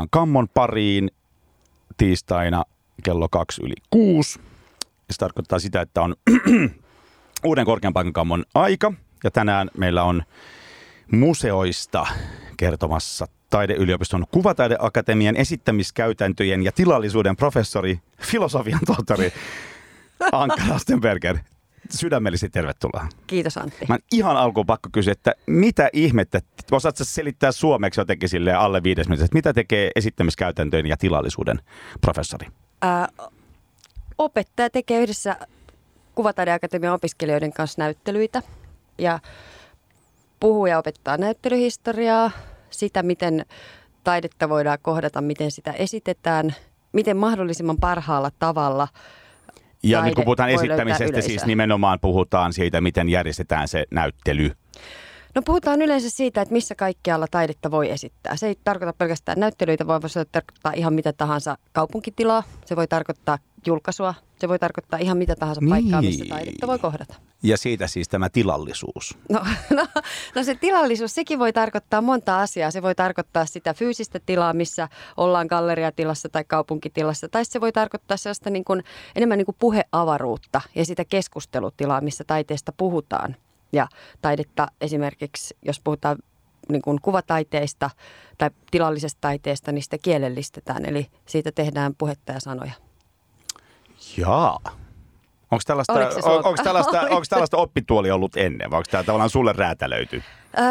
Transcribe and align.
paikan 0.00 0.08
kammon 0.10 0.48
pariin 0.48 1.10
tiistaina 1.96 2.64
kello 3.02 3.28
kaksi 3.28 3.62
yli 3.64 3.74
kuusi. 3.90 4.40
Se 5.10 5.18
tarkoittaa 5.18 5.58
sitä, 5.58 5.80
että 5.80 6.02
on 6.02 6.14
uuden 7.44 7.64
korkean 7.64 7.92
paikan 7.92 8.12
kammon 8.12 8.44
aika. 8.54 8.92
Ja 9.24 9.30
tänään 9.30 9.70
meillä 9.76 10.02
on 10.02 10.22
museoista 11.12 12.06
kertomassa 12.56 13.26
Taideyliopiston 13.50 14.24
Kuvataideakatemian 14.30 15.36
esittämiskäytäntöjen 15.36 16.62
ja 16.62 16.72
tilallisuuden 16.72 17.36
professori, 17.36 18.00
filosofian 18.20 18.80
tohtori 18.86 19.32
Anka 20.32 20.62
Rastenberger. 20.68 21.38
Sydämellisesti 21.90 22.52
tervetuloa. 22.52 23.08
Kiitos 23.26 23.56
Antti. 23.56 23.86
Mä 23.88 23.98
ihan 24.12 24.36
alkuun 24.36 24.66
pakko 24.66 24.88
kysyä, 24.92 25.12
että 25.12 25.34
mitä 25.46 25.90
ihmettä, 25.92 26.40
osaatko 26.70 27.04
selittää 27.04 27.52
suomeksi 27.52 28.00
jotenkin 28.00 28.28
sille 28.28 28.52
alle 28.52 28.82
viides 28.82 29.08
minuutissa, 29.08 29.24
että 29.24 29.36
mitä 29.36 29.52
tekee 29.52 29.90
esittämiskäytäntöjen 29.96 30.86
ja 30.86 30.96
tilallisuuden 30.96 31.60
professori? 32.00 32.46
Ää, 32.82 33.08
opettaja 34.18 34.70
tekee 34.70 35.02
yhdessä 35.02 35.36
Kuvataideakatemian 36.14 36.94
opiskelijoiden 36.94 37.52
kanssa 37.52 37.82
näyttelyitä 37.82 38.42
ja 38.98 39.18
puhuu 40.40 40.66
ja 40.66 40.78
opettaa 40.78 41.16
näyttelyhistoriaa, 41.16 42.30
sitä 42.70 43.02
miten 43.02 43.46
taidetta 44.04 44.48
voidaan 44.48 44.78
kohdata, 44.82 45.20
miten 45.20 45.50
sitä 45.50 45.72
esitetään, 45.72 46.54
miten 46.92 47.16
mahdollisimman 47.16 47.76
parhaalla 47.76 48.30
tavalla 48.38 48.88
ja 49.82 50.04
nyt 50.04 50.14
kun 50.14 50.24
puhutaan 50.24 50.50
esittämisestä, 50.50 51.20
siis 51.20 51.46
nimenomaan 51.46 52.00
puhutaan 52.00 52.52
siitä, 52.52 52.80
miten 52.80 53.08
järjestetään 53.08 53.68
se 53.68 53.84
näyttely. 53.90 54.50
No 55.34 55.42
puhutaan 55.44 55.82
yleensä 55.82 56.10
siitä, 56.10 56.42
että 56.42 56.52
missä 56.52 56.74
kaikkialla 56.74 57.26
taidetta 57.30 57.70
voi 57.70 57.90
esittää. 57.90 58.36
Se 58.36 58.46
ei 58.46 58.56
tarkoita 58.64 58.92
pelkästään 58.92 59.40
näyttelyitä, 59.40 59.86
voi 59.86 60.00
tarkoittaa 60.32 60.72
ihan 60.72 60.94
mitä 60.94 61.12
tahansa 61.12 61.58
kaupunkitilaa. 61.72 62.42
Se 62.64 62.76
voi 62.76 62.86
tarkoittaa 62.88 63.38
julkaisua. 63.66 64.14
Se 64.38 64.48
voi 64.48 64.58
tarkoittaa 64.58 64.98
ihan 64.98 65.18
mitä 65.18 65.36
tahansa 65.36 65.60
niin. 65.60 65.70
paikkaa, 65.70 66.02
missä 66.02 66.24
taidetta 66.28 66.66
voi 66.66 66.78
kohdata. 66.78 67.14
Ja 67.42 67.56
siitä 67.56 67.86
siis 67.86 68.08
tämä 68.08 68.28
tilallisuus. 68.28 69.18
No, 69.28 69.40
no, 69.76 69.86
no 70.34 70.44
se 70.44 70.54
tilallisuus, 70.54 71.14
sekin 71.14 71.38
voi 71.38 71.52
tarkoittaa 71.52 72.00
monta 72.00 72.40
asiaa. 72.40 72.70
Se 72.70 72.82
voi 72.82 72.94
tarkoittaa 72.94 73.46
sitä 73.46 73.74
fyysistä 73.74 74.20
tilaa, 74.26 74.52
missä 74.52 74.88
ollaan 75.16 75.46
galleriatilassa 75.46 76.28
tai 76.28 76.44
kaupunkitilassa. 76.44 77.28
Tai 77.28 77.44
se 77.44 77.60
voi 77.60 77.72
tarkoittaa 77.72 78.16
sellaista 78.16 78.50
niin 78.50 78.64
kuin, 78.64 78.84
enemmän 79.16 79.38
niin 79.38 79.46
kuin 79.46 79.56
puheavaruutta 79.58 80.60
ja 80.74 80.84
sitä 80.84 81.04
keskustelutilaa, 81.04 82.00
missä 82.00 82.24
taiteesta 82.24 82.72
puhutaan. 82.76 83.36
Ja 83.72 83.88
taidetta 84.22 84.68
esimerkiksi, 84.80 85.56
jos 85.62 85.80
puhutaan 85.80 86.18
niin 86.68 86.82
kuin 86.82 86.98
kuvataiteista 87.02 87.90
tai 88.38 88.50
tilallisesta 88.70 89.18
taiteesta, 89.20 89.72
niin 89.72 89.82
sitä 89.82 89.98
kielellistetään. 89.98 90.84
Eli 90.84 91.06
siitä 91.26 91.52
tehdään 91.52 91.94
puhetta 91.98 92.32
ja 92.32 92.40
sanoja. 92.40 92.72
Jaa. 94.16 94.60
Onko 95.50 95.62
tällaista, 95.66 95.92
on, 96.24 96.46
onko 96.46 96.62
tällaista, 96.64 97.00
onko 97.16 97.24
tällaista 97.30 97.56
oppituoli 97.56 98.10
ollut 98.10 98.36
ennen 98.36 98.70
vai 98.70 98.78
onko 98.78 98.88
tämä 98.90 99.04
tavallaan 99.04 99.30
sulle 99.30 99.52
räätälöity? 99.52 100.22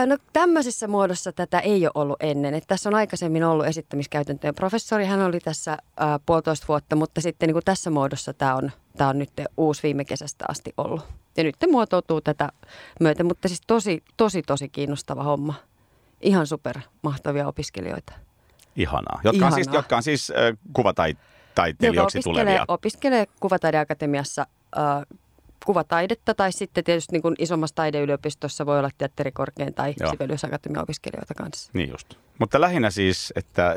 No 0.05 0.17
tämmöisessä 0.33 0.87
muodossa 0.87 1.31
tätä 1.31 1.59
ei 1.59 1.85
ole 1.85 1.91
ollut 1.95 2.17
ennen. 2.23 2.53
Että 2.53 2.67
tässä 2.67 2.89
on 2.89 2.95
aikaisemmin 2.95 3.43
ollut 3.43 3.65
esittämiskäytäntöjen 3.65 4.55
professori, 4.55 5.05
hän 5.05 5.21
oli 5.21 5.39
tässä 5.39 5.71
äh, 5.71 6.19
puolitoista 6.25 6.67
vuotta, 6.67 6.95
mutta 6.95 7.21
sitten 7.21 7.47
niin 7.47 7.53
kuin 7.53 7.65
tässä 7.65 7.89
muodossa 7.89 8.33
tämä 8.33 8.55
on, 8.55 8.71
tämä 8.97 9.09
on 9.09 9.19
nyt 9.19 9.31
uusi 9.57 9.83
viime 9.83 10.05
kesästä 10.05 10.45
asti 10.47 10.73
ollut. 10.77 11.01
Ja 11.37 11.43
nyt 11.43 11.55
muotoutuu 11.71 12.21
tätä 12.21 12.49
myöten, 12.99 13.25
mutta 13.25 13.47
siis 13.47 13.61
tosi, 13.67 14.03
tosi, 14.17 14.41
tosi 14.41 14.69
kiinnostava 14.69 15.23
homma. 15.23 15.53
Ihan 16.21 16.47
super 16.47 16.79
mahtavia 17.01 17.47
opiskelijoita. 17.47 18.13
Ihanaa. 18.75 19.19
Jotka 19.23 19.37
Ihanaa. 19.37 19.47
on 19.47 19.63
siis, 19.63 19.73
jotka 19.73 19.95
on 19.95 20.03
siis 20.03 20.31
äh, 20.31 20.57
kuvataiteilijoiksi 21.59 22.19
tulevia. 22.23 22.65
Opiskelee 22.67 23.25
Kuvataideakatemiassa 23.39 24.47
äh, 24.77 25.05
kuvataidetta 25.65 26.33
tai 26.33 26.51
sitten 26.51 26.83
tietysti 26.83 27.11
niin 27.11 27.21
kuin 27.21 27.35
isommassa 27.39 27.75
taideyliopistossa 27.75 28.65
voi 28.65 28.79
olla 28.79 28.89
teatterikorkein 28.97 29.73
tai 29.73 29.93
Sibelius-akatemian 30.09 30.83
opiskelijoita 30.83 31.33
kanssa. 31.33 31.71
Niin 31.73 31.89
just. 31.89 32.13
Mutta 32.39 32.61
lähinnä 32.61 32.89
siis, 32.89 33.33
että 33.35 33.75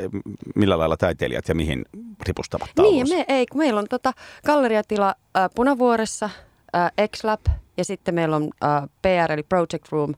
millä 0.54 0.78
lailla 0.78 0.96
taiteilijat 0.96 1.48
ja 1.48 1.54
mihin 1.54 1.84
ripustavat 2.26 2.70
taulussa? 2.74 3.14
Niin, 3.14 3.26
me, 3.28 3.34
ei, 3.34 3.46
kun 3.46 3.58
meillä 3.58 3.78
on 3.78 3.86
tota 3.90 4.12
galleriatila 4.46 5.14
äh, 5.36 5.50
Punavuoressa– 5.54 6.30
äh, 6.76 7.08
X-Lab 7.08 7.40
ja 7.76 7.84
sitten 7.84 8.14
meillä 8.14 8.36
on 8.36 8.50
äh, 8.64 8.82
PR 9.02 9.32
eli 9.32 9.42
Project 9.42 9.92
Room. 9.92 10.14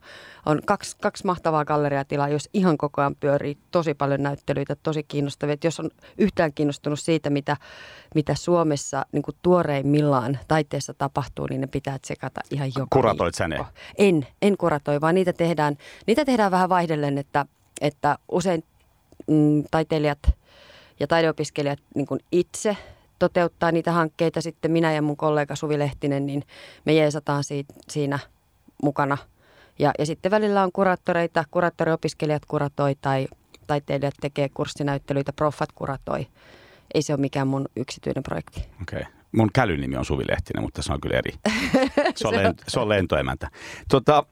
On 0.47 0.61
kaksi, 0.65 0.97
kaksi 1.03 1.27
mahtavaa 1.27 1.65
galleriatilaa, 1.65 2.29
jos 2.29 2.49
ihan 2.53 2.79
koko 2.79 3.01
ajan 3.01 3.17
pyörii 3.21 3.59
tosi 3.71 3.95
paljon 3.95 4.23
näyttelyitä, 4.23 4.77
tosi 4.83 5.03
kiinnostavia. 5.03 5.53
Et 5.53 5.65
jos 5.65 5.81
on 5.81 5.91
yhtään 6.19 6.53
kiinnostunut 6.53 7.01
siitä, 7.01 7.31
mitä, 7.31 7.57
mitä 8.15 8.35
Suomessa 8.35 9.07
niin 9.13 9.23
kuin 9.23 9.37
tuoreimmillaan 9.43 10.39
taiteessa 10.49 10.95
tapahtuu, 10.95 11.47
niin 11.51 11.61
ne 11.61 11.67
pitää 11.67 11.99
tsekata 11.99 12.41
ihan 12.51 12.69
joka 12.69 12.87
Kuratoit 12.91 13.35
sä 13.35 13.49
ne? 13.49 13.59
En, 13.99 14.27
en 14.43 14.57
kuratoi, 14.57 15.01
vaan 15.01 15.15
niitä 15.15 15.33
tehdään, 15.33 15.77
niitä 16.07 16.25
tehdään 16.25 16.51
vähän 16.51 16.69
vaihdellen, 16.69 17.19
että, 17.19 17.47
että 17.81 18.19
usein 18.33 18.65
mm, 19.27 19.65
taiteilijat 19.71 20.19
ja 21.01 21.07
taideopiskelijat 21.07 21.79
niin 21.95 22.07
kuin 22.07 22.21
itse– 22.33 22.77
toteuttaa 23.19 23.73
niitä 23.73 23.93
hankkeita 23.93 24.41
sitten 24.41 24.71
minä 24.71 24.93
ja 24.93 25.03
mun 25.03 25.17
kollega 25.17 25.57
Suvi 25.57 25.79
Lehtinen, 25.79 26.27
niin 26.27 26.43
me 26.85 26.93
jeesataan 26.93 27.45
siitä, 27.45 27.75
siinä 27.91 28.19
mukana. 28.83 29.19
Ja, 29.79 29.93
ja 29.99 30.07
sitten 30.07 30.31
välillä 30.31 30.63
on 30.63 30.73
kuraattoreita, 30.73 31.45
kuraattoriopiskelijat 31.51 32.47
kuratoi 32.47 32.95
tai 33.01 33.29
taiteilijat 33.67 34.15
tekee 34.21 34.49
kurssinäyttelyitä, 34.49 35.33
proffat 35.33 35.73
kuratoi. 35.73 36.27
Ei 36.95 37.03
se 37.03 37.13
ole 37.13 37.21
mikään 37.21 37.49
mun 37.49 37.69
yksityinen 37.77 38.23
projekti. 38.23 38.61
Okei. 38.83 39.01
Okay. 39.01 39.13
Mun 39.33 39.51
kälynimi 39.53 39.97
on 39.97 40.05
Suvi 40.05 40.25
Lehtinen, 40.29 40.63
mutta 40.63 40.83
se 40.83 40.93
on 40.93 41.01
kyllä 41.01 41.19
eri. 41.19 41.33
Se 42.17 42.29
on, 42.29 42.37
lento, 42.37 42.65
se 42.69 42.81
on 42.81 42.89
lentoemäntä. 42.89 43.51
Tota, 43.89 44.25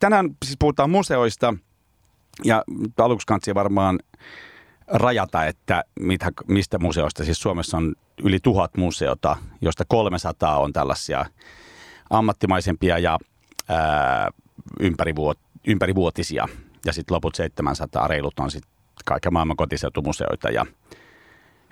tänään 0.00 0.36
siis 0.44 0.56
puhutaan 0.58 0.90
museoista 0.90 1.54
ja 2.44 2.64
aluksi 2.98 3.26
kansi 3.26 3.54
varmaan 3.54 3.98
rajata, 4.86 5.46
että 5.46 5.84
mitä, 6.00 6.32
mistä 6.46 6.78
museoista. 6.78 7.24
Siis 7.24 7.40
Suomessa 7.40 7.76
on 7.76 7.94
yli 8.24 8.38
tuhat 8.42 8.76
museota, 8.76 9.36
joista 9.60 9.84
300 9.88 10.58
on 10.58 10.72
tällaisia 10.72 11.26
ammattimaisempia 12.10 12.98
ja 12.98 13.18
ää, 13.68 14.30
ympärivuot, 14.80 15.38
ympärivuotisia. 15.66 16.48
Ja 16.86 16.92
sitten 16.92 17.14
loput 17.14 17.34
700 17.34 18.08
reilut 18.08 18.38
on 18.38 18.50
sitten 18.50 18.72
kaiken 19.04 19.32
maailman 19.32 19.56
kotiseutumuseoita 19.56 20.50
ja 20.50 20.66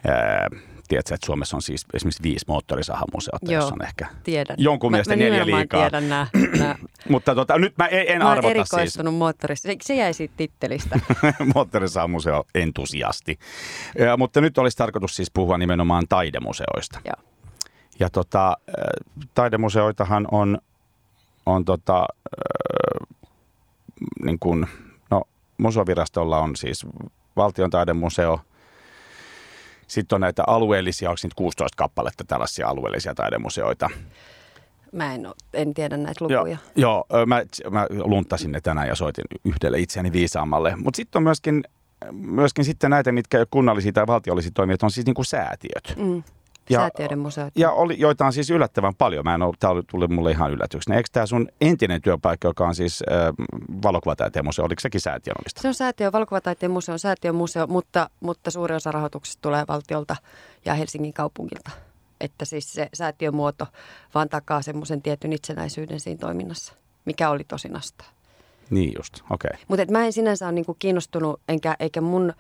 ää, 0.06 0.49
tiedätkö, 0.88 1.15
että 1.15 1.26
Suomessa 1.26 1.56
on 1.56 1.62
siis 1.62 1.87
esimerkiksi 1.94 2.22
viisi 2.22 2.44
moottorisahamuseota, 2.48 3.53
jossa 3.53 3.75
on 3.75 3.84
ehkä 3.84 4.06
tiedän. 4.25 4.56
jonkun 4.59 4.91
mä, 4.91 4.94
mielestä 4.94 5.16
mä 5.16 5.22
neljä 5.22 5.47
liikaa. 5.47 5.81
tiedän 5.81 6.09
nämä. 6.09 6.26
Mutta 7.09 7.34
tota, 7.34 7.59
nyt 7.59 7.78
mä 7.78 7.87
en, 7.87 8.04
en 8.09 8.19
mä 8.19 8.31
arvota 8.31 8.48
siis. 8.48 8.72
erikoistunut 8.72 9.12
siis. 9.12 9.19
moottorissa. 9.19 9.69
Se, 9.69 9.76
se 9.82 9.94
jäi 9.94 10.15
siitä 10.15 10.34
tittelistä. 10.37 10.98
moottorisahamuseo 11.54 12.44
entusiasti. 12.54 13.38
Ja, 13.98 14.16
mutta 14.16 14.41
nyt 14.41 14.59
olisi 14.59 14.76
tarkoitus 14.76 15.16
siis 15.16 15.31
puhua 15.31 15.59
nimenomaan 15.59 16.04
taidemuseoista. 16.09 17.00
Joo. 17.04 17.28
Ja 18.00 18.10
tota, 18.10 18.56
taidemuseoitahan 19.34 20.28
on, 20.31 20.59
on 21.47 21.65
tota, 21.65 21.98
äh, 21.98 23.19
niin 24.25 24.38
kuin, 24.38 24.66
no, 25.10 25.22
museovirastolla 25.59 26.38
on 26.38 26.56
siis 26.56 26.87
valtion 27.37 27.71
taidemuseo– 27.71 28.41
sitten 29.92 30.16
on 30.16 30.20
näitä 30.20 30.42
alueellisia, 30.47 31.10
onko 31.10 31.19
niitä 31.22 31.34
16 31.36 31.76
kappaletta 31.76 32.25
tällaisia 32.25 32.69
alueellisia 32.69 33.14
taidemuseoita? 33.14 33.91
Mä 34.92 35.14
en, 35.14 35.26
en 35.54 35.75
tiedä 35.75 35.97
näitä 35.97 36.25
lukuja. 36.25 36.58
Joo, 36.76 37.06
joo 37.10 37.26
mä, 37.26 37.42
mä 37.70 37.86
luntasin 37.91 38.53
ne 38.53 38.60
tänään 38.60 38.88
ja 38.88 38.94
soitin 38.94 39.25
yhdelle 39.44 39.78
itseäni 39.78 40.12
viisaammalle. 40.12 40.76
Mutta 40.76 40.97
sitten 40.97 41.19
on 41.19 41.22
myöskin, 41.22 41.64
myöskin 42.12 42.64
sitten 42.64 42.91
näitä, 42.91 43.12
mitkä 43.12 43.47
kunnallisia 43.50 43.92
tai 43.92 44.06
valtiollisia 44.06 44.50
toimijoita, 44.54 44.86
on 44.86 44.91
siis 44.91 45.06
niin 45.06 45.15
kuin 45.15 45.27
säätiöt. 45.27 45.95
Mm. 45.97 46.22
Ja, 46.70 46.78
Säätiöiden 46.78 47.18
museot. 47.18 47.53
Ja 47.56 47.70
oli, 47.70 47.98
joita 47.98 48.26
on 48.26 48.32
siis 48.32 48.50
yllättävän 48.50 48.94
paljon. 48.94 49.24
Mä 49.24 49.34
en 49.34 49.42
ole, 49.42 49.54
tämä 49.60 49.82
tuli 49.91 50.09
mulle 50.09 50.30
ihan 50.30 50.50
yllätyksenä. 50.53 50.97
Eikö 50.97 51.09
tämä 51.12 51.26
sun 51.26 51.48
entinen 51.60 52.03
työpaikka, 52.03 52.48
joka 52.48 52.66
on 52.66 52.74
siis 52.74 53.03
äh, 53.12 53.18
valokuvataiteen 53.82 54.44
museo, 54.44 54.64
oliko 54.64 54.80
sekin 54.80 55.00
säätiön 55.00 55.36
omista? 55.38 55.62
Se 55.62 55.68
on 55.68 55.74
säätiö, 55.74 56.12
valokuvataiteen 56.12 56.72
museo, 56.72 56.98
säätiön 56.98 57.34
museo, 57.34 57.66
mutta, 57.66 58.10
mutta 58.20 58.50
suuri 58.50 58.74
osa 58.74 58.92
rahoituksesta 58.92 59.42
tulee 59.42 59.64
valtiolta 59.68 60.16
ja 60.64 60.74
Helsingin 60.74 61.12
kaupungilta. 61.12 61.70
Että 62.20 62.44
siis 62.44 62.72
se 62.72 62.88
säätiömuoto 62.94 63.66
vaan 64.14 64.28
takaa 64.28 64.62
semmoisen 64.62 65.03
tietyn 65.03 65.32
itsenäisyyden 65.32 66.00
siinä 66.00 66.18
toiminnassa, 66.18 66.74
mikä 67.04 67.30
oli 67.30 67.44
tosi 67.44 67.68
nastaa. 67.68 68.06
Niin 68.70 68.92
just, 68.98 69.14
okei. 69.30 69.50
Okay. 69.54 69.64
Mutta 69.68 69.92
mä 69.92 70.06
en 70.06 70.12
sinänsä 70.12 70.47
ole 70.47 70.53
niinku 70.53 70.76
kiinnostunut, 70.78 71.41
enkä, 71.48 71.76
eikä 71.80 72.00
mun 72.00 72.32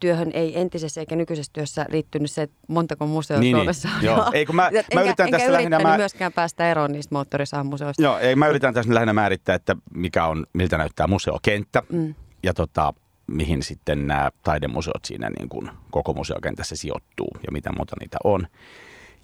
työhön 0.00 0.30
ei 0.34 0.60
entisessä 0.60 1.00
eikä 1.00 1.16
nykyisessä 1.16 1.52
työssä 1.52 1.86
liittynyt 1.88 2.30
se, 2.30 2.42
että 2.42 2.56
montako 2.68 3.06
museota 3.06 3.40
niin, 3.40 3.56
Suomessa 3.56 3.88
on. 3.88 3.94
Niin, 3.94 4.06
joo. 4.06 4.30
Ei, 4.32 4.46
kun 4.46 4.56
mä, 4.56 4.66
enkä, 4.66 4.94
mä 4.94 5.02
yritän 5.02 5.26
enkä 5.26 5.38
tässä 5.38 5.52
lähinnä... 5.52 5.78
Mä... 5.78 5.96
myöskään 5.96 6.32
päästä 6.32 6.70
eroon 6.70 6.92
niistä 6.92 7.14
moottorisahamuseoista. 7.14 8.02
Joo, 8.02 8.18
ei, 8.18 8.36
mä 8.36 8.48
yritän 8.48 8.74
tässä 8.74 8.94
lähinnä 8.94 9.12
määrittää, 9.12 9.54
että 9.54 9.76
mikä 9.94 10.26
on, 10.26 10.46
miltä 10.52 10.78
näyttää 10.78 11.06
museokenttä. 11.06 11.82
Mm. 11.92 12.14
Ja 12.42 12.54
tota, 12.54 12.94
mihin 13.26 13.62
sitten 13.62 14.06
nämä 14.06 14.30
taidemuseot 14.42 15.04
siinä 15.04 15.30
niin 15.38 15.48
kuin 15.48 15.70
koko 15.90 16.14
museokentässä 16.14 16.76
sijoittuu 16.76 17.30
ja 17.46 17.52
mitä 17.52 17.72
muuta 17.76 17.96
niitä 18.00 18.18
on. 18.24 18.46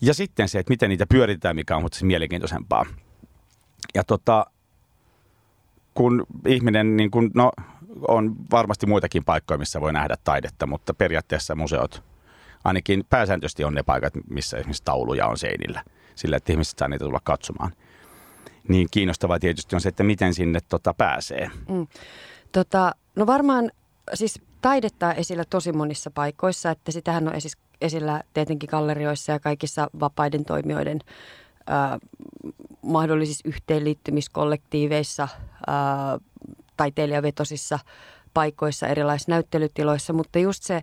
Ja 0.01 0.15
sitten 0.15 0.49
se, 0.49 0.59
että 0.59 0.71
miten 0.71 0.89
niitä 0.91 1.07
pyöritetään, 1.07 1.57
mikä 1.57 1.77
on 1.77 1.83
mutta 1.83 1.97
siis 1.97 2.07
mielenkiintoisempaa. 2.07 2.87
Ja 3.95 4.05
tota, 4.05 4.47
kun 5.97 6.27
ihminen, 6.47 6.97
niin 6.97 7.11
kun, 7.11 7.31
no 7.35 7.53
on 8.09 8.37
varmasti 8.51 8.87
muitakin 8.87 9.25
paikkoja, 9.25 9.59
missä 9.59 9.81
voi 9.81 9.93
nähdä 9.93 10.17
taidetta, 10.25 10.67
mutta 10.67 10.95
periaatteessa 10.95 11.55
museot, 11.55 12.03
ainakin 12.65 13.05
pääsääntöisesti 13.11 13.65
on 13.65 13.75
ne 13.75 13.83
paikat, 13.83 14.13
missä 14.31 14.57
esimerkiksi 14.57 14.85
tauluja 14.85 15.27
on 15.27 15.39
seinillä, 15.39 15.83
sillä 16.15 16.37
että 16.37 16.53
ihmiset 16.53 16.79
saa 16.79 16.89
niitä 16.89 17.05
tulla 17.05 17.21
katsomaan. 17.25 17.73
Niin 18.69 18.89
kiinnostavaa 18.91 19.39
tietysti 19.39 19.77
on 19.77 19.81
se, 19.81 19.89
että 19.89 20.03
miten 20.03 20.35
sinne 20.35 20.59
tota 20.69 20.95
pääsee. 20.95 21.51
Mm. 21.69 21.87
Tota, 22.53 22.93
no 23.17 23.27
varmaan 23.27 23.71
siis 24.15 24.41
taidetta 24.61 25.13
esillä 25.13 25.45
tosi 25.51 25.73
monissa 25.73 26.11
paikoissa, 26.11 26.71
että 26.71 26.93
sitähän 26.93 27.29
on 27.29 27.35
esillä 27.81 28.23
tietenkin 28.35 28.69
gallerioissa 28.71 29.33
ja 29.33 29.41
kaikissa 29.41 29.91
vapaiden 30.01 30.45
toimijoiden 30.45 30.99
ää, 31.67 31.99
mahdollisissa 32.83 33.49
yhteenliittymiskollektiiveissa, 33.49 35.29
taiteilijavetosissa 36.77 37.79
paikoissa, 38.35 38.87
erilaisissa 38.87 39.33
näyttelytiloissa, 39.33 40.13
mutta 40.13 40.39
just 40.39 40.63
se, 40.63 40.81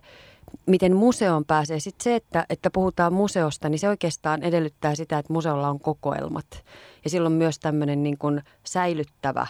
miten 0.66 0.96
museoon 0.96 1.44
pääsee. 1.44 1.80
Sitten 1.80 2.04
se, 2.04 2.14
että, 2.14 2.46
että 2.50 2.70
puhutaan 2.70 3.12
museosta, 3.12 3.68
niin 3.68 3.78
se 3.78 3.88
oikeastaan 3.88 4.42
edellyttää 4.42 4.94
sitä, 4.94 5.18
että 5.18 5.32
museolla 5.32 5.68
on 5.68 5.80
kokoelmat. 5.80 6.64
Ja 7.04 7.10
silloin 7.10 7.34
myös 7.34 7.58
tämmöinen 7.58 8.02
niin 8.02 8.18
kuin 8.18 8.42
säilyttävä, 8.64 9.46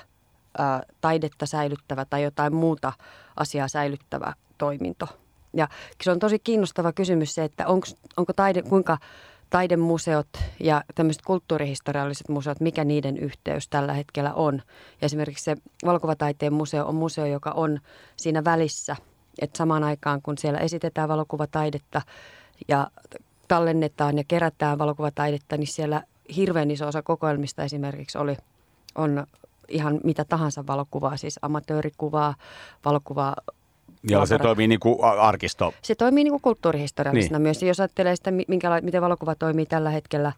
ää, 0.58 0.82
taidetta 1.00 1.46
säilyttävä 1.46 2.04
tai 2.04 2.22
jotain 2.22 2.54
muuta 2.54 2.92
asiaa 3.36 3.69
säilyttävä 3.69 4.32
toiminto. 4.58 5.08
Ja 5.56 5.69
se 6.02 6.10
on 6.10 6.19
tosi 6.19 6.38
kiinnostava 6.38 6.92
kysymys 6.92 7.34
se, 7.34 7.44
että 7.44 7.66
onko, 7.66 7.86
onko 8.16 8.32
taide, 8.32 8.62
kuinka 8.62 8.98
taidemuseot 9.50 10.29
ja 10.61 10.85
tämmöiset 10.94 11.23
kulttuurihistorialliset 11.23 12.29
museot, 12.29 12.61
mikä 12.61 12.85
niiden 12.85 13.19
yhteys 13.19 13.69
tällä 13.69 13.93
hetkellä 13.93 14.35
on. 14.35 14.55
Ja 15.00 15.06
esimerkiksi 15.06 15.44
se 15.44 15.56
valokuvataiteen 15.85 16.52
museo 16.52 16.87
on 16.87 16.94
museo, 16.94 17.26
joka 17.26 17.50
on 17.50 17.81
siinä 18.17 18.44
välissä, 18.44 18.96
että 19.43 19.58
samaan 19.58 19.85
aikaan 19.85 20.23
kun 20.23 20.38
siellä 20.38 20.58
esitetään 20.58 21.08
valokuvataidetta 21.08 22.02
ja 22.69 22.91
tallennetaan 23.49 24.19
ja 24.19 24.25
kerätään 24.29 24.79
valokuvataidetta, 24.79 25.56
niin 25.56 25.67
siellä 25.67 26.02
hirveän 26.37 26.70
iso 26.70 26.87
osa 26.87 27.02
kokoelmista 27.02 27.64
esimerkiksi 27.64 28.19
oli, 28.19 28.37
on 28.94 29.26
ihan 29.69 30.00
mitä 30.05 30.25
tahansa 30.25 30.67
valokuvaa, 30.67 31.17
siis 31.17 31.38
amatöörikuvaa, 31.43 32.35
valokuvaa 32.85 33.37
ja 34.10 34.26
se 34.26 34.38
toimii 34.38 34.68
niin 34.68 34.80
kuin 34.80 35.04
arkisto. 35.04 35.74
Se 35.82 35.94
toimii 35.94 36.24
niin 36.24 36.32
kuin 36.32 36.42
kulttuurihistoriallisena 36.42 37.38
niin. 37.38 37.42
myös. 37.42 37.62
Jos 37.62 37.80
ajattelee 37.80 38.16
sitä, 38.16 38.30
minkäla- 38.30 38.80
miten 38.82 39.02
valokuva 39.02 39.34
toimii 39.34 39.66
tällä 39.66 39.90
hetkellä 39.90 40.32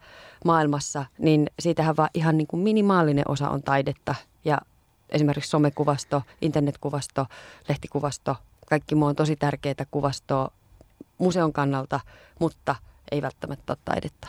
maailmassa, 0.45 1.05
niin 1.17 1.47
siitähän 1.59 1.97
vaan 1.97 2.09
ihan 2.13 2.37
niin 2.37 2.47
kuin 2.47 2.59
minimaalinen 2.59 3.25
osa 3.27 3.49
on 3.49 3.63
taidetta. 3.63 4.15
Ja 4.45 4.57
esimerkiksi 5.09 5.49
somekuvasto, 5.49 6.21
internetkuvasto, 6.41 7.25
lehtikuvasto, 7.69 8.35
kaikki 8.67 8.95
muu 8.95 9.07
on 9.07 9.15
tosi 9.15 9.35
tärkeää 9.35 9.85
kuvastoa 9.91 10.51
museon 11.17 11.53
kannalta, 11.53 11.99
mutta 12.39 12.75
ei 13.11 13.21
välttämättä 13.21 13.73
ole 13.73 13.77
taidetta. 13.85 14.27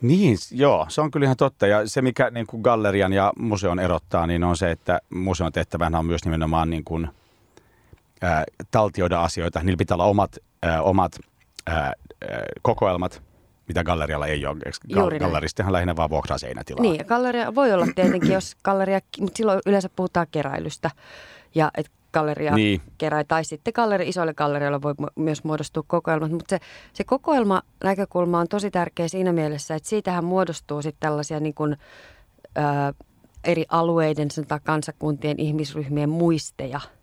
Niin, 0.00 0.36
joo, 0.50 0.86
se 0.88 1.00
on 1.00 1.10
kyllä 1.10 1.24
ihan 1.24 1.36
totta. 1.36 1.66
Ja 1.66 1.88
se, 1.88 2.02
mikä 2.02 2.30
niin 2.30 2.46
kuin 2.46 2.62
gallerian 2.62 3.12
ja 3.12 3.32
museon 3.38 3.78
erottaa, 3.78 4.26
niin 4.26 4.44
on 4.44 4.56
se, 4.56 4.70
että 4.70 5.00
museon 5.10 5.52
tehtävänä 5.52 5.98
on 5.98 6.06
myös 6.06 6.24
nimenomaan 6.24 6.70
niin 6.70 6.84
kuin– 6.84 7.08
ää, 8.22 8.44
taltioida 8.70 9.22
asioita. 9.22 9.62
Niillä 9.62 9.78
pitää 9.78 9.94
olla 9.94 10.04
omat, 10.04 10.36
ää, 10.62 10.82
omat 10.82 11.18
ää, 11.66 11.92
kokoelmat, 12.62 13.22
mitä 13.68 13.84
gallerialla 13.84 14.26
ei 14.26 14.46
ole. 14.46 14.58
Juuri 14.88 15.18
Galleristihan 15.18 15.72
lähinnä 15.72 15.96
vaan 15.96 16.10
vuokraa 16.10 16.38
seinätilaa. 16.38 16.82
Niin, 16.82 16.98
ja 16.98 17.04
galleria 17.04 17.54
voi 17.54 17.72
olla 17.72 17.86
tietenkin, 17.94 18.32
jos 18.32 18.56
galleria, 18.64 19.00
mutta 19.20 19.36
silloin 19.36 19.60
yleensä 19.66 19.88
puhutaan 19.96 20.26
keräilystä. 20.30 20.90
Ja 21.54 21.70
et 21.76 21.90
galleria 22.12 22.54
niin. 22.54 22.82
kerää, 22.98 23.24
tai 23.24 23.44
sitten 23.44 23.72
galleri, 23.76 24.08
isoille 24.08 24.34
gallerioille 24.34 24.82
voi 24.82 24.94
myös 25.16 25.44
muodostua 25.44 25.84
kokoelmat. 25.86 26.30
Mutta 26.30 26.50
se, 26.50 26.58
se 26.92 27.04
kokoelma 27.04 27.62
näkökulma 27.84 28.40
on 28.40 28.48
tosi 28.48 28.70
tärkeä 28.70 29.08
siinä 29.08 29.32
mielessä, 29.32 29.74
että 29.74 29.88
siitähän 29.88 30.24
muodostuu 30.24 30.82
sitten 30.82 31.00
tällaisia 31.00 31.40
niin 31.40 31.54
kuin, 31.54 31.76
ää, 32.54 32.92
eri 33.44 33.64
alueiden, 33.68 34.30
sanotaan 34.30 34.60
kansakuntien, 34.64 35.40
ihmisryhmien 35.40 36.08
muisteja– 36.08 36.80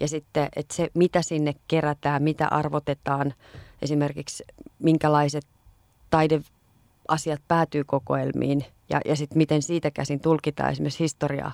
ja 0.00 0.08
sitten, 0.08 0.48
että 0.56 0.74
se 0.74 0.90
mitä 0.94 1.22
sinne 1.22 1.54
kerätään, 1.68 2.22
mitä 2.22 2.48
arvotetaan, 2.48 3.34
esimerkiksi 3.82 4.44
minkälaiset 4.78 5.46
taideasiat 6.10 7.42
päätyy 7.48 7.84
kokoelmiin 7.84 8.64
ja, 8.90 9.00
ja 9.04 9.16
sitten 9.16 9.38
miten 9.38 9.62
siitä 9.62 9.90
käsin 9.90 10.20
tulkitaan 10.20 10.70
esimerkiksi 10.70 11.04
historiaa, 11.04 11.52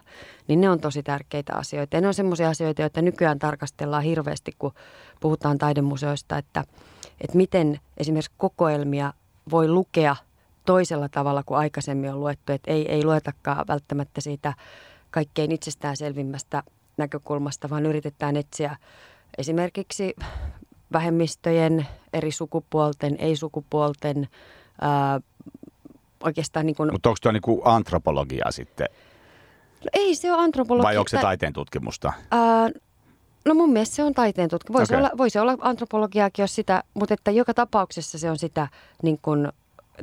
niin 0.49 0.61
ne 0.61 0.71
on 0.71 0.81
tosi 0.81 1.03
tärkeitä 1.03 1.53
asioita. 1.57 1.97
Ja 1.97 2.01
ne 2.01 2.09
on 2.09 2.15
sellaisia 2.15 2.49
asioita, 2.49 2.83
joita 2.83 3.03
nykyään 3.03 3.39
tarkastellaan 3.39 4.03
hirveästi, 4.03 4.53
kun 4.59 4.73
puhutaan 5.21 5.59
taidemuseoista, 5.59 6.39
että, 6.39 6.65
että 7.21 7.37
miten 7.37 7.81
esimerkiksi 7.97 8.33
kokoelmia 8.39 9.13
voi 9.51 9.69
lukea 9.69 10.17
toisella 10.67 11.09
tavalla 11.09 11.43
kuin 11.43 11.59
aikaisemmin 11.59 12.13
on 12.13 12.21
luettu. 12.21 12.53
Että 12.53 12.71
ei, 12.71 12.93
ei 12.93 13.05
luetakaan 13.05 13.65
välttämättä 13.69 14.21
siitä 14.21 14.55
kaikkein 15.11 15.53
itsestäänselvimmästä 15.53 16.63
näkökulmasta, 16.97 17.71
vaan 17.71 17.87
yritetään 17.87 18.37
etsiä 18.37 18.77
esimerkiksi 19.39 20.15
vähemmistöjen, 20.93 21.87
eri 22.13 22.31
sukupuolten, 22.31 23.17
ei-sukupuolten, 23.19 24.29
ää, 24.81 25.21
oikeastaan 26.25 26.67
niin 26.67 26.77
kuin... 26.77 26.93
Mutta 26.93 27.09
onko 27.09 27.19
tuo 27.23 27.33
niin 27.33 27.43
kuin 27.43 27.61
antropologia 27.65 28.51
sitten? 28.51 28.89
No 29.85 29.91
ei 29.93 30.15
se 30.15 30.33
ole 30.33 30.43
antropologia. 30.43 30.89
Vai 30.89 30.97
onko 30.97 31.09
se 31.09 31.19
taiteen 31.21 31.53
tutkimusta? 31.53 32.13
Ää, 32.31 32.71
no 33.45 33.55
mun 33.55 33.73
mielestä 33.73 33.97
se 33.97 34.05
on 34.05 34.15
taiteen 34.15 34.49
tutkimus. 34.49 34.79
Voisi, 34.79 34.95
okay. 34.95 34.99
olla, 34.99 35.11
voisi 35.19 35.39
olla 35.39 35.57
antropologiaakin, 35.61 36.43
jos 36.43 36.55
sitä, 36.55 36.85
mutta 36.95 37.15
että 37.15 37.31
joka 37.31 37.55
tapauksessa 37.55 38.19
se 38.19 38.31
on 38.31 38.39
sitä 38.39 38.69
niin 39.03 39.19
kuin, 39.23 39.49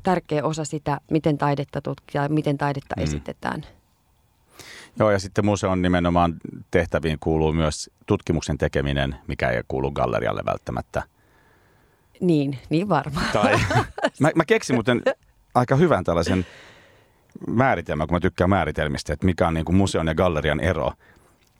tärkeä 0.04 0.44
osa 0.44 0.66
sitä, 0.66 1.02
miten 1.12 1.38
taidetta 1.38 1.82
tutkitaan, 1.82 2.34
miten 2.34 2.58
taidetta 2.58 2.96
mm. 2.98 3.04
esitetään. 3.04 3.66
Joo, 5.00 5.12
ja 5.12 5.20
sitten 5.20 5.46
museon 5.46 5.82
nimenomaan 5.82 6.34
tehtäviin 6.72 7.18
kuuluu 7.20 7.54
myös 7.54 7.90
tutkimuksen 8.06 8.58
tekeminen, 8.58 9.16
mikä 9.28 9.50
ei 9.50 9.62
kuulu 9.68 9.92
gallerialle 9.92 10.42
välttämättä. 10.46 11.04
Niin, 12.22 12.60
niin 12.70 12.90
varmaan. 12.90 13.26
Tai, 13.34 13.60
mä, 14.20 14.32
mä 14.36 14.46
keksin 14.46 14.76
muuten 14.76 15.02
aika 15.56 15.76
hyvän 15.76 16.04
tällaisen 16.04 16.46
määritelmän, 17.48 18.08
kun 18.08 18.16
mä 18.16 18.20
tykkään 18.20 18.50
määritelmistä, 18.50 19.14
että 19.14 19.26
mikä 19.26 19.48
on 19.48 19.54
niin 19.54 19.66
kuin 19.66 19.76
museon 19.76 20.08
ja 20.08 20.16
gallerian 20.16 20.60
ero. 20.60 20.92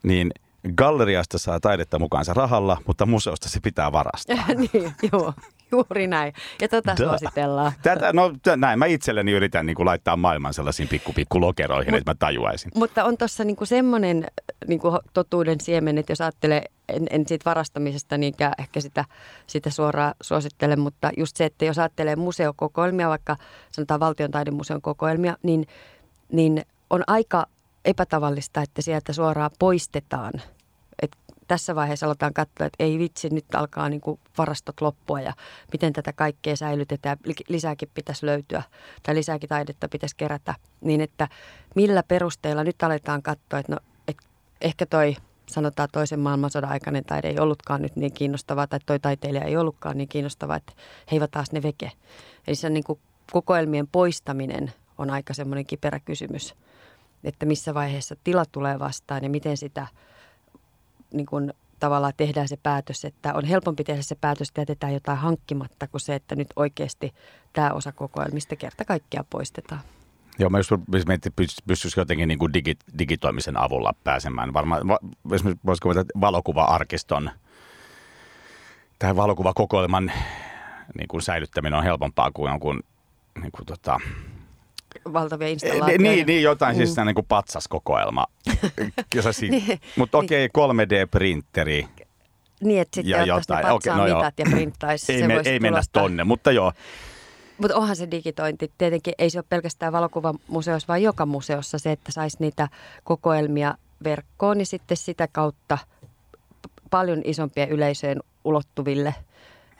Niin 0.02 0.30
galleriasta 0.76 1.38
saa 1.38 1.60
taidetta 1.60 1.98
mukaansa 1.98 2.34
rahalla, 2.34 2.82
mutta 2.86 3.06
museosta 3.06 3.48
se 3.48 3.60
pitää 3.60 3.92
varastaa. 3.92 4.46
niin, 4.72 4.92
joo. 5.12 5.32
Juuri 5.72 6.06
näin. 6.06 6.32
Ja 6.60 6.68
tätä 6.68 6.94
Duh. 7.00 7.08
suositellaan. 7.08 7.72
Tätä, 7.82 8.12
no 8.12 8.32
näin. 8.56 8.78
Mä 8.78 8.86
itselleni 8.86 9.32
yritän 9.32 9.66
niin 9.66 9.76
kuin, 9.76 9.86
laittaa 9.86 10.16
maailman 10.16 10.54
sellaisiin 10.54 10.88
pikku, 10.88 11.12
pikku 11.12 11.40
lokeroihin, 11.40 11.92
Mut, 11.92 11.98
että 11.98 12.10
mä 12.10 12.14
tajuaisin. 12.14 12.70
Mutta 12.74 13.04
on 13.04 13.18
tuossa 13.18 13.44
niin 13.44 13.56
semmoinen 13.64 14.26
niin 14.66 14.80
totuuden 15.12 15.60
siemen, 15.60 15.98
että 15.98 16.12
jos 16.12 16.20
ajattelee, 16.20 16.64
en, 16.88 17.06
en 17.10 17.28
siitä 17.28 17.50
varastamisesta 17.50 18.18
niinkään 18.18 18.52
ehkä 18.58 18.80
sitä, 18.80 19.04
sitä 19.46 19.70
suoraan 19.70 20.14
suosittele, 20.20 20.76
mutta 20.76 21.10
just 21.16 21.36
se, 21.36 21.44
että 21.44 21.64
jos 21.64 21.78
ajattelee 21.78 22.16
museokokoelmia, 22.16 23.08
vaikka 23.08 23.36
sanotaan 23.72 24.00
valtion 24.00 24.30
taidemuseon 24.30 24.82
kokoelmia, 24.82 25.36
niin, 25.42 25.66
niin 26.32 26.64
on 26.90 27.02
aika 27.06 27.46
epätavallista, 27.84 28.62
että 28.62 28.82
sieltä 28.82 29.12
suoraan 29.12 29.50
poistetaan– 29.58 30.32
tässä 31.50 31.74
vaiheessa 31.74 32.06
aletaan 32.06 32.34
katsoa, 32.34 32.66
että 32.66 32.84
ei 32.84 32.98
vitsi, 32.98 33.28
nyt 33.30 33.54
alkaa 33.54 33.88
niin 33.88 34.00
kuin 34.00 34.20
varastot 34.38 34.80
loppua 34.80 35.20
ja 35.20 35.32
miten 35.72 35.92
tätä 35.92 36.12
kaikkea 36.12 36.56
säilytetään. 36.56 37.18
Lisääkin 37.48 37.90
pitäisi 37.94 38.26
löytyä 38.26 38.62
tai 39.02 39.14
lisääkin 39.14 39.48
taidetta 39.48 39.88
pitäisi 39.88 40.16
kerätä. 40.16 40.54
Niin 40.80 41.00
että 41.00 41.28
millä 41.74 42.02
perusteella 42.02 42.64
nyt 42.64 42.82
aletaan 42.82 43.22
katsoa, 43.22 43.58
että 43.58 43.72
no, 43.72 43.78
että 44.08 44.26
ehkä 44.60 44.86
toi 44.86 45.16
sanotaan 45.46 45.88
toisen 45.92 46.20
maailmansodan 46.20 46.70
aikainen 46.70 47.04
taide 47.04 47.28
ei 47.28 47.38
ollutkaan 47.38 47.82
nyt 47.82 47.96
niin 47.96 48.12
kiinnostavaa 48.12 48.66
tai 48.66 48.80
toi 48.86 49.00
taiteilija 49.00 49.44
ei 49.44 49.56
ollutkaan 49.56 49.96
niin 49.96 50.08
kiinnostavaa, 50.08 50.56
että 50.56 50.72
he 51.10 51.16
eivät 51.16 51.30
taas 51.30 51.52
ne 51.52 51.62
veke. 51.62 51.92
Eli 52.46 52.56
se 52.56 52.70
niin 52.70 52.84
kuin 52.84 52.98
kokoelmien 53.32 53.88
poistaminen 53.88 54.72
on 54.98 55.10
aika 55.10 55.34
semmoinen 55.34 55.66
kiperä 55.66 56.00
kysymys, 56.00 56.54
että 57.24 57.46
missä 57.46 57.74
vaiheessa 57.74 58.16
tila 58.24 58.44
tulee 58.52 58.78
vastaan 58.78 59.22
ja 59.24 59.30
miten 59.30 59.56
sitä– 59.56 59.86
niin 61.14 61.26
kuin 61.26 61.52
tavallaan 61.80 62.12
tehdään 62.16 62.48
se 62.48 62.56
päätös, 62.56 63.04
että 63.04 63.34
on 63.34 63.44
helpompi 63.44 63.84
tehdä 63.84 64.02
se 64.02 64.14
päätös, 64.14 64.48
että 64.48 64.60
jätetään 64.60 64.94
jotain 64.94 65.18
hankkimatta, 65.18 65.86
kuin 65.86 66.00
se, 66.00 66.14
että 66.14 66.36
nyt 66.36 66.48
oikeasti 66.56 67.14
tämä 67.52 67.70
osa 67.70 67.92
kokoelmista 67.92 68.56
kerta 68.56 68.84
kaikkiaan 68.84 69.26
poistetaan. 69.30 69.80
Joo, 70.38 70.50
mä 70.50 70.58
just 70.58 70.70
mietin, 70.92 71.14
että 71.14 71.42
pystyisi 71.66 72.00
jotenkin 72.00 72.28
niin 72.28 72.38
kuin 72.38 72.52
digi, 72.52 72.76
digitoimisen 72.98 73.56
avulla 73.56 73.94
pääsemään. 74.04 74.52
Varmaan, 74.52 74.82
esimerkiksi 75.32 75.66
voisiko 75.66 75.94
valokuvaa 76.20 76.74
arkiston 76.74 77.30
tähän 78.98 79.16
valokuvakokoelman 79.16 80.12
niin 80.98 81.08
kuin 81.08 81.22
säilyttäminen 81.22 81.78
on 81.78 81.84
helpompaa 81.84 82.30
kuin 82.30 82.50
jonkun 82.50 82.82
niin 83.42 83.52
kuin 83.52 83.66
tota, 83.66 84.00
Valtavia 85.12 85.46
Eh, 85.46 85.52
installaatioita. 85.52 86.02
Niin, 86.02 86.26
niin 86.26 86.42
jotain 86.42 86.76
siis 86.76 86.96
Mm. 86.96 87.06
niin 87.06 87.14
kuin 87.14 87.26
patsaskokoelma. 87.26 88.26
Niin, 89.50 89.80
Mutta 89.96 90.18
okei, 90.18 90.48
3D-printeri. 90.48 91.86
Niin, 92.60 92.80
että 92.80 92.94
sitten 92.94 93.10
Ja 93.10 93.18
ne 93.18 93.26
jotain. 93.26 93.58
Okei, 93.66 93.72
patsaan 93.74 93.98
no 93.98 94.06
joo. 94.06 94.18
mitat 94.18 94.38
ja 94.38 94.46
printtaisi. 94.50 95.12
Ei, 95.12 95.26
me, 95.28 95.42
ei 95.44 95.60
mennä 95.60 95.80
tonne, 95.92 96.24
mutta 96.24 96.52
joo. 96.52 96.72
Mutta 97.58 97.76
onhan 97.76 97.96
se 97.96 98.10
digitointi. 98.10 98.72
Tietenkin 98.78 99.14
ei 99.18 99.30
se 99.30 99.38
ole 99.38 99.44
pelkästään 99.48 99.92
valokuvamuseossa, 99.92 100.88
vaan 100.88 101.02
joka 101.02 101.26
museossa 101.26 101.78
se, 101.78 101.92
että 101.92 102.12
saisi 102.12 102.36
niitä 102.40 102.68
kokoelmia 103.04 103.74
verkkoon, 104.04 104.58
niin 104.58 104.66
sitten 104.66 104.96
sitä 104.96 105.28
kautta 105.32 105.78
paljon 106.90 107.22
isompien 107.24 107.68
yleisöjen 107.68 108.20
ulottuville, 108.44 109.14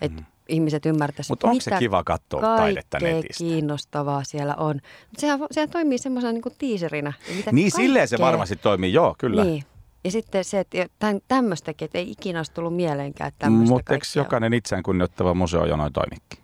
että 0.01 0.21
mm. 0.21 0.27
Ihmiset 0.51 0.87
ymmärtäisivät, 0.87 1.31
Mutta 1.33 1.49
onko 1.49 1.61
se 1.61 1.71
kiva 1.79 2.05
katsoa 2.05 2.41
taidetta 2.41 2.99
kaikkea 2.99 3.17
netistä? 3.17 3.45
kiinnostavaa 3.45 4.25
siellä 4.25 4.55
on. 4.55 4.75
Mut 5.11 5.19
sehän, 5.19 5.39
sehän 5.51 5.71
toimii 5.71 5.99
semmoisena 5.99 6.33
niin 6.33 6.43
tiiserinä. 6.59 7.13
mitä 7.37 7.53
Niin 7.53 7.71
silleen 7.71 8.09
se 8.09 8.17
kaikkea- 8.17 8.27
varmasti 8.27 8.57
toimii, 8.57 8.93
joo, 8.93 9.15
kyllä. 9.19 9.45
Niin. 9.45 9.65
Ja 10.05 10.11
sitten 10.11 10.45
se, 10.45 10.61
että 10.61 10.87
tämän, 10.99 11.21
tämmöistäkin, 11.29 11.87
että 11.87 11.99
ei 11.99 12.11
ikinä 12.11 12.39
olisi 12.39 12.53
tullut 12.53 12.77
mieleenkään, 12.77 13.29
että 13.29 13.39
tämmöistä 13.39 13.75
Mutta 13.75 13.95
eikö 13.95 14.05
kaikkea 14.05 14.21
jokainen 14.21 14.55
itseään 14.55 14.83
kunnioittava 14.83 15.35
museo 15.35 15.67
jo 15.67 15.77
noin 15.77 15.93
toimikin? 15.93 16.39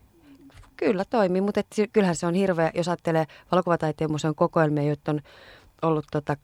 Kyllä 0.77 1.05
toimii, 1.05 1.41
mutta 1.41 1.61
et, 1.61 1.67
kyllähän 1.93 2.17
se 2.17 2.27
on 2.27 2.35
hirveä, 2.35 2.71
jos 2.75 2.89
ajattelee 2.89 3.27
valokuvataiteen 3.53 4.11
museon 4.11 4.35
kokoelmia, 4.35 4.83
joita 4.83 5.11
on 5.13 5.21
ollut 5.83 6.05
tota 6.13 6.37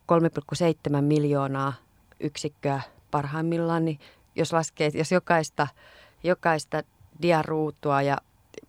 3,7 0.94 1.00
miljoonaa 1.00 1.72
yksikköä 2.20 2.80
parhaimmillaan, 3.10 3.84
niin 3.84 3.98
jos 4.34 4.52
laskee, 4.52 4.90
jos 4.94 5.12
jokaista, 5.12 5.66
jokaista 6.24 6.82
diaruutua 7.22 8.02
ja 8.02 8.18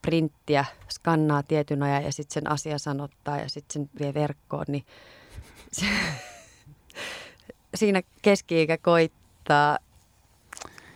printtiä 0.01 0.65
skannaa 0.89 1.43
tietyn 1.43 1.83
ajan 1.83 2.03
ja 2.03 2.12
sitten 2.12 2.33
sen 2.33 2.51
asia 2.51 2.77
sanottaa 2.77 3.38
ja 3.38 3.50
sitten 3.50 3.73
sen 3.73 3.89
vie 4.00 4.13
verkkoon, 4.13 4.65
niin 4.67 4.85
se, 5.71 5.85
siinä 7.75 8.01
keski-ikä 8.21 8.77
koittaa. 8.77 9.77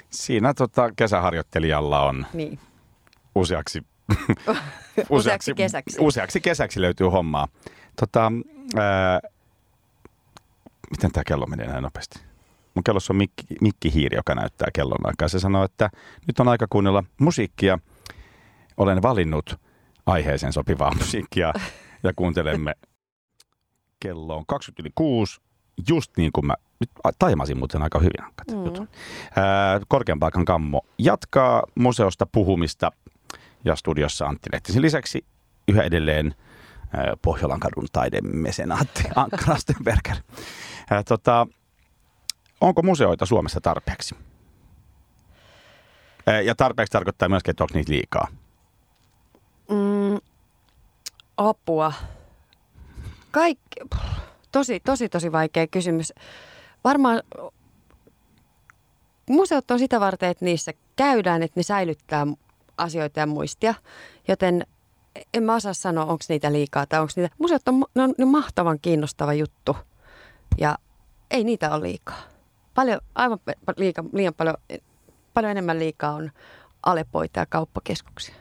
Siinä 0.10 0.54
tota, 0.54 0.92
kesäharjoittelijalla 0.96 2.04
on 2.06 2.26
Niin. 2.34 2.60
useaksi, 3.36 3.84
Useaksi 5.10 5.54
kesäksi. 5.54 5.98
Useaksi 6.00 6.42
kesäksi 6.42 6.82
löytyy 6.82 7.08
hommaa. 7.08 7.48
Tota, 8.00 8.32
ää, 8.76 9.20
miten 10.92 11.12
tämä 11.12 11.24
kello 11.24 11.46
menee 11.46 11.68
näin 11.68 11.84
nopeasti? 11.84 12.20
Mun 12.78 12.84
kellossa 12.84 13.14
on 13.14 13.18
mikki, 13.18 13.46
mikkihiiri, 13.62 14.16
joka 14.18 14.36
näyttää 14.36 14.68
kellon 14.74 14.98
aikaa. 15.04 15.28
Se 15.28 15.40
sanoo, 15.40 15.64
että 15.64 15.90
nyt 16.28 16.40
on 16.40 16.48
aika 16.48 16.68
kuunnella 16.70 17.04
musiikkia. 17.22 17.80
Olen 18.78 19.02
valinnut 19.02 19.60
aiheeseen 20.06 20.54
sopivaa 20.54 20.92
musiikkia 21.00 21.54
ja 22.04 22.14
kuuntelemme. 22.16 22.74
Kello 24.00 24.38
on 24.38 24.44
20 24.48 24.82
yli 24.82 24.92
6, 24.96 25.42
just 25.90 26.12
niin 26.18 26.32
kuin 26.32 26.46
mä 26.46 26.54
nyt 26.80 26.90
taimasin 27.20 27.58
muuten 27.58 27.82
aika 27.82 28.00
hyvin. 28.00 28.32
Mm. 28.52 28.88
Korkean 29.88 30.20
paikan 30.20 30.46
kammo 30.46 30.82
jatkaa 31.00 31.64
museosta 31.76 32.26
puhumista 32.32 32.92
ja 33.66 33.76
studiossa 33.76 34.26
Antti 34.26 34.50
Lehtisen 34.54 34.82
lisäksi 34.82 35.26
yhä 35.68 35.84
edelleen 35.84 36.36
ää, 36.94 37.14
Pohjolan 37.22 37.60
kadun 37.60 37.88
taidemesenaatti 37.92 39.04
Ankka 39.16 39.46
Rastenberger. 39.48 40.18
Ää, 40.90 41.04
Tota, 41.04 41.48
onko 42.62 42.82
museoita 42.82 43.26
Suomessa 43.26 43.62
tarpeeksi? 43.62 44.16
Ja 46.46 46.56
tarpeeksi 46.56 46.92
tarkoittaa 46.92 47.30
myöskin, 47.30 47.52
että 47.52 47.64
onko 47.64 47.74
niitä 47.74 47.92
liikaa. 47.92 48.28
Mm, 49.70 50.20
apua. 51.38 51.94
Kaikki, 53.32 53.80
tosi, 54.52 54.80
tosi, 54.80 55.10
tosi 55.10 55.32
vaikea 55.32 55.68
kysymys. 55.68 56.14
Varmaan 56.84 57.22
museot 59.30 59.72
on 59.72 59.80
sitä 59.80 60.00
varten, 60.00 60.30
että 60.30 60.46
niissä 60.46 60.72
käydään, 60.96 61.44
että 61.44 61.60
ne 61.60 61.64
säilyttää 61.64 62.28
asioita 62.78 63.20
ja 63.20 63.28
muistia. 63.28 63.74
Joten 64.28 64.66
en 65.34 65.44
mä 65.44 65.56
osaa 65.56 65.74
sanoa, 65.74 66.06
onko 66.06 66.24
niitä 66.30 66.52
liikaa 66.52 66.86
tai 66.86 67.00
onko 67.00 67.14
niitä. 67.16 67.36
Museot 67.40 67.68
on, 67.68 67.86
ne 67.96 68.04
on, 68.04 68.14
on 68.22 68.28
mahtavan 68.28 68.80
kiinnostava 68.82 69.34
juttu 69.34 69.78
ja 70.58 70.78
ei 71.32 71.44
niitä 71.44 71.72
ole 71.72 71.82
liikaa. 71.82 72.37
Paljon, 72.78 73.00
aivan 73.16 73.40
liika, 73.78 74.04
liian 74.14 74.34
paljon, 74.34 74.56
paljon 75.34 75.52
enemmän 75.52 75.80
liikaa 75.80 76.12
on 76.12 76.32
alepoita 76.84 77.40
ja 77.40 77.46
kauppakeskuksia. 77.46 78.36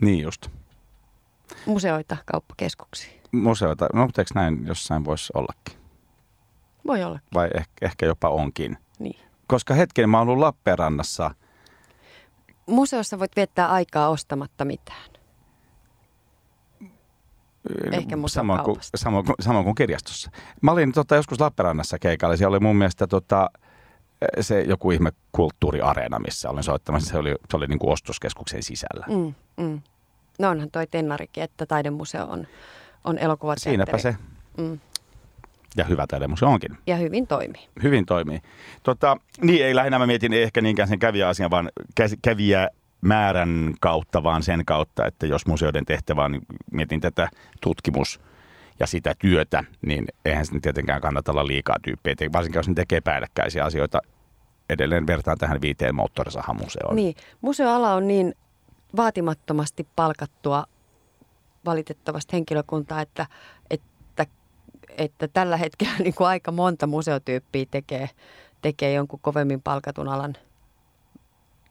Niin 0.00 0.22
just. 0.22 0.48
Museoita, 1.66 2.16
kauppakeskuksia. 2.24 3.12
Museoita, 3.32 3.88
no 3.92 4.06
mutta 4.06 4.20
eikö 4.20 4.30
näin 4.34 4.66
jossain 4.66 5.04
voisi 5.04 5.32
ollakin? 5.36 5.78
Voi 6.86 7.04
olla, 7.04 7.18
Vai 7.34 7.50
ehkä, 7.54 7.86
ehkä 7.86 8.06
jopa 8.06 8.28
onkin. 8.28 8.78
niin. 8.98 9.20
Koska 9.46 9.74
hetken 9.74 10.10
mä 10.10 10.18
oon 10.18 10.28
ollut 10.28 10.40
Lappeenrannassa– 10.40 11.30
Museossa 12.66 13.18
voit 13.18 13.36
viettää 13.36 13.68
aikaa 13.68 14.08
ostamatta 14.08 14.64
mitään. 14.64 15.10
Ehkä 17.92 18.16
museon 18.16 18.46
samoin 18.46 18.64
kuin, 18.64 18.76
samoin, 18.94 19.24
kuin, 19.24 19.34
samoin 19.40 19.64
kuin 19.64 19.74
kirjastossa. 19.74 20.30
Mä 20.60 20.70
olin 20.72 20.92
tota, 20.92 21.16
joskus 21.16 21.40
Lappeenrannassa 21.40 21.98
keikalla. 21.98 22.36
Siellä 22.36 22.54
oli 22.54 22.60
mun 22.60 22.76
mielestä 22.76 23.06
tota, 23.06 23.50
se 24.40 24.60
joku 24.60 24.90
ihme 24.90 25.12
kulttuuriareena, 25.32 26.18
missä 26.18 26.50
olin 26.50 26.64
soittamassa. 26.64 27.10
Se 27.10 27.18
oli, 27.18 27.34
se 27.50 27.56
oli 27.56 27.66
niin 27.66 27.78
kuin 27.78 27.92
ostoskeskuksen 27.92 28.62
sisällä. 28.62 29.06
Mm, 29.08 29.34
mm. 29.64 29.80
No 30.38 30.50
onhan 30.50 30.70
toi 30.70 30.86
Tennarikin, 30.86 31.42
että 31.42 31.66
taidemuseo 31.66 32.24
on, 32.24 32.46
on 33.04 33.18
elokuvateatteri. 33.18 33.72
Siinäpä 33.72 33.98
se. 33.98 34.16
Mm. 34.56 34.78
Ja 35.76 35.84
hyvä 35.84 36.06
taidemuseo 36.06 36.48
onkin. 36.48 36.78
Ja 36.86 36.96
hyvin 36.96 37.26
toimii. 37.26 37.68
Hyvin 37.82 38.06
toimii. 38.06 38.40
Tota, 38.82 39.16
niin, 39.40 39.64
ei 39.64 39.74
lähinnä 39.74 39.98
mä 39.98 40.06
mietin 40.06 40.32
ehkä 40.32 40.60
niinkään 40.60 40.88
sen 40.88 40.98
kävijäasian, 40.98 41.50
vaan 41.50 41.70
kävijä 42.22 42.70
määrän 43.00 43.74
kautta, 43.80 44.22
vaan 44.22 44.42
sen 44.42 44.64
kautta, 44.64 45.06
että 45.06 45.26
jos 45.26 45.46
museoiden 45.46 45.84
tehtävä 45.84 46.24
on, 46.24 46.32
niin 46.32 46.42
mietin 46.72 47.00
tätä 47.00 47.28
tutkimus 47.60 48.20
ja 48.80 48.86
sitä 48.86 49.14
työtä, 49.18 49.64
niin 49.86 50.04
eihän 50.24 50.46
sen 50.46 50.60
tietenkään 50.60 51.00
kannata 51.00 51.32
olla 51.32 51.46
liikaa 51.46 51.76
tyyppejä, 51.82 52.16
varsinkin 52.32 52.58
jos 52.58 52.68
ne 52.68 52.74
tekee 52.74 53.00
päällekkäisiä 53.00 53.64
asioita. 53.64 54.00
Edelleen 54.70 55.06
vertaan 55.06 55.38
tähän 55.38 55.60
viiteen 55.60 55.94
moottorisahamuseoon. 55.94 56.96
Niin, 56.96 57.14
museoala 57.40 57.94
on 57.94 58.06
niin 58.06 58.34
vaatimattomasti 58.96 59.86
palkattua 59.96 60.64
valitettavasti 61.64 62.32
henkilökuntaa, 62.32 63.00
että, 63.00 63.26
että, 63.70 64.26
että 64.98 65.28
tällä 65.28 65.56
hetkellä 65.56 65.94
niin 66.04 66.14
kuin 66.14 66.28
aika 66.28 66.52
monta 66.52 66.86
museotyyppiä 66.86 67.66
tekee, 67.70 68.10
tekee 68.62 68.92
jonkun 68.92 69.20
kovemmin 69.20 69.62
palkatun 69.62 70.08
alan, 70.08 70.34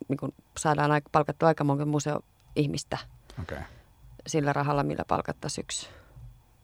niin 0.07 0.17
kuin 0.17 0.33
saadaan 0.57 0.91
aika, 0.91 1.09
palkattua 1.12 1.47
aika 1.47 1.63
monta 1.63 1.85
museoihmistä 1.85 2.97
Okay. 3.41 3.57
sillä 4.27 4.53
rahalla, 4.53 4.83
millä 4.83 5.03
palkattaisiin 5.07 5.63
yksi 5.65 5.89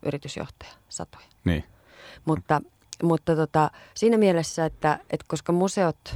yritysjohtaja, 0.05 0.71
satoja. 0.89 1.25
Niin. 1.45 1.63
Mutta, 2.25 2.62
mutta 3.03 3.36
tota, 3.36 3.72
siinä 3.96 4.18
mielessä, 4.18 4.65
että, 4.65 5.00
että 5.10 5.25
koska 5.27 5.51
museot 5.51 6.15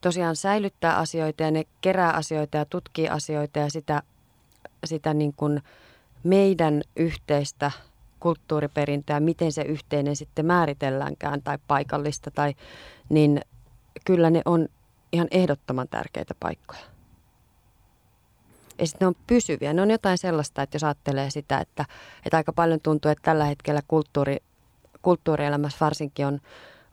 tosiaan 0.00 0.36
säilyttää 0.36 0.96
asioita 0.96 1.42
ja 1.42 1.50
ne 1.50 1.64
kerää 1.80 2.12
asioita 2.12 2.56
ja 2.56 2.64
tutkii 2.64 3.08
asioita 3.08 3.58
ja 3.58 3.70
sitä, 3.70 4.02
sitä 4.84 5.14
niin 5.14 5.34
kuin 5.36 5.62
meidän 6.24 6.82
yhteistä 6.96 7.70
kulttuuriperintöä, 8.20 9.20
miten 9.20 9.52
se 9.52 9.62
yhteinen 9.62 10.16
sitten 10.16 10.46
määritelläänkään 10.46 11.42
tai 11.42 11.58
paikallista, 11.68 12.30
tai, 12.30 12.54
niin 13.08 13.40
kyllä 14.04 14.30
ne 14.30 14.42
on 14.44 14.68
ihan 15.12 15.28
ehdottoman 15.30 15.88
tärkeitä 15.88 16.34
paikkoja. 16.40 16.80
Ja 18.78 18.86
sitten 18.86 19.06
ne 19.06 19.08
on 19.08 19.16
pysyviä. 19.26 19.72
Ne 19.72 19.82
on 19.82 19.90
jotain 19.90 20.18
sellaista, 20.18 20.62
että 20.62 20.74
jos 20.74 20.84
ajattelee 20.84 21.30
sitä, 21.30 21.58
että, 21.58 21.84
että 22.24 22.36
aika 22.36 22.52
paljon 22.52 22.80
tuntuu, 22.80 23.10
että 23.10 23.22
tällä 23.22 23.44
hetkellä 23.44 23.80
kulttuuri, 23.88 24.36
kulttuurielämässä 25.02 25.78
varsinkin 25.80 26.26
on, 26.26 26.40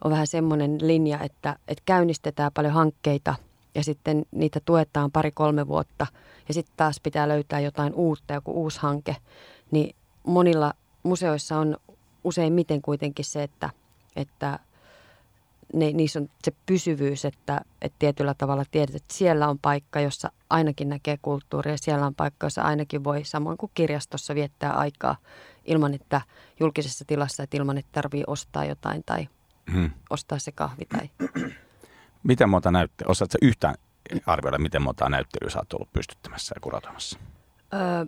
on 0.04 0.12
vähän 0.12 0.28
semmoinen 0.28 0.78
linja, 0.82 1.20
että, 1.20 1.56
että 1.68 1.82
käynnistetään 1.86 2.52
paljon 2.54 2.74
hankkeita 2.74 3.36
ja 3.76 3.84
sitten 3.84 4.26
niitä 4.32 4.60
tuetaan 4.66 5.12
pari-kolme 5.12 5.68
vuotta 5.68 6.08
ja 6.48 6.54
sitten 6.54 6.74
taas 6.78 7.00
pitää 7.00 7.28
löytää 7.28 7.60
jotain 7.60 7.94
uutta, 7.94 8.34
joku 8.34 8.52
uusi 8.52 8.80
hanke. 8.80 9.16
Niin 9.72 9.96
monilla 10.24 10.74
museoissa 11.04 11.58
on 11.58 11.78
useimmiten 12.24 12.82
kuitenkin 12.82 13.26
se, 13.26 13.44
että, 13.44 13.70
että 14.16 14.60
ne, 15.74 15.92
niissä 15.92 16.20
on 16.20 16.30
se 16.44 16.54
pysyvyys, 16.66 17.26
että, 17.26 17.62
että 17.82 17.96
tietyllä 18.00 18.34
tavalla 18.34 18.64
tiedät, 18.72 18.96
että 18.96 19.14
siellä 19.14 19.48
on 19.48 19.60
paikka, 19.60 20.00
jossa 20.00 20.32
ainakin 20.50 20.90
näkee 20.90 21.18
kulttuuria. 21.22 21.78
Siellä 21.78 22.06
on 22.06 22.16
paikka, 22.16 22.46
jossa 22.46 22.62
ainakin 22.62 23.04
voi 23.04 23.24
samoin 23.24 23.58
kuin 23.58 23.72
kirjastossa 23.74 24.36
viettää 24.36 24.74
aikaa 24.74 25.16
ilman, 25.66 25.94
että 25.94 26.22
julkisessa 26.60 27.06
tilassa, 27.08 27.44
että 27.44 27.58
ilman, 27.58 27.78
että 27.78 27.92
tarvii 27.92 28.24
ostaa 28.28 28.66
jotain 28.66 29.04
tai 29.06 29.28
Hmm. 29.72 29.92
ostaa 30.10 30.40
se 30.40 30.52
kahvi. 30.52 30.86
Tai... 30.86 31.10
Miten 32.24 32.50
monta 32.50 32.72
näyttöä? 32.72 33.06
Osaatko 33.08 33.38
yhtään 33.42 33.76
arvioida, 34.26 34.58
miten 34.58 34.82
monta 34.82 35.10
näyttelyä 35.10 35.50
sä 35.50 35.60
oot 35.60 35.74
ollut 35.74 35.94
pystyttämässä 35.94 36.56
ja 36.56 36.62
kuratoimassa? 36.62 37.20
Öö, 37.74 38.06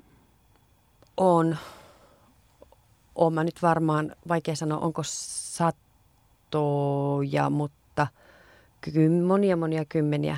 on. 1.17 1.57
Oon 3.15 3.33
mä 3.33 3.43
nyt 3.43 3.61
varmaan, 3.61 4.15
vaikea 4.27 4.55
sanoa, 4.55 4.79
onko 4.79 5.03
satoja, 6.47 7.49
mutta 7.49 8.07
monia 9.25 9.57
monia 9.57 9.85
kymmeniä. 9.85 10.37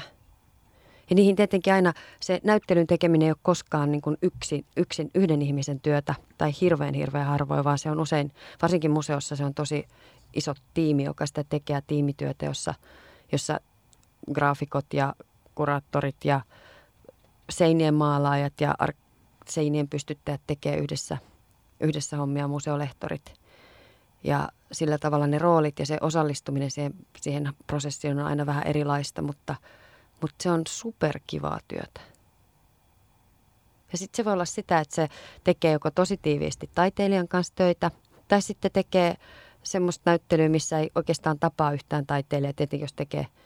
Ja 1.10 1.16
niihin 1.16 1.36
tietenkin 1.36 1.74
aina 1.74 1.94
se 2.20 2.40
näyttelyn 2.44 2.88
tekeminen 2.88 3.26
ei 3.26 3.32
ole 3.32 3.38
koskaan 3.42 3.92
niin 3.92 4.02
kuin 4.02 4.18
yksin, 4.22 4.66
yksin 4.78 5.12
yhden 5.16 5.42
ihmisen 5.42 5.80
työtä 5.80 6.16
tai 6.38 6.52
hirveän 6.62 6.94
hirveän 6.94 7.26
harvoin, 7.26 7.64
vaan 7.64 7.78
se 7.78 7.92
on 7.92 8.00
usein, 8.00 8.32
varsinkin 8.62 8.92
museossa 8.92 9.36
se 9.36 9.46
on 9.46 9.54
tosi 9.54 9.88
iso 10.34 10.54
tiimi, 10.74 11.04
joka 11.04 11.26
sitä 11.26 11.44
tekee 11.44 11.82
tiimityötä, 11.88 12.46
jossa, 12.46 12.74
jossa 13.32 13.60
graafikot 14.34 14.86
ja 14.94 15.16
kuraattorit 15.56 16.26
ja 16.26 16.42
seinien 17.50 17.94
maalaajat 17.94 18.54
ja 18.62 18.76
ar- 18.80 18.94
seinien 19.48 19.88
pystyttäjät 19.88 20.42
tekee 20.48 20.78
yhdessä, 20.78 21.18
yhdessä 21.80 22.18
hommia 22.18 22.48
museolehtorit. 22.48 23.39
Ja 24.24 24.50
sillä 24.72 24.98
tavalla 24.98 25.28
ne 25.28 25.38
roolit 25.38 25.80
ja 25.80 25.86
se 25.86 25.98
osallistuminen 26.02 26.72
siihen, 26.72 26.94
siihen 27.18 27.54
prosessiin 27.68 28.20
on 28.20 28.26
aina 28.26 28.46
vähän 28.46 28.68
erilaista, 28.68 29.22
mutta, 29.22 29.56
mutta 30.22 30.36
se 30.44 30.52
on 30.52 30.62
superkivaa 30.68 31.60
työtä. 31.68 32.02
Ja 33.92 33.98
sitten 33.98 34.18
se 34.18 34.26
voi 34.26 34.34
olla 34.34 34.46
sitä, 34.46 34.80
että 34.80 34.96
se 34.96 35.08
tekee 35.44 35.72
joko 35.72 35.92
tosi 35.92 36.18
tiiviisti 36.18 36.70
taiteilijan 36.76 37.28
kanssa 37.28 37.54
töitä, 37.56 37.92
tai 38.28 38.42
sitten 38.42 38.72
tekee 38.72 39.16
semmoista 39.64 40.02
näyttelyä, 40.06 40.50
missä 40.50 40.80
ei 40.80 40.90
oikeastaan 40.96 41.40
tapaa 41.40 41.72
yhtään 41.72 42.06
taiteilijaa, 42.06 42.54
tietenkin 42.54 42.84
jos 42.84 42.94
tekee– 42.94 43.28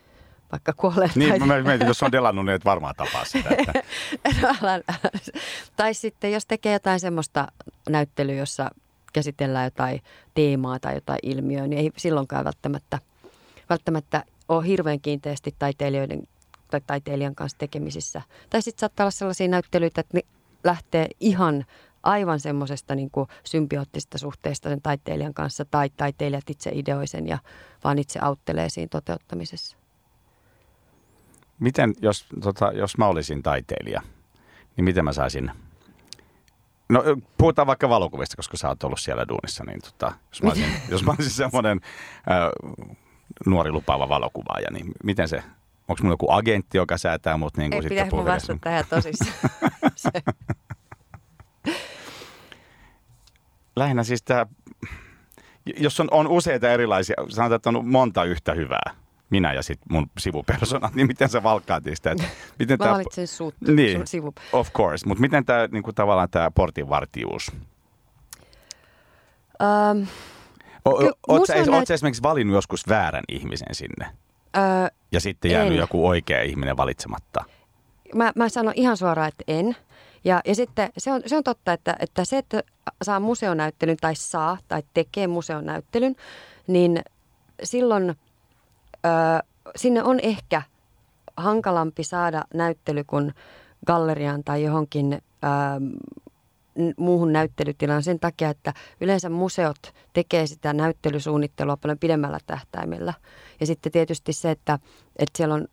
vaikka 0.53 0.73
kuolee. 0.73 1.09
Niin, 1.15 1.47
mä 1.47 1.61
mietin, 1.61 1.87
jos 1.87 2.03
on 2.03 2.11
delannut, 2.11 2.45
niin 2.45 2.55
et 2.55 2.65
varmaan 2.65 2.95
tapaa 2.95 3.25
sitä. 3.25 3.49
Että. 3.57 3.73
tai 5.75 5.93
sitten 5.93 6.31
jos 6.31 6.45
tekee 6.45 6.73
jotain 6.73 6.99
semmoista 6.99 7.47
näyttelyä, 7.89 8.35
jossa 8.35 8.69
käsitellään 9.13 9.65
jotain 9.65 10.01
teemaa 10.33 10.79
tai 10.79 10.95
jotain 10.95 11.19
ilmiöä, 11.23 11.67
niin 11.67 11.79
ei 11.79 11.91
silloinkaan 11.97 12.45
välttämättä, 12.45 12.99
välttämättä 13.69 14.23
ole 14.49 14.67
hirveän 14.67 15.01
kiinteästi 15.01 15.55
taiteilijoiden 15.59 16.23
tai 16.71 16.81
taiteilijan 16.87 17.35
kanssa 17.35 17.57
tekemisissä. 17.57 18.21
Tai 18.49 18.61
sitten 18.61 18.79
saattaa 18.79 19.03
olla 19.03 19.11
sellaisia 19.11 19.47
näyttelyitä, 19.47 20.01
että 20.01 20.17
ne 20.17 20.21
lähtee 20.63 21.07
ihan 21.19 21.65
aivan 22.03 22.39
semmoisesta 22.39 22.95
niin 22.95 23.09
symbioottisesta 23.43 24.17
suhteesta 24.17 24.69
sen 24.69 24.81
taiteilijan 24.81 25.33
kanssa 25.33 25.65
tai 25.65 25.89
taiteilijat 25.97 26.49
itse 26.49 26.71
ideoisen 26.73 27.27
ja 27.27 27.37
vaan 27.83 27.99
itse 27.99 28.19
auttelee 28.21 28.69
siinä 28.69 28.87
toteuttamisessa. 28.91 29.77
Miten, 31.59 31.93
jos, 32.01 32.25
tota, 32.41 32.71
jos 32.71 32.97
mä 32.97 33.07
olisin 33.07 33.43
taiteilija, 33.43 34.01
niin 34.77 34.85
miten 34.85 35.05
mä 35.05 35.13
saisin... 35.13 35.51
No 36.93 37.03
puhutaan 37.37 37.67
vaikka 37.67 37.89
valokuvista, 37.89 38.35
koska 38.35 38.57
sä 38.57 38.67
oot 38.67 38.83
ollut 38.83 38.99
siellä 38.99 39.27
duunissa, 39.27 39.63
niin 39.63 39.81
tota, 39.81 40.13
jos, 40.29 40.43
mä 40.43 40.49
olisin, 40.49 40.65
jos 40.91 41.03
mä 41.03 41.11
olisin 41.11 41.31
semmoinen 41.31 41.81
äh, 42.31 42.37
nuori 43.45 43.71
lupaava 43.71 44.09
valokuvaaja, 44.09 44.71
niin 44.71 44.91
miten 45.03 45.27
se, 45.27 45.43
onko 45.87 45.99
mulla 46.03 46.13
joku 46.13 46.31
agentti, 46.31 46.77
joka 46.77 46.97
säätää 46.97 47.37
mut 47.37 47.57
niin 47.57 47.71
kuin 47.71 47.83
Ei 47.83 47.89
sitten 47.89 48.07
mun 48.11 48.25
vastata 48.25 48.59
tähän 48.61 48.85
tosissaan. 48.89 49.33
Lähinnä 53.75 54.03
siis 54.03 54.23
tämä, 54.23 54.45
jos 55.77 55.99
on, 55.99 56.07
on 56.11 56.27
useita 56.27 56.69
erilaisia, 56.69 57.15
sanotaan, 57.29 57.55
että 57.55 57.69
on 57.69 57.87
monta 57.87 58.23
yhtä 58.23 58.53
hyvää, 58.53 58.91
minä 59.33 59.53
ja 59.53 59.63
sitten 59.63 59.93
mun 59.93 60.09
sivupersona, 60.17 60.89
niin 60.95 61.07
miten 61.07 61.29
sä 61.29 61.43
valkkaatiin 61.43 61.95
sitä? 61.95 62.11
Että 62.11 62.23
miten 62.59 62.77
Mä 62.79 62.91
valitsin 62.91 63.27
sut, 63.27 63.55
niin, 63.67 63.97
sun 63.97 64.07
sivu. 64.07 64.33
of 64.53 64.73
course. 64.73 65.07
Mutta 65.07 65.21
miten 65.21 65.45
tämä 65.45 65.67
niinku, 65.71 65.93
tavallaan 65.93 66.29
tämä 66.29 66.51
portinvartijuus? 66.51 67.51
Um, 69.91 70.07
Oletko 70.85 71.45
sä, 71.45 71.71
näyt... 71.71 71.91
esimerkiksi 71.91 72.23
valinnut 72.23 72.53
joskus 72.53 72.87
väärän 72.89 73.23
ihmisen 73.29 73.75
sinne? 73.75 74.05
Öö, 74.57 74.87
ja 75.11 75.19
sitten 75.19 75.51
jäänyt 75.51 75.73
en. 75.73 75.79
joku 75.79 76.07
oikea 76.07 76.41
ihminen 76.41 76.77
valitsematta? 76.77 77.43
Mä, 78.15 78.31
mä 78.35 78.49
sanon 78.49 78.73
ihan 78.75 78.97
suoraan, 78.97 79.27
että 79.27 79.43
en. 79.47 79.75
Ja, 80.23 80.41
ja 80.45 80.55
sitten 80.55 80.89
se 80.97 81.11
on, 81.11 81.21
se 81.25 81.37
on 81.37 81.43
totta, 81.43 81.73
että, 81.73 81.95
että 81.99 82.25
se, 82.25 82.37
että 82.37 82.63
saa 83.03 83.19
museonäyttelyn 83.19 83.97
tai 84.01 84.15
saa 84.15 84.57
tai 84.67 84.83
tekee 84.93 85.27
museonäyttelyn, 85.27 86.15
niin 86.67 87.01
silloin– 87.63 88.15
sinne 89.75 90.03
on 90.03 90.19
ehkä 90.19 90.61
hankalampi 91.37 92.03
saada 92.03 92.43
näyttely 92.53 93.03
kuin 93.03 93.33
galleriaan 93.85 94.43
tai 94.43 94.63
johonkin 94.63 95.21
muuhun 96.97 97.33
näyttelytilaan 97.33 98.03
sen 98.03 98.19
takia, 98.19 98.49
että 98.49 98.73
yleensä 99.01 99.29
museot 99.29 99.93
tekee 100.13 100.47
sitä 100.47 100.73
näyttelysuunnittelua 100.73 101.77
paljon 101.77 101.99
pidemmällä 101.99 102.39
tähtäimellä. 102.45 103.13
Ja 103.59 103.65
sitten 103.65 103.91
tietysti 103.91 104.33
se, 104.33 104.51
että, 104.51 104.79
että 105.15 105.37
siellä 105.37 105.55
on 105.55 105.67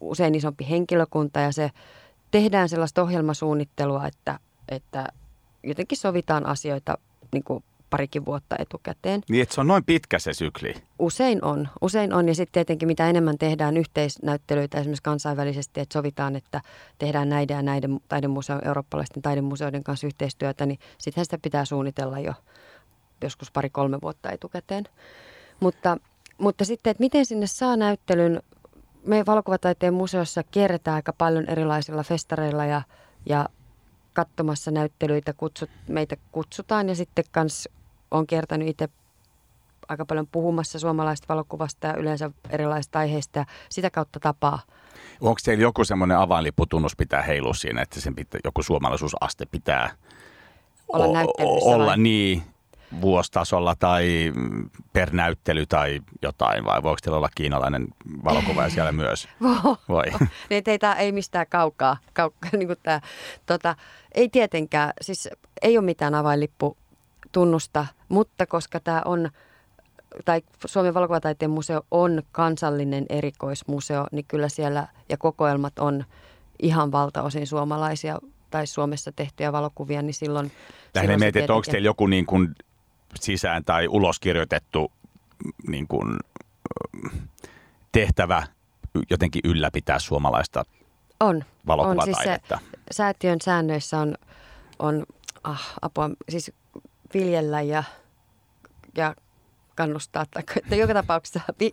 usein 0.00 0.34
isompi 0.34 0.66
henkilökunta 0.70 1.40
ja 1.40 1.52
se 1.52 1.70
tehdään 2.30 2.68
sellaista 2.68 3.02
ohjelmasuunnittelua, 3.02 4.06
että, 4.06 4.38
että 4.68 5.08
jotenkin 5.62 5.98
sovitaan 5.98 6.46
asioita 6.46 6.98
niin 7.32 7.44
kuin 7.44 7.64
parikin 7.94 8.24
vuotta 8.24 8.56
etukäteen. 8.58 9.20
Niin, 9.28 9.42
että 9.42 9.54
se 9.54 9.60
on 9.60 9.66
noin 9.66 9.84
pitkä 9.84 10.18
se 10.18 10.32
sykli? 10.32 10.74
Usein 10.98 11.44
on. 11.44 11.68
Usein 11.80 12.12
on 12.12 12.28
ja 12.28 12.34
sitten 12.34 12.52
tietenkin 12.52 12.88
mitä 12.88 13.10
enemmän 13.10 13.38
tehdään 13.38 13.76
yhteisnäyttelyitä 13.76 14.78
esimerkiksi 14.78 15.02
kansainvälisesti, 15.02 15.80
että 15.80 15.92
sovitaan, 15.92 16.36
että 16.36 16.60
tehdään 16.98 17.28
näiden 17.28 17.54
ja 17.54 17.62
näiden 17.62 18.00
taidemuseo, 18.08 18.60
eurooppalaisten 18.64 19.22
taidemuseoiden 19.22 19.84
kanssa 19.84 20.06
yhteistyötä, 20.06 20.66
niin 20.66 20.78
sittenhän 20.98 21.24
sitä 21.24 21.38
pitää 21.42 21.64
suunnitella 21.64 22.18
jo 22.18 22.34
joskus 23.22 23.50
pari-kolme 23.50 23.98
vuotta 24.02 24.30
etukäteen. 24.30 24.84
Mutta, 25.60 25.96
mutta 26.38 26.64
sitten, 26.64 26.90
että 26.90 27.02
miten 27.02 27.26
sinne 27.26 27.46
saa 27.46 27.76
näyttelyn, 27.76 28.42
me 29.06 29.26
valokuvataiteen 29.26 29.94
museossa 29.94 30.42
kierretään 30.42 30.94
aika 30.94 31.12
paljon 31.12 31.50
erilaisilla 31.50 32.02
festareilla 32.02 32.64
ja, 32.64 32.82
ja 33.26 33.48
katsomassa 34.12 34.70
näyttelyitä, 34.70 35.32
kutsut, 35.32 35.70
meitä 35.88 36.16
kutsutaan 36.32 36.88
ja 36.88 36.94
sitten 36.94 37.24
kans 37.32 37.68
olen 38.10 38.26
kiertänyt 38.26 38.68
itse 38.68 38.88
aika 39.88 40.04
paljon 40.04 40.26
puhumassa 40.32 40.78
suomalaista 40.78 41.28
valokuvasta 41.28 41.86
ja 41.86 41.96
yleensä 41.96 42.30
erilaisista 42.50 42.98
aiheista 42.98 43.38
ja 43.38 43.44
sitä 43.68 43.90
kautta 43.90 44.20
tapaa. 44.20 44.60
Onko 45.20 45.40
teillä 45.44 45.62
joku 45.62 45.84
semmoinen 45.84 46.18
avainlipputunnus 46.18 46.96
pitää 46.96 47.22
heilua 47.22 47.54
siinä, 47.54 47.82
että 47.82 48.00
sen 48.00 48.14
pitää, 48.14 48.40
joku 48.44 48.62
suomalaisuusaste 48.62 49.46
pitää 49.46 49.90
olla, 50.88 51.18
o- 51.22 51.74
olla 51.74 51.86
vai? 51.86 51.98
niin 51.98 52.42
vuostasolla 53.00 53.74
tai 53.78 54.32
per 54.92 55.12
näyttely 55.12 55.66
tai 55.66 56.00
jotain, 56.22 56.64
vai 56.64 56.82
voiko 56.82 56.98
teillä 57.02 57.16
olla 57.16 57.28
kiinalainen 57.34 57.86
valokuva 58.24 58.68
siellä 58.68 58.92
myös? 59.02 59.28
Voi. 59.88 60.04
Niin 60.50 60.64
teitä 60.64 60.92
ei 60.92 61.12
mistään 61.12 61.46
kaukaa. 61.48 61.96
kaukaa 62.12 62.50
niin 62.58 62.68
tämä, 62.82 63.00
tota, 63.46 63.76
ei 64.14 64.28
tietenkään, 64.28 64.92
siis 65.00 65.28
ei 65.62 65.78
ole 65.78 65.84
mitään 65.84 66.14
avainlippu 66.14 66.76
tunnusta, 67.34 67.86
mutta 68.08 68.46
koska 68.46 68.80
tämä 68.80 69.02
on, 69.04 69.30
tai 70.24 70.42
Suomen 70.66 70.94
valokuvataiteen 70.94 71.50
museo 71.50 71.82
on 71.90 72.22
kansallinen 72.32 73.06
erikoismuseo, 73.08 74.06
niin 74.12 74.24
kyllä 74.28 74.48
siellä 74.48 74.88
ja 75.08 75.16
kokoelmat 75.16 75.78
on 75.78 76.04
ihan 76.62 76.92
valtaosin 76.92 77.46
suomalaisia 77.46 78.18
tai 78.50 78.66
Suomessa 78.66 79.12
tehtyjä 79.12 79.52
valokuvia, 79.52 80.02
niin 80.02 80.14
silloin... 80.14 80.52
Tähän 80.92 81.20
mietin, 81.20 81.42
että 81.42 81.54
onko 81.54 81.66
teillä 81.70 81.86
joku 81.86 82.06
niin 82.06 82.26
kuin 82.26 82.54
sisään 83.20 83.64
tai 83.64 83.88
uloskirjoitettu 83.88 84.92
niin 85.68 85.86
kuin, 85.88 86.16
tehtävä 87.92 88.42
jotenkin 89.10 89.40
ylläpitää 89.44 89.98
suomalaista 89.98 90.64
on, 91.20 91.44
on 91.66 92.02
siis 92.04 92.18
se, 92.24 92.38
säätiön 92.90 93.40
säännöissä 93.40 93.98
on, 93.98 94.14
on 94.78 95.06
ah, 95.44 95.74
apua, 95.82 96.10
siis 96.28 96.52
viljellä 97.14 97.62
ja, 97.62 97.84
ja 98.96 99.14
kannustaa. 99.74 100.24
Tai, 100.30 100.42
että 100.62 100.76
joka 100.76 100.94
tapauksessa 100.94 101.40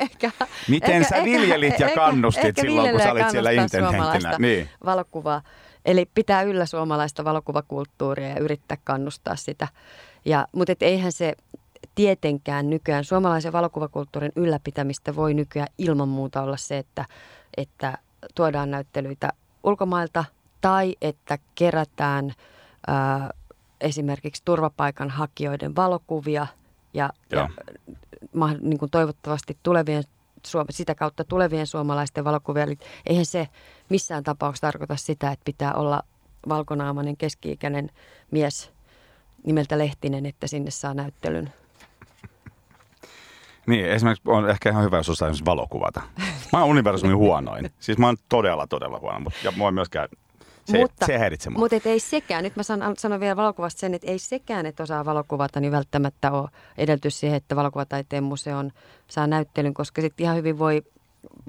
ehkä, 0.00 0.30
Miten 0.68 0.90
ehkä, 0.90 1.08
sä 1.08 1.24
viljelit 1.24 1.80
ja 1.80 1.90
kannustit 1.94 2.44
ehkä, 2.44 2.62
silloin, 2.62 2.90
kun 2.90 3.00
sä 3.00 3.12
olit 3.12 3.30
siellä 3.30 3.50
intendenttinä? 3.50 4.36
Niin. 4.38 4.68
valokuvaa. 4.84 5.42
Eli 5.84 6.08
pitää 6.14 6.42
yllä 6.42 6.66
suomalaista 6.66 7.24
valokuvakulttuuria 7.24 8.28
ja 8.28 8.38
yrittää 8.38 8.78
kannustaa 8.84 9.36
sitä. 9.36 9.68
Ja, 10.24 10.46
mutta 10.52 10.72
et 10.72 10.82
eihän 10.82 11.12
se 11.12 11.34
tietenkään 11.94 12.70
nykyään 12.70 13.04
suomalaisen 13.04 13.52
valokuvakulttuurin 13.52 14.32
ylläpitämistä 14.36 15.16
voi 15.16 15.34
nykyään 15.34 15.68
ilman 15.78 16.08
muuta 16.08 16.42
olla 16.42 16.56
se, 16.56 16.78
että, 16.78 17.04
että 17.56 17.98
tuodaan 18.34 18.70
näyttelyitä 18.70 19.32
ulkomailta 19.64 20.24
tai 20.60 20.96
että 21.02 21.38
kerätään 21.54 22.32
ää, 22.86 23.30
esimerkiksi 23.82 24.42
turvapaikanhakijoiden 24.44 25.76
valokuvia 25.76 26.46
ja, 26.94 27.10
ja, 27.30 27.38
ja 27.38 27.48
niin 28.60 28.78
kuin 28.78 28.90
toivottavasti 28.90 29.56
tulevien 29.62 30.04
sitä 30.70 30.94
kautta 30.94 31.24
tulevien 31.24 31.66
suomalaisten 31.66 32.24
valokuvia. 32.24 32.62
Eli 32.62 32.78
eihän 33.06 33.26
se 33.26 33.48
missään 33.88 34.24
tapauksessa 34.24 34.66
tarkoita 34.66 34.96
sitä, 34.96 35.32
että 35.32 35.44
pitää 35.44 35.74
olla 35.74 36.02
valkonaamainen 36.48 37.16
keski-ikäinen 37.16 37.90
mies 38.30 38.72
nimeltä 39.46 39.78
Lehtinen, 39.78 40.26
että 40.26 40.46
sinne 40.46 40.70
saa 40.70 40.94
näyttelyn. 40.94 41.52
Niin, 43.66 43.86
esimerkiksi 43.86 44.22
on 44.26 44.50
ehkä 44.50 44.70
ihan 44.70 44.84
hyvä, 44.84 44.96
jos 44.96 45.08
osaa 45.08 45.30
valokuvata. 45.44 46.02
Mä 46.52 46.60
oon 46.60 46.70
universumin 46.70 47.16
huonoin. 47.16 47.70
Siis 47.80 47.98
mä 47.98 48.06
oon 48.06 48.16
todella, 48.28 48.66
todella 48.66 48.98
huono, 48.98 49.20
mutta 49.20 49.38
ja 49.44 49.52
mua 49.56 49.70
myöskään 49.70 50.08
se, 50.64 50.78
mutta, 50.78 51.06
se 51.06 51.18
häiritsee 51.18 51.50
mua. 51.50 51.58
Mutta 51.58 51.88
ei 51.88 52.00
sekään, 52.00 52.44
nyt 52.44 52.56
mä 52.56 52.62
sanon, 52.62 52.94
sanon 52.98 53.20
vielä 53.20 53.36
valokuvasta 53.36 53.80
sen, 53.80 53.94
että 53.94 54.10
ei 54.10 54.18
sekään, 54.18 54.66
että 54.66 54.82
osaa 54.82 55.04
valokuvata, 55.04 55.60
niin 55.60 55.72
välttämättä 55.72 56.30
ole 56.32 56.48
edellytys 56.78 57.20
siihen, 57.20 57.36
että 57.36 57.56
valokuvataiteen 57.56 58.24
museon 58.24 58.72
saa 59.08 59.26
näyttelyn, 59.26 59.74
koska 59.74 60.02
sitten 60.02 60.24
ihan 60.24 60.36
hyvin 60.36 60.58
voi, 60.58 60.82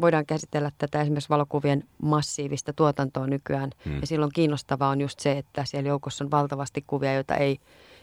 voidaan 0.02 0.26
käsitellä 0.26 0.72
tätä 0.78 1.02
esimerkiksi 1.02 1.30
valokuvien 1.30 1.84
massiivista 2.02 2.74
tuotantoa 2.74 3.28
nykyään. 3.28 3.70
Hmm. 3.86 4.02
Ja 4.02 4.08
silloin 4.08 4.32
kiinnostavaa 4.36 4.90
on 4.90 5.02
just 5.02 5.20
se, 5.20 5.32
että 5.32 5.66
siellä 5.66 5.88
joukossa 5.90 6.24
on 6.24 6.32
valtavasti 6.32 6.84
kuvia, 6.88 7.14
joita 7.14 7.36
ei 7.36 7.60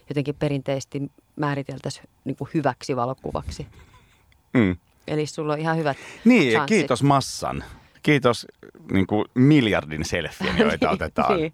jotenkin 0.09 0.35
perinteisesti 0.38 1.11
määriteltäisi 1.37 2.01
niin 2.25 2.37
hyväksi 2.55 2.96
valokuvaksi. 2.96 3.66
Mm. 4.55 4.77
Eli 5.07 5.27
sulla 5.27 5.53
on 5.53 5.59
ihan 5.59 5.77
hyvät 5.77 5.96
Niin, 6.25 6.53
chanssit. 6.53 6.79
kiitos 6.79 7.03
massan. 7.03 7.64
Kiitos 8.02 8.46
niin 8.92 9.06
kuin 9.06 9.24
miljardin 9.34 10.04
selfien, 10.04 10.58
joita 10.58 10.86
niin, 10.86 10.94
otetaan. 10.94 11.36
niin. 11.36 11.52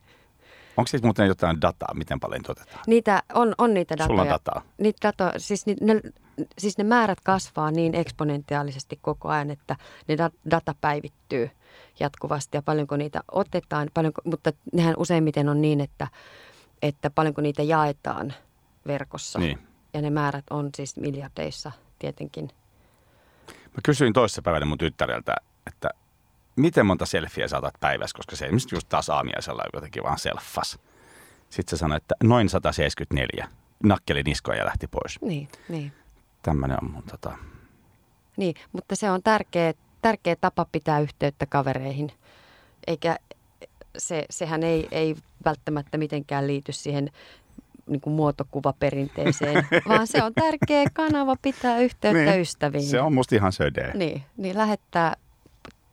Onko 0.76 0.86
siis 0.86 1.02
muuten 1.02 1.26
jotain 1.26 1.60
dataa, 1.60 1.94
miten 1.94 2.20
paljon 2.20 2.42
otetaan? 2.48 2.84
Niitä 2.86 3.22
on, 3.34 3.54
on 3.58 3.74
niitä 3.74 3.92
datoja. 3.92 4.06
Sulla 4.08 4.22
on 4.22 4.28
dataa? 4.28 4.62
Niitä 4.78 5.08
dato, 5.08 5.32
siis, 5.36 5.66
ne, 5.66 6.00
siis 6.58 6.78
ne 6.78 6.84
määrät 6.84 7.20
kasvaa 7.20 7.70
niin 7.70 7.94
eksponentiaalisesti 7.94 8.98
koko 9.02 9.28
ajan, 9.28 9.50
että 9.50 9.76
ne 10.08 10.16
data 10.50 10.74
päivittyy 10.80 11.50
jatkuvasti 12.00 12.56
ja 12.56 12.62
paljonko 12.62 12.96
niitä 12.96 13.20
otetaan, 13.32 13.88
paljonko, 13.94 14.22
mutta 14.24 14.52
nehän 14.72 14.94
useimmiten 14.98 15.48
on 15.48 15.60
niin, 15.60 15.80
että, 15.80 16.08
että 16.82 17.10
paljonko 17.10 17.40
niitä 17.40 17.62
jaetaan 17.62 18.34
verkossa. 18.86 19.38
Niin. 19.38 19.58
Ja 19.94 20.02
ne 20.02 20.10
määrät 20.10 20.44
on 20.50 20.70
siis 20.76 20.96
miljardeissa 20.96 21.72
tietenkin. 21.98 22.50
Mä 23.48 23.80
kysyin 23.82 24.12
toissapäivänä 24.12 24.66
mun 24.66 24.78
tyttäreltä, 24.78 25.36
että 25.66 25.90
miten 26.56 26.86
monta 26.86 27.06
selfieä 27.06 27.48
saatat 27.48 27.74
päivässä, 27.80 28.16
koska 28.16 28.36
se 28.36 28.44
esimerkiksi 28.44 28.74
just 28.74 28.88
taas 28.88 29.10
aamiaisella 29.10 29.62
jotenkin 29.72 30.02
vaan 30.02 30.18
selfas. 30.18 30.78
Sitten 31.50 31.70
se 31.70 31.80
sanoi, 31.80 31.96
että 31.96 32.14
noin 32.22 32.48
174. 32.48 33.48
Nakkeli 33.82 34.22
niskoja 34.22 34.58
ja 34.58 34.64
lähti 34.64 34.86
pois. 34.86 35.20
Niin, 35.20 35.48
niin. 35.68 35.92
Tämmöinen 36.42 36.78
on 36.82 36.90
mun 36.90 37.02
tota... 37.02 37.38
Niin, 38.36 38.54
mutta 38.72 38.96
se 38.96 39.10
on 39.10 39.22
tärkeä, 39.22 39.74
tärkeä 40.02 40.36
tapa 40.40 40.66
pitää 40.72 41.00
yhteyttä 41.00 41.46
kavereihin. 41.46 42.12
Eikä 42.86 43.16
se, 43.98 44.24
sehän 44.30 44.62
ei, 44.62 44.88
ei 44.90 45.16
välttämättä 45.44 45.98
mitenkään 45.98 46.46
liity 46.46 46.72
siihen 46.72 47.10
niin 47.86 48.00
kuin 48.00 48.14
muotokuvaperinteeseen, 48.14 49.66
vaan 49.88 50.06
se 50.06 50.22
on 50.22 50.34
tärkeä 50.34 50.84
kanava 50.92 51.36
pitää 51.42 51.78
yhteyttä 51.78 52.30
niin, 52.30 52.40
ystäviin. 52.40 52.84
Se 52.84 53.00
on 53.00 53.14
musta 53.14 53.34
ihan 53.34 53.52
söde. 53.52 53.92
Niin, 53.94 54.22
niin 54.36 54.58
lähettää, 54.58 55.16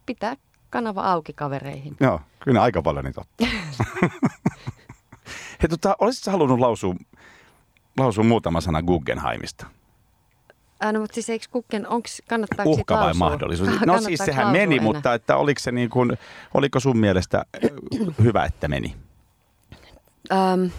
pitää 0.06 0.36
kanava 0.74 1.02
auki 1.02 1.34
kavereihin. 1.34 1.96
Joo, 2.00 2.22
kyllä 2.40 2.62
aika 2.62 2.82
paljon 2.82 3.06
niitä 3.06 3.22
ottaa. 3.22 3.48
Hei, 5.62 5.70
tota, 5.70 5.96
olisitko 6.00 6.32
halunnut 6.32 6.60
lausua, 6.60 6.96
lausua 8.00 8.24
muutama 8.24 8.62
sana 8.62 8.82
Guggenheimista? 8.82 9.68
Äh, 10.86 10.94
no, 10.94 11.00
mutta 11.00 11.14
siis 11.14 11.30
eikö 11.30 11.46
Guggen, 11.52 11.88
onks, 11.88 12.22
kannattaako 12.30 12.70
Uhka 12.70 12.96
vai 12.96 13.14
mahdollisuus? 13.14 13.70
No 13.86 14.02
siis 14.02 14.20
sehän 14.26 14.48
meni, 14.48 14.76
enää? 14.76 14.84
mutta 14.84 15.14
että 15.14 15.38
oliko, 15.38 15.60
se 15.60 15.72
niin 15.72 15.90
kuin, 15.90 16.18
oliko 16.54 16.80
sun 16.80 16.98
mielestä 16.98 17.46
hyvä, 18.24 18.46
että 18.46 18.68
meni? 18.68 18.96
Um, 20.32 20.72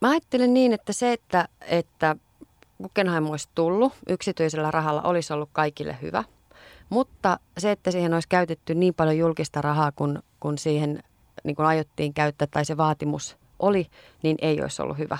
Mä 0.00 0.10
ajattelen 0.10 0.54
niin, 0.54 0.72
että 0.72 0.92
se, 0.92 1.12
että, 1.12 1.48
että 1.60 2.16
Guggenheim 2.82 3.26
olisi 3.26 3.48
tullut 3.54 3.92
yksityisellä 4.08 4.70
rahalla, 4.70 5.02
olisi 5.02 5.32
ollut 5.32 5.50
kaikille 5.52 5.96
hyvä. 6.02 6.24
Mutta 6.88 7.38
se, 7.58 7.70
että 7.70 7.90
siihen 7.90 8.14
olisi 8.14 8.28
käytetty 8.28 8.74
niin 8.74 8.94
paljon 8.94 9.18
julkista 9.18 9.62
rahaa, 9.62 9.92
kun, 9.92 10.22
kun 10.40 10.58
siihen 10.58 11.02
niin 11.44 11.56
kun 11.56 11.64
aiottiin 11.64 12.14
käyttää 12.14 12.48
tai 12.50 12.64
se 12.64 12.76
vaatimus 12.76 13.36
oli, 13.58 13.86
niin 14.22 14.36
ei 14.42 14.62
olisi 14.62 14.82
ollut 14.82 14.98
hyvä. 14.98 15.18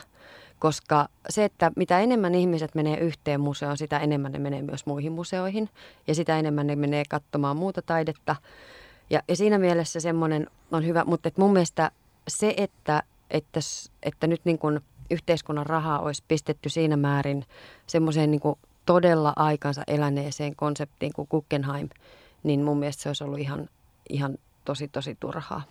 Koska 0.59 1.09
se, 1.29 1.45
että 1.45 1.73
mitä 1.77 2.01
enemmän 2.01 2.35
ihmiset 2.35 2.75
menee 2.75 2.97
yhteen 2.99 3.41
museoon, 3.41 3.77
sitä 3.77 3.99
enemmän 3.99 4.33
ne 4.33 4.39
menee 4.39 4.63
myös 4.63 4.87
muihin 4.87 5.13
museoihin. 5.13 5.69
Ja 6.07 6.15
sitä 6.15 6.39
enemmän 6.39 6.67
ne 6.67 6.77
menee 6.77 7.03
katsomaan 7.09 7.57
muuta 7.57 7.83
taidetta. 7.83 8.37
Ja, 9.11 9.23
ja 9.29 9.37
siinä 9.37 9.59
mielessä 9.59 10.01
semmoinen 10.01 10.47
on 10.73 10.87
hyvä, 10.87 11.05
mutta 11.05 11.29
et 11.29 11.39
mun 11.39 11.53
mielestä 11.53 11.91
se, 12.29 12.55
että 12.57 13.03
että, 13.31 13.61
että 14.03 14.27
nyt 14.27 14.41
niin 14.45 14.59
kuin 14.59 14.81
yhteiskunnan 15.11 15.67
rahaa 15.67 15.99
olisi 15.99 16.25
pistetty 16.29 16.69
siinä 16.69 16.97
määrin 16.97 17.45
semmoiseen 17.87 18.31
niin 18.31 18.41
todella 18.89 19.33
aikansa 19.37 19.83
eläneeseen 19.87 20.57
konseptiin 20.57 21.13
kuin 21.13 21.29
Guggenheim, 21.31 21.89
niin 22.43 22.65
mun 22.65 22.79
mielestä 22.79 23.03
se 23.03 23.09
olisi 23.09 23.25
ollut 23.25 23.39
ihan, 23.39 23.69
ihan 24.09 24.39
tosi, 24.65 24.89
tosi 24.89 25.17
turhaa. 25.21 25.63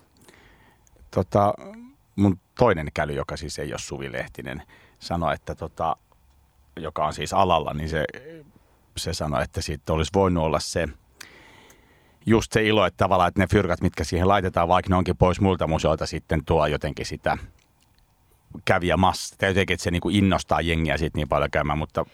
Tota, 1.11 1.53
mun 2.15 2.39
toinen 2.59 2.87
käly, 2.93 3.13
joka 3.13 3.37
siis 3.37 3.59
ei 3.59 3.71
ole 3.71 3.79
Suvi 3.79 4.11
Lehtinen, 4.11 4.63
sanoi, 4.99 5.33
että 5.33 5.55
tota, 5.55 5.95
joka 6.75 7.05
on 7.05 7.13
siis 7.13 7.33
alalla, 7.33 7.73
niin 7.73 7.89
se, 7.89 8.05
se 8.97 9.13
sanoi, 9.13 9.43
että 9.43 9.61
siitä 9.61 9.93
olisi 9.93 10.11
voinut 10.13 10.43
olla 10.43 10.59
se, 10.59 10.87
just 12.25 12.51
se 12.51 12.63
ilo, 12.63 12.85
että 12.85 12.97
tavallaan 12.97 13.27
että 13.27 13.41
ne 13.41 13.47
fyrkat, 13.51 13.81
mitkä 13.81 14.03
siihen 14.03 14.27
laitetaan, 14.27 14.67
vaikka 14.67 14.89
ne 14.89 14.95
onkin 14.95 15.17
pois 15.17 15.41
muilta 15.41 15.67
museoilta, 15.67 16.05
sitten 16.05 16.45
tuo 16.45 16.67
jotenkin 16.67 17.05
sitä 17.05 17.37
kävijämassa. 18.65 19.35
Tai 19.37 19.49
jotenkin, 19.49 19.73
että 19.73 19.83
se 19.83 19.91
niin 19.91 20.01
innostaa 20.11 20.61
jengiä 20.61 20.97
siitä 20.97 21.17
niin 21.17 21.29
paljon 21.29 21.51
käymään, 21.51 21.79
mutta 21.79 22.05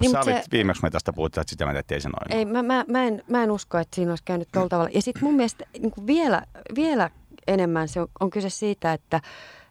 niin, 0.00 0.10
sä 0.10 0.20
olit 0.20 0.36
se, 0.36 0.50
viimeksi, 0.52 0.82
me 0.82 0.90
tästä 0.90 1.12
puhuttiin, 1.12 1.42
että 1.42 1.50
sitä 1.50 1.66
mä 1.66 1.72
ei 1.90 2.00
se 2.00 2.08
noin. 2.08 2.38
Ei, 2.38 2.44
mä, 2.44 2.62
mä, 2.62 2.84
mä, 2.88 3.04
en, 3.04 3.24
mä 3.28 3.42
en 3.42 3.50
usko, 3.50 3.78
että 3.78 3.94
siinä 3.94 4.10
olisi 4.12 4.24
käynyt 4.24 4.48
tuolla 4.52 4.68
tavalla. 4.68 4.90
Ja 4.94 5.02
sitten 5.02 5.24
mun 5.24 5.34
mielestä 5.34 5.64
niin 5.78 6.06
vielä, 6.06 6.42
vielä 6.74 7.10
enemmän 7.46 7.88
se 7.88 8.00
on, 8.00 8.08
on 8.20 8.30
kyse 8.30 8.50
siitä, 8.50 8.92
että 8.92 9.20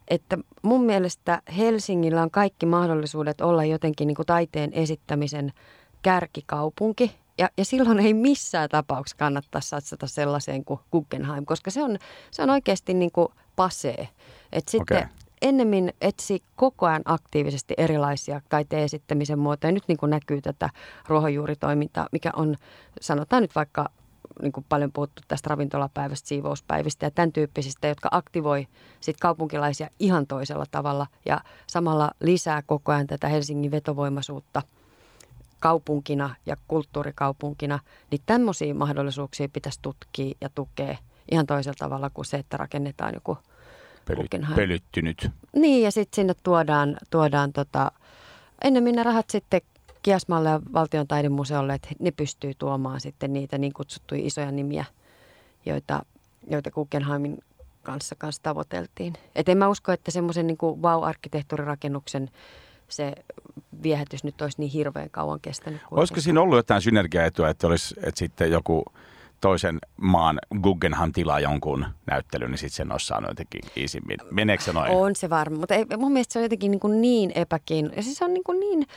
että 0.10 0.38
mun 0.62 0.84
mielestä 0.84 1.42
Helsingillä 1.58 2.22
on 2.22 2.32
kaikki 2.32 2.66
mahdollisuudet 2.66 3.42
olla 3.42 3.66
jotenkin 3.66 4.08
niin 4.08 4.16
kuin 4.16 4.26
taiteen 4.26 4.74
esittämisen 4.74 5.54
kärkikaupunki. 6.02 7.16
Ja, 7.38 7.50
ja 7.58 7.66
silloin 7.66 8.00
ei 8.00 8.14
missään 8.14 8.70
tapauksessa 8.70 9.18
kannattaa 9.18 9.62
satsata 9.62 10.08
sellaiseen 10.08 10.66
kuin 10.66 10.80
Guggenheim, 10.92 11.46
koska 11.46 11.72
se 11.72 11.84
on, 11.84 11.98
se 12.32 12.44
on 12.44 12.50
oikeasti 12.50 12.94
niin 12.94 13.12
kuin 13.12 13.28
pasee. 13.56 14.10
Et 14.52 14.68
sitten 14.68 14.98
okay. 14.98 15.10
Ennemmin 15.42 15.94
etsi 16.02 16.44
koko 16.56 16.86
ajan 16.86 17.02
aktiivisesti 17.06 17.74
erilaisia 17.78 18.42
taiteen 18.50 18.84
esittämisen 18.84 19.40
muotoja. 19.40 19.72
Nyt 19.72 19.84
niin 19.88 19.98
kuin 19.98 20.10
näkyy 20.10 20.42
tätä 20.42 20.70
ruohonjuuritoimintaa, 21.08 22.08
mikä 22.12 22.32
on, 22.36 22.56
sanotaan 23.02 23.42
nyt 23.42 23.56
vaikka 23.56 23.90
niin 24.42 24.52
kuin 24.52 24.66
paljon 24.70 24.92
puhuttu 24.92 25.22
tästä 25.28 25.50
ravintolapäivästä, 25.50 26.28
siivouspäivistä 26.28 27.06
ja 27.06 27.12
tämän 27.12 27.32
tyyppisistä, 27.32 27.88
jotka 27.88 28.10
aktivoi 28.12 28.68
sit 29.00 29.18
kaupunkilaisia 29.18 29.90
ihan 30.00 30.28
toisella 30.28 30.66
tavalla 30.72 31.08
ja 31.26 31.42
samalla 31.68 32.12
lisää 32.20 32.62
koko 32.62 32.92
ajan 32.92 33.08
tätä 33.08 33.28
Helsingin 33.28 33.72
vetovoimaisuutta– 33.72 34.62
kaupunkina 35.60 36.36
ja 36.46 36.58
kulttuurikaupunkina, 36.68 37.80
niin 38.12 38.22
tämmöisiä 38.26 38.74
mahdollisuuksia 38.74 39.50
pitäisi 39.54 39.80
tutkia 39.82 40.36
ja 40.42 40.50
tukea 40.56 40.98
ihan 41.32 41.46
toisella 41.46 41.76
tavalla 41.80 42.10
kuin 42.10 42.26
se, 42.26 42.38
että 42.38 42.58
rakennetaan 42.58 43.14
joku 43.14 43.38
Pely, 44.16 44.56
Pölyttynyt. 44.56 45.30
Niin, 45.56 45.84
ja 45.84 45.92
sitten 45.92 46.16
sinne 46.16 46.34
tuodaan, 46.44 46.98
tuodaan 47.10 47.54
tota, 47.54 47.92
ennemmin 48.64 48.96
ne 48.96 49.04
rahat 49.04 49.30
sitten 49.30 49.62
Kiasmalle 50.02 50.50
ja 50.50 50.60
Valtion 50.74 51.08
taidemuseolle, 51.08 51.74
että 51.74 51.90
ne 52.00 52.12
pystyy 52.12 52.54
tuomaan 52.58 53.02
sitten 53.02 53.34
niitä 53.34 53.58
niin 53.58 53.74
kutsuttuja 53.74 54.22
isoja 54.26 54.52
nimiä, 54.52 54.86
joita, 55.66 56.06
joita 56.50 56.72
Guggenheimin 56.72 57.38
kanssa, 57.84 58.16
kanssa 58.16 58.44
tavoiteltiin. 58.44 59.14
Et 59.36 59.50
en 59.50 59.58
mä 59.58 59.68
usko, 59.68 59.92
että 59.92 60.12
semmoisen 60.12 60.48
niin 60.48 60.58
wow-arkkitehtuurirakennuksen 60.62 62.30
se 62.88 63.14
viehätys 63.84 64.24
nyt 64.24 64.42
olisi 64.42 64.60
niin 64.60 64.72
hirveän 64.72 65.10
kauan 65.10 65.40
kestänyt. 65.42 65.82
Olisiko 65.92 66.22
siinä 66.22 66.42
ollut 66.42 66.58
jotain 66.58 66.82
synergiaetua, 66.82 67.50
että, 67.50 67.68
olisi, 67.68 67.96
että 68.04 68.20
sitten 68.20 68.52
joku 68.52 68.84
toisen 69.42 69.80
maan 69.98 70.40
Guggenheim 70.62 71.12
tilaa 71.12 71.40
jonkun 71.40 71.86
näyttelyn, 72.06 72.52
niin 72.52 72.58
sitten 72.58 72.76
sen 72.76 72.92
olisi 72.92 73.08
saanut 73.08 73.30
jotenkin 73.30 73.62
iisimmin. 73.78 74.18
Meneekö 74.32 74.64
se 74.64 74.74
noin? 74.74 74.92
On 74.92 75.16
se 75.16 75.30
varma, 75.30 75.58
mutta 75.58 75.76
ei, 75.76 75.86
mun 75.98 76.12
mielestä 76.12 76.34
se 76.34 76.40
on 76.40 76.44
jotenkin 76.44 76.72
niin, 76.72 76.80
kuin 76.80 77.02
niin 77.02 77.32
epäkiin. 77.36 77.92
Ja 77.96 78.04
siis 78.04 78.22
on 78.22 78.34
niin, 78.34 78.44
kuin 78.44 78.60
niin 78.60 78.88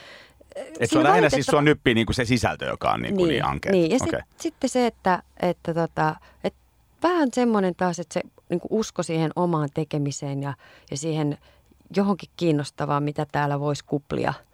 et 0.81 0.90
se 0.90 0.98
on 0.98 1.05
lähinnä 1.05 1.31
siis 1.31 1.46
sua 1.46 1.62
nyppii 1.62 1.94
niin 1.94 2.07
kuin 2.07 2.14
se 2.14 2.24
sisältö, 2.24 2.64
joka 2.64 2.92
on 2.92 3.02
niin, 3.02 3.14
kuin 3.14 3.28
niin, 3.28 3.35
niin 3.35 3.44
ankea. 3.44 3.72
Niin, 3.72 3.90
ja 3.90 3.98
okay. 4.02 4.20
sit, 4.20 4.40
sitten 4.40 4.70
se, 4.70 4.87
että, 4.87 5.22
että, 5.42 5.74
tota, 5.74 6.16
että 6.44 6.59
vähän 7.02 7.28
semmoinen 7.33 7.74
taas, 7.74 7.98
että 7.98 8.14
se 8.14 8.20
niin 8.48 8.61
kuin 8.61 8.68
usko 8.70 9.02
siihen 9.02 9.31
omaan 9.37 9.68
tekemiseen 9.74 10.42
ja, 10.42 10.55
ja 10.90 10.96
siihen 10.96 11.38
johonkin 11.96 12.31
kiinnostavaan, 12.37 13.02
mitä 13.02 13.26
täällä 13.33 13.61
voisi 13.61 13.85
kuplia– 13.85 14.35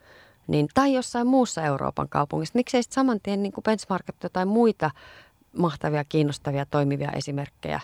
niin, 0.48 0.68
tai 0.74 0.94
jossain 0.94 1.26
muussa 1.26 1.62
Euroopan 1.62 2.08
kaupungissa. 2.08 2.52
Miksei 2.54 2.82
sitten 2.82 2.94
saman 2.94 3.20
tien 3.22 3.42
niin 3.42 3.52
benchmarkattu 3.64 4.24
jotain 4.24 4.48
muita 4.48 4.90
mahtavia, 5.58 6.04
kiinnostavia, 6.04 6.66
toimivia 6.66 7.10
esimerkkejä 7.12 7.80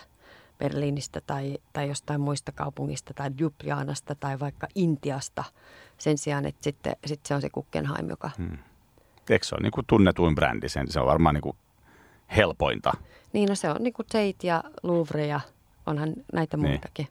Berliinistä 0.57 1.21
tai, 1.27 1.57
tai 1.73 1.87
jostain 1.87 2.21
muista 2.21 2.51
kaupungista 2.51 3.13
tai 3.13 3.31
Ljubljanasta 3.39 4.15
tai 4.15 4.39
vaikka 4.39 4.67
Intiasta 4.75 5.43
sen 5.97 6.17
sijaan, 6.17 6.45
että 6.45 6.63
sitten, 6.63 6.95
sitten 7.05 7.27
se 7.27 7.35
on 7.35 7.41
se 7.41 7.49
Guggenheim, 7.49 8.09
joka... 8.09 8.29
Hmm. 8.37 8.57
Eikö 9.29 9.45
se 9.45 9.55
ole 9.55 9.61
niin 9.61 9.71
kuin 9.71 9.85
tunnetuin 9.87 10.35
brändi? 10.35 10.69
Sen, 10.69 10.91
se 10.91 10.99
on 10.99 11.05
varmaan 11.05 11.35
niin 11.35 11.41
kuin 11.41 11.57
helpointa. 12.35 12.93
Niin, 13.33 13.49
no 13.49 13.55
se 13.55 13.69
on 13.69 13.75
niin 13.79 13.93
kuin 13.93 14.05
Tate 14.05 14.47
ja 14.47 14.63
Louvre 14.83 15.27
ja 15.27 15.39
onhan 15.85 16.13
näitä 16.33 16.57
niin. 16.57 16.69
muitakin. 16.69 17.07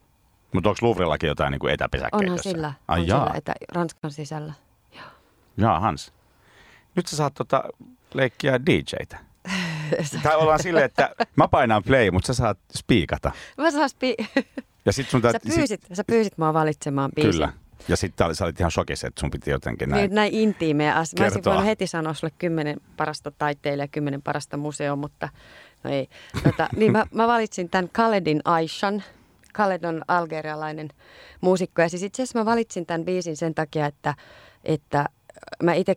Mutta 0.53 0.68
onko 0.68 0.79
Louvrellakin 0.83 1.29
jotain 1.29 1.50
niin 1.50 1.61
kuin 1.61 1.74
etäpesäkkeitä? 1.74 2.16
Onhan 2.16 2.38
sillä, 2.42 2.72
Ai 2.88 3.00
on 3.00 3.07
jaa. 3.07 3.24
sillä 3.24 3.38
etä, 3.38 3.55
Ranskan 3.72 4.11
sisällä. 4.11 4.53
Joo. 4.96 5.07
Jaa, 5.57 5.81
Hans. 5.81 6.12
Nyt 6.94 7.07
sä 7.07 7.16
saat 7.16 7.35
tota 7.35 7.64
leikkiä 8.14 8.61
DJtä. 8.66 9.18
Tai 10.23 10.37
ollaan 10.37 10.62
silleen, 10.62 10.85
että 10.85 11.11
mä 11.37 11.49
painan 11.49 11.83
play, 11.83 12.11
mutta 12.11 12.27
sä 12.27 12.35
saat 12.35 12.59
spiikata. 12.77 13.33
Mä 13.59 13.70
saan 13.70 13.90
spi- 13.90 14.16
ja 14.87 14.92
sit 14.92 15.09
sun 15.09 15.23
sä, 15.23 15.40
pyysit, 15.57 15.83
sit... 15.83 15.97
sä 15.97 16.05
pyysit 16.05 16.38
mua 16.38 16.55
valitsemaan 16.55 17.11
biisin. 17.14 17.33
Kyllä. 17.33 17.53
Ja 17.88 17.97
sitten 17.97 18.35
sä 18.35 18.44
olit 18.44 18.61
ihan 18.61 18.70
shokissa, 18.70 19.07
että 19.07 19.20
sun 19.20 19.31
piti 19.31 19.51
jotenkin 19.51 19.88
näin 19.88 20.03
Nyt 20.03 20.12
näin 20.12 20.35
intiimeä 20.35 20.94
asia. 20.94 21.20
Mä 21.20 21.25
olisin 21.25 21.44
voinut 21.44 21.64
heti 21.64 21.87
sanoa 21.87 22.14
sulle 22.14 22.33
kymmenen 22.38 22.81
parasta 22.97 23.31
taiteilijaa, 23.31 23.88
kymmenen 23.88 24.23
parasta 24.23 24.57
museo, 24.57 24.97
mutta 24.97 25.29
no 25.85 25.90
ei. 25.90 26.09
Tota, 26.44 26.68
niin 26.77 26.92
mä, 26.92 27.07
mä, 27.14 27.27
valitsin 27.27 27.70
tämän 27.70 27.88
Khaledin 27.92 28.40
Aishan. 28.44 29.03
Khaled 29.53 29.85
on 29.85 30.03
algerialainen 30.09 30.88
muusikko. 31.40 31.83
Ja 31.83 31.88
siis 31.88 32.03
itse 32.03 32.23
asiassa 32.23 32.38
mä 32.38 32.44
valitsin 32.44 32.87
tämän 32.87 33.05
biisin 33.05 33.37
sen 33.37 33.55
takia, 33.55 33.87
että, 33.87 34.14
että 34.64 35.09
mä 35.62 35.75
itse 35.75 35.94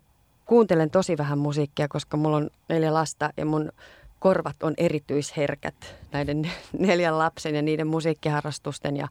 kuuntelen 0.48 0.90
tosi 0.90 1.18
vähän 1.18 1.38
musiikkia, 1.38 1.88
koska 1.88 2.18
mulla 2.18 2.38
on 2.38 2.50
neljä 2.70 2.94
lasta 2.94 3.30
ja 3.38 3.46
mun 3.46 3.72
korvat 4.20 4.64
on 4.64 4.74
erityisherkät 4.78 5.96
näiden 6.12 6.52
neljän 6.80 7.18
lapsen 7.18 7.56
ja 7.56 7.62
niiden 7.62 7.88
musiikkiharrastusten 7.88 8.98
ja, 8.98 9.08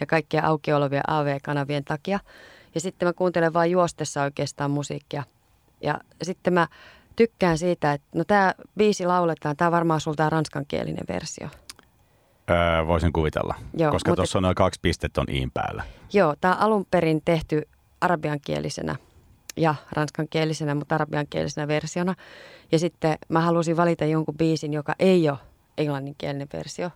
ja 0.00 0.06
kaikkien 0.06 0.44
auki 0.44 0.72
olevien 0.72 1.10
AV-kanavien 1.10 1.84
takia. 1.84 2.20
Ja 2.74 2.80
sitten 2.80 3.08
mä 3.08 3.12
kuuntelen 3.12 3.52
vain 3.52 3.70
juostessa 3.70 4.22
oikeastaan 4.22 4.70
musiikkia. 4.70 5.22
Ja 5.80 6.00
sitten 6.22 6.52
mä 6.52 6.66
tykkään 7.16 7.58
siitä, 7.58 7.92
että 7.92 8.06
no 8.14 8.24
tämä 8.24 8.54
biisi 8.76 9.06
lauletaan, 9.06 9.56
tämä 9.56 9.70
varmaan 9.70 10.00
sulta 10.00 10.30
ranskankielinen 10.30 11.04
versio. 11.08 11.48
Öö, 12.50 12.86
voisin 12.86 13.12
kuvitella, 13.12 13.54
joo, 13.74 13.92
koska 13.92 14.16
tuossa 14.16 14.38
on 14.38 14.42
noin 14.42 14.54
kaksi 14.54 14.80
pistettä 14.82 15.20
on 15.20 15.26
iin 15.30 15.50
päällä. 15.50 15.84
Joo, 16.12 16.34
tämä 16.40 16.54
on 16.54 16.60
alun 16.60 16.86
perin 16.90 17.22
tehty 17.24 17.62
arabiankielisenä 18.00 18.96
ja 19.56 19.74
ranskankielisenä, 19.92 20.74
mutta 20.74 20.94
arabiankielisenä 20.94 21.68
versiona. 21.68 22.14
Ja 22.72 22.78
sitten 22.78 23.18
mä 23.28 23.40
halusin 23.40 23.76
valita 23.76 24.04
jonkun 24.04 24.36
biisin, 24.36 24.72
joka 24.72 24.94
ei 24.98 25.28
ole 25.28 25.38
englanninkielinen 25.78 26.48
versio, 26.52 26.90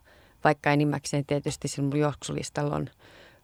vaikka 0.45 0.71
enimmäkseen 0.71 1.25
tietysti 1.27 1.69
sinun 1.69 1.91
mun 1.91 2.01
juoksulistalla 2.01 2.77
on, 2.77 2.89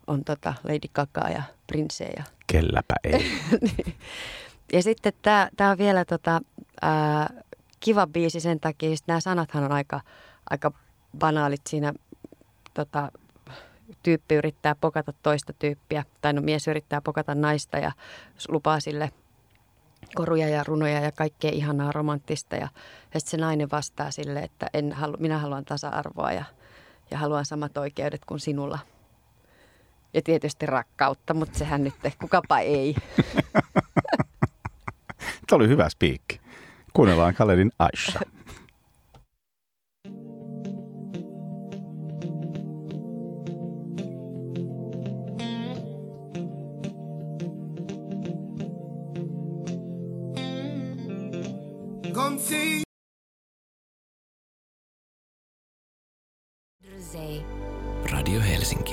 on 0.06 0.24
tota 0.24 0.54
Lady 0.64 0.88
Gaga 0.94 1.28
ja 1.28 1.42
Prince. 1.66 2.04
Ja... 2.16 2.24
Kelläpä 2.46 2.94
ei. 3.04 3.12
Niin. 3.60 3.94
ja 4.72 4.82
sitten 4.82 5.12
tämä 5.56 5.70
on 5.70 5.78
vielä 5.78 6.04
tota, 6.04 6.40
ää, 6.82 7.30
kiva 7.80 8.06
biisi 8.06 8.40
sen 8.40 8.60
takia, 8.60 8.92
että 8.92 9.04
nämä 9.06 9.20
sanathan 9.20 9.64
on 9.64 9.72
aika, 9.72 10.00
aika 10.50 10.72
banaalit 11.18 11.66
siinä 11.68 11.92
tota, 12.74 13.12
tyyppi 14.02 14.34
yrittää 14.34 14.74
pokata 14.74 15.12
toista 15.22 15.52
tyyppiä, 15.52 16.04
tai 16.20 16.32
no 16.32 16.42
mies 16.42 16.68
yrittää 16.68 17.00
pokata 17.00 17.34
naista 17.34 17.78
ja 17.78 17.92
lupaa 18.48 18.80
sille 18.80 19.10
koruja 20.14 20.48
ja 20.48 20.64
runoja 20.64 21.00
ja 21.00 21.12
kaikkea 21.12 21.50
ihanaa 21.50 21.92
romanttista. 21.92 22.56
Ja, 22.56 22.68
ja 23.14 23.20
sitten 23.20 23.30
se 23.30 23.36
nainen 23.36 23.70
vastaa 23.70 24.10
sille, 24.10 24.40
että 24.40 24.66
en 24.74 24.92
halu, 24.92 25.16
minä 25.18 25.38
haluan 25.38 25.64
tasa-arvoa 25.64 26.32
ja, 26.32 26.44
ja 27.10 27.18
haluan 27.18 27.44
samat 27.44 27.76
oikeudet 27.76 28.24
kuin 28.24 28.40
sinulla. 28.40 28.78
Ja 30.14 30.22
tietysti 30.22 30.66
rakkautta, 30.66 31.34
mutta 31.34 31.58
sehän 31.58 31.84
nyt, 31.84 31.94
kukapa 32.20 32.58
ei. 32.58 32.94
Tämä 35.46 35.56
oli 35.56 35.68
hyvä 35.68 35.88
spiikki. 35.88 36.40
Kuunnellaan 36.92 37.34
Kaledin 37.34 37.72
Aisha. 37.78 38.20
Radio 58.12 58.40
Helsinki. 58.40 58.92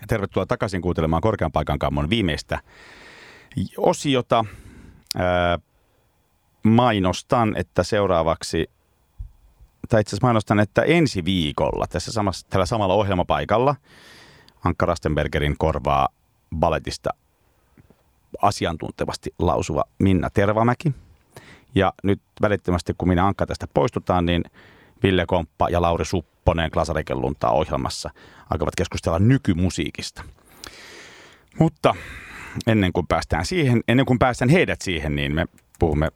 Ja 0.00 0.06
tervetuloa 0.08 0.46
takaisin 0.46 0.82
kuuntelemaan 0.82 1.22
Korkean 1.22 1.52
paikan 1.52 1.78
kammon 1.78 2.10
viimeistä 2.10 2.60
osiota. 3.76 4.44
Ää, 5.16 5.58
mainostan, 6.62 7.56
että 7.56 7.82
seuraavaksi, 7.82 8.70
tai 9.88 10.00
itse 10.00 10.10
asiassa 10.10 10.26
mainostan, 10.26 10.60
että 10.60 10.82
ensi 10.82 11.24
viikolla 11.24 11.86
tässä 11.86 12.12
samassa, 12.12 12.46
tällä 12.50 12.66
samalla 12.66 12.94
ohjelmapaikalla 12.94 13.76
Ankka 14.64 14.86
Rastenbergerin 14.86 15.58
korvaa 15.58 16.08
balletista 16.56 17.10
asiantuntevasti 18.42 19.34
lausuva 19.38 19.84
Minna 19.98 20.30
Tervamäki– 20.30 20.92
ja 21.74 21.92
nyt 22.02 22.20
välittömästi, 22.42 22.94
kun 22.98 23.08
minä 23.08 23.26
Ankka 23.26 23.46
tästä 23.46 23.66
poistutaan, 23.74 24.26
niin 24.26 24.44
Ville 25.02 25.26
Komppa 25.26 25.68
ja 25.68 25.82
Lauri 25.82 26.04
Supponen 26.04 26.70
Glasariken 26.72 27.20
luntaa 27.20 27.50
ohjelmassa 27.50 28.10
alkavat 28.50 28.76
keskustella 28.76 29.18
nykymusiikista. 29.18 30.22
Mutta 31.58 31.94
ennen 32.66 32.92
kuin 32.92 33.06
päästään 33.06 33.46
siihen, 33.46 33.80
ennen 33.88 34.06
kuin 34.06 34.18
päästään 34.18 34.48
heidät 34.48 34.80
siihen, 34.80 35.16
niin 35.16 35.34
me 35.34 35.46
puhumme 35.78 36.08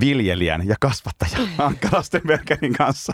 viljelijän 0.00 0.68
ja 0.68 0.76
kasvattajan 0.80 1.48
Ankka 1.58 1.88
Rastenbergerin 1.92 2.72
kanssa. 2.72 3.12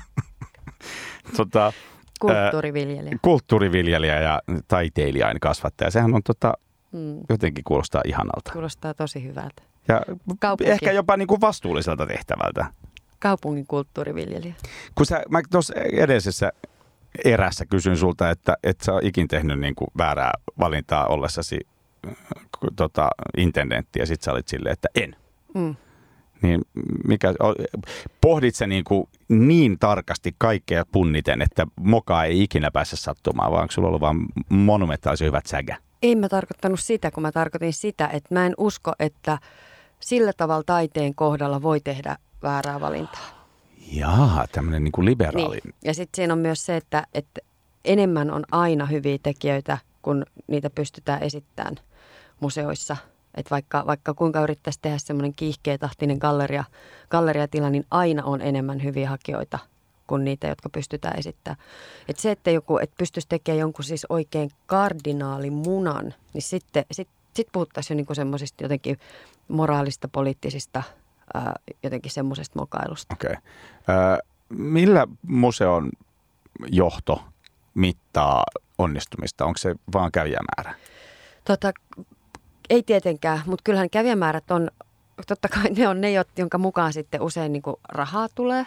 tota, 1.37 1.73
kulttuuriviljelijä. 2.21 3.19
kulttuuriviljelijä 3.23 4.21
ja 4.21 4.43
taiteilijain 4.69 5.41
kasvattaja. 5.41 5.91
Sehän 5.91 6.15
on 6.15 6.23
tota, 6.23 6.53
mm. 6.93 7.21
jotenkin 7.29 7.65
kuulostaa 7.65 8.03
ihanalta. 8.05 8.53
Kuulostaa 8.53 8.95
tosi 8.95 9.25
hyvältä. 9.25 9.63
Ja 9.89 10.01
Kaupunki. 10.41 10.71
ehkä 10.71 10.93
jopa 10.93 11.17
niin 11.17 11.29
kuin 11.29 11.41
vastuulliselta 11.41 12.07
tehtävältä. 12.07 12.67
Kaupungin 13.19 13.67
kulttuuriviljelijä. 13.67 14.55
Kun 14.95 15.07
sä, 15.07 15.23
mä 15.29 15.41
tuossa 15.51 15.75
edellisessä 15.75 16.53
erässä 17.25 17.67
kysyin 17.67 17.97
sulta, 17.97 18.31
että 18.31 18.57
et 18.63 18.81
sä 18.81 18.93
oot 18.93 19.05
ikin 19.05 19.29
tehnyt 19.29 19.61
niin 19.61 19.75
kuin 19.75 19.89
väärää 19.99 20.33
valintaa 20.59 21.07
ollessasi 21.07 21.61
tota, 22.77 23.11
intendentti 23.37 23.99
ja 23.99 24.07
sit 24.07 24.23
sä 24.23 24.33
olit 24.33 24.49
silleen, 24.49 24.73
että 24.73 24.89
en. 24.95 25.17
Mm. 25.55 25.77
Niin 26.43 26.61
mikä, 27.09 27.35
pohdit 28.21 28.55
sä 28.55 28.67
niin, 28.67 28.85
kuin 28.85 29.09
niin 29.29 29.79
tarkasti 29.79 30.35
kaikkea 30.39 30.85
punniten, 30.93 31.43
että 31.43 31.67
moka 31.81 32.25
ei 32.25 32.43
ikinä 32.43 32.71
pääse 32.71 32.97
sattumaan, 32.97 33.51
vaan 33.51 33.63
onko 33.63 33.73
sulla 33.73 33.89
ollut 33.89 34.01
vaan 34.01 34.27
monumentaalisen 34.49 35.27
hyvät 35.27 35.47
sägä? 35.47 35.77
En 36.03 36.19
mä 36.19 36.29
tarkoittanut 36.29 36.81
sitä, 36.81 37.11
kun 37.11 37.23
mä 37.23 37.33
tarkoitin 37.33 37.73
sitä, 37.73 38.09
että 38.09 38.35
mä 38.35 38.47
en 38.47 38.55
usko, 38.59 38.93
että 38.99 39.39
sillä 40.03 40.33
tavalla 40.37 40.63
taiteen 40.67 41.15
kohdalla 41.15 41.63
voi 41.63 41.81
tehdä 41.81 42.17
väärää 42.43 42.81
valintaa. 42.81 43.43
Jaa, 43.93 44.47
tämmöinen 44.53 44.85
niin 44.85 44.93
kuin 44.93 45.05
liberaali. 45.05 45.61
Niin. 45.65 45.75
Ja 45.85 45.95
sitten 45.95 46.17
siinä 46.17 46.33
on 46.33 46.39
myös 46.39 46.67
se, 46.67 46.77
että, 46.77 47.07
että 47.15 47.41
enemmän 47.85 48.31
on 48.31 48.45
aina 48.51 48.87
hyviä 48.87 49.19
tekijöitä, 49.23 49.79
kun 50.03 50.27
niitä 50.47 50.71
pystytään 50.71 51.23
esittämään 51.23 51.77
museoissa. 52.41 52.97
Että 53.35 53.51
vaikka, 53.51 53.85
vaikka 53.87 54.15
kuinka 54.15 54.43
yrittäisi 54.43 54.79
tehdä 54.83 54.99
semmoinen 54.99 55.35
kiihkeetahtinen 55.35 56.19
galleria, 56.19 56.65
galleriatila, 57.11 57.71
niin 57.71 57.87
aina 57.91 58.25
on 58.25 58.41
enemmän 58.41 58.83
hyviä 58.83 59.09
hakijoita 59.09 59.59
kuin 60.07 60.25
niitä, 60.25 60.49
jotka 60.49 60.69
pystytään 60.69 61.19
esittämään. 61.19 61.61
Et 62.09 62.19
se, 62.19 62.31
että 62.31 62.51
joku 62.51 62.79
et 62.79 62.91
pystyisi 62.99 63.29
tekemään 63.29 63.61
jonkun 63.61 63.85
siis 63.85 64.07
oikein 64.09 64.51
kardinaalimunan, 64.67 66.15
niin 66.35 66.43
sitten 66.43 66.85
sit, 66.91 67.09
sit 67.35 67.49
puhuttaisiin 67.53 67.95
jo 67.95 67.97
niinku 67.97 68.15
semmoisista 68.15 68.65
jotenkin 68.65 68.99
moraalista, 69.49 70.09
poliittisista, 70.09 70.83
ää, 71.35 71.55
jotenkin 71.83 72.13
semmoisesta 72.13 72.59
mokailusta. 72.59 73.15
Okei. 73.15 73.33
Okay. 73.33 74.19
millä 74.49 75.07
museon 75.27 75.91
johto 76.67 77.23
mittaa 77.75 78.45
onnistumista? 78.79 79.45
Onko 79.45 79.59
se 79.59 79.75
vaan 79.93 80.13
kävijämäärä? 80.13 80.75
Tota, 81.45 81.73
ei 82.71 82.83
tietenkään, 82.83 83.43
mutta 83.47 83.63
kyllähän 83.65 83.91
kävijämäärät 83.91 84.51
on, 84.51 84.71
totta 85.27 85.49
kai 85.49 85.71
ne 85.77 85.89
on 85.89 86.01
ne, 86.01 86.09
jonka 86.39 86.59
mukaan 86.59 86.93
sitten 86.93 87.23
usein 87.23 87.53
niin 87.53 87.63
rahaa 87.89 88.29
tulee. 88.35 88.67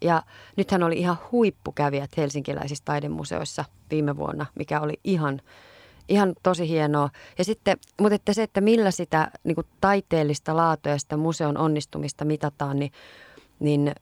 Ja 0.00 0.22
nythän 0.56 0.82
oli 0.82 0.98
ihan 0.98 1.18
huippukävijät 1.32 2.16
helsinkiläisissä 2.16 2.84
taidemuseoissa 2.84 3.64
viime 3.90 4.16
vuonna, 4.16 4.46
mikä 4.54 4.80
oli 4.80 5.00
ihan 5.04 5.40
Ihan 6.08 6.34
tosi 6.42 6.68
hienoa. 6.68 7.10
Ja 7.38 7.44
sitten, 7.44 7.78
mutta 8.00 8.14
että 8.14 8.32
se, 8.32 8.42
että 8.42 8.60
millä 8.60 8.90
sitä 8.90 9.30
niin 9.44 9.54
kuin 9.54 9.66
taiteellista 9.80 10.56
laatua 10.56 10.92
ja 10.92 10.98
sitä 10.98 11.16
museon 11.16 11.58
onnistumista 11.58 12.24
mitataan, 12.24 12.78
niin, 12.78 12.92
niin 13.60 13.92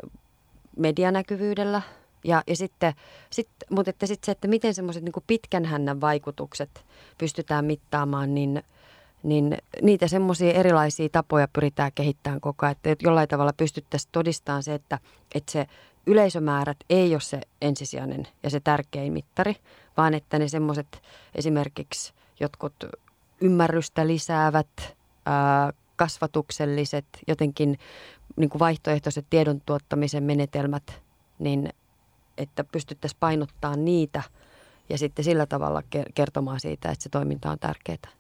medianäkyvyydellä. 0.77 1.83
Ja, 2.25 2.43
ja 2.47 2.57
sitten, 2.57 2.95
sit, 3.31 3.49
mutta 3.71 3.91
että 3.91 4.07
sitten 4.07 4.27
se, 4.27 4.33
että 4.33 4.49
miten 4.49 4.75
semmoiset 4.75 5.03
niin 5.03 5.25
pitkän 5.27 5.65
hännän 5.65 6.01
vaikutukset 6.01 6.85
pystytään 7.19 7.65
mittaamaan, 7.65 8.35
niin, 8.35 8.63
niin 9.23 9.57
niitä 9.83 10.09
semmoisia 10.09 10.53
erilaisia 10.53 11.09
tapoja 11.09 11.49
pyritään 11.53 11.93
kehittämään 11.95 12.41
koko 12.41 12.67
ajan. 12.67 12.77
Että 12.85 13.05
jollain 13.07 13.29
tavalla 13.29 13.53
pystyttäisiin 13.57 14.09
todistamaan 14.13 14.63
se, 14.63 14.75
että, 14.75 14.99
että 15.35 15.53
se 15.53 15.67
yleisömäärät 16.07 16.77
ei 16.91 17.15
ole 17.15 17.21
se 17.21 17.41
ensisijainen 17.63 18.29
ja 18.43 18.51
se 18.51 18.61
tärkein 18.61 19.13
mittari, 19.13 19.57
vaan 19.97 20.15
että 20.15 20.39
ne 20.39 20.49
semmoiset 20.49 21.03
esimerkiksi 21.35 22.13
jotkut 22.41 22.75
ymmärrystä 23.41 24.07
lisäävät, 24.07 24.97
ää, 25.27 25.73
kasvatukselliset, 25.97 27.07
jotenkin 27.29 27.79
niin 28.37 28.51
kuin 28.51 28.61
vaihtoehtoiset 28.61 29.27
tiedon 29.31 29.61
tuottamisen 29.67 30.23
menetelmät, 30.23 31.03
niin 31.39 31.69
että 32.39 32.65
pystyttäisiin 32.65 33.21
painottaa 33.21 33.77
niitä 33.77 34.23
ja 34.89 34.99
sitten 34.99 35.25
sillä 35.25 35.47
tavalla 35.47 35.83
kertomaan 36.15 36.61
siitä, 36.61 36.91
että 36.91 37.03
se 37.03 37.09
toiminta 37.09 37.51
on 37.51 37.59
tärkeää. 37.59 38.13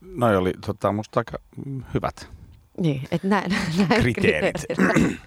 No 0.00 0.38
oli 0.38 0.52
tota, 0.66 0.92
musta 0.92 1.20
aika 1.20 1.38
hyvät 1.94 2.28
niin, 2.80 3.08
että 3.10 3.28
nä, 3.28 3.40
näin 3.88 4.02
kriteerit. 4.02 4.56
kriteerit. 4.76 5.20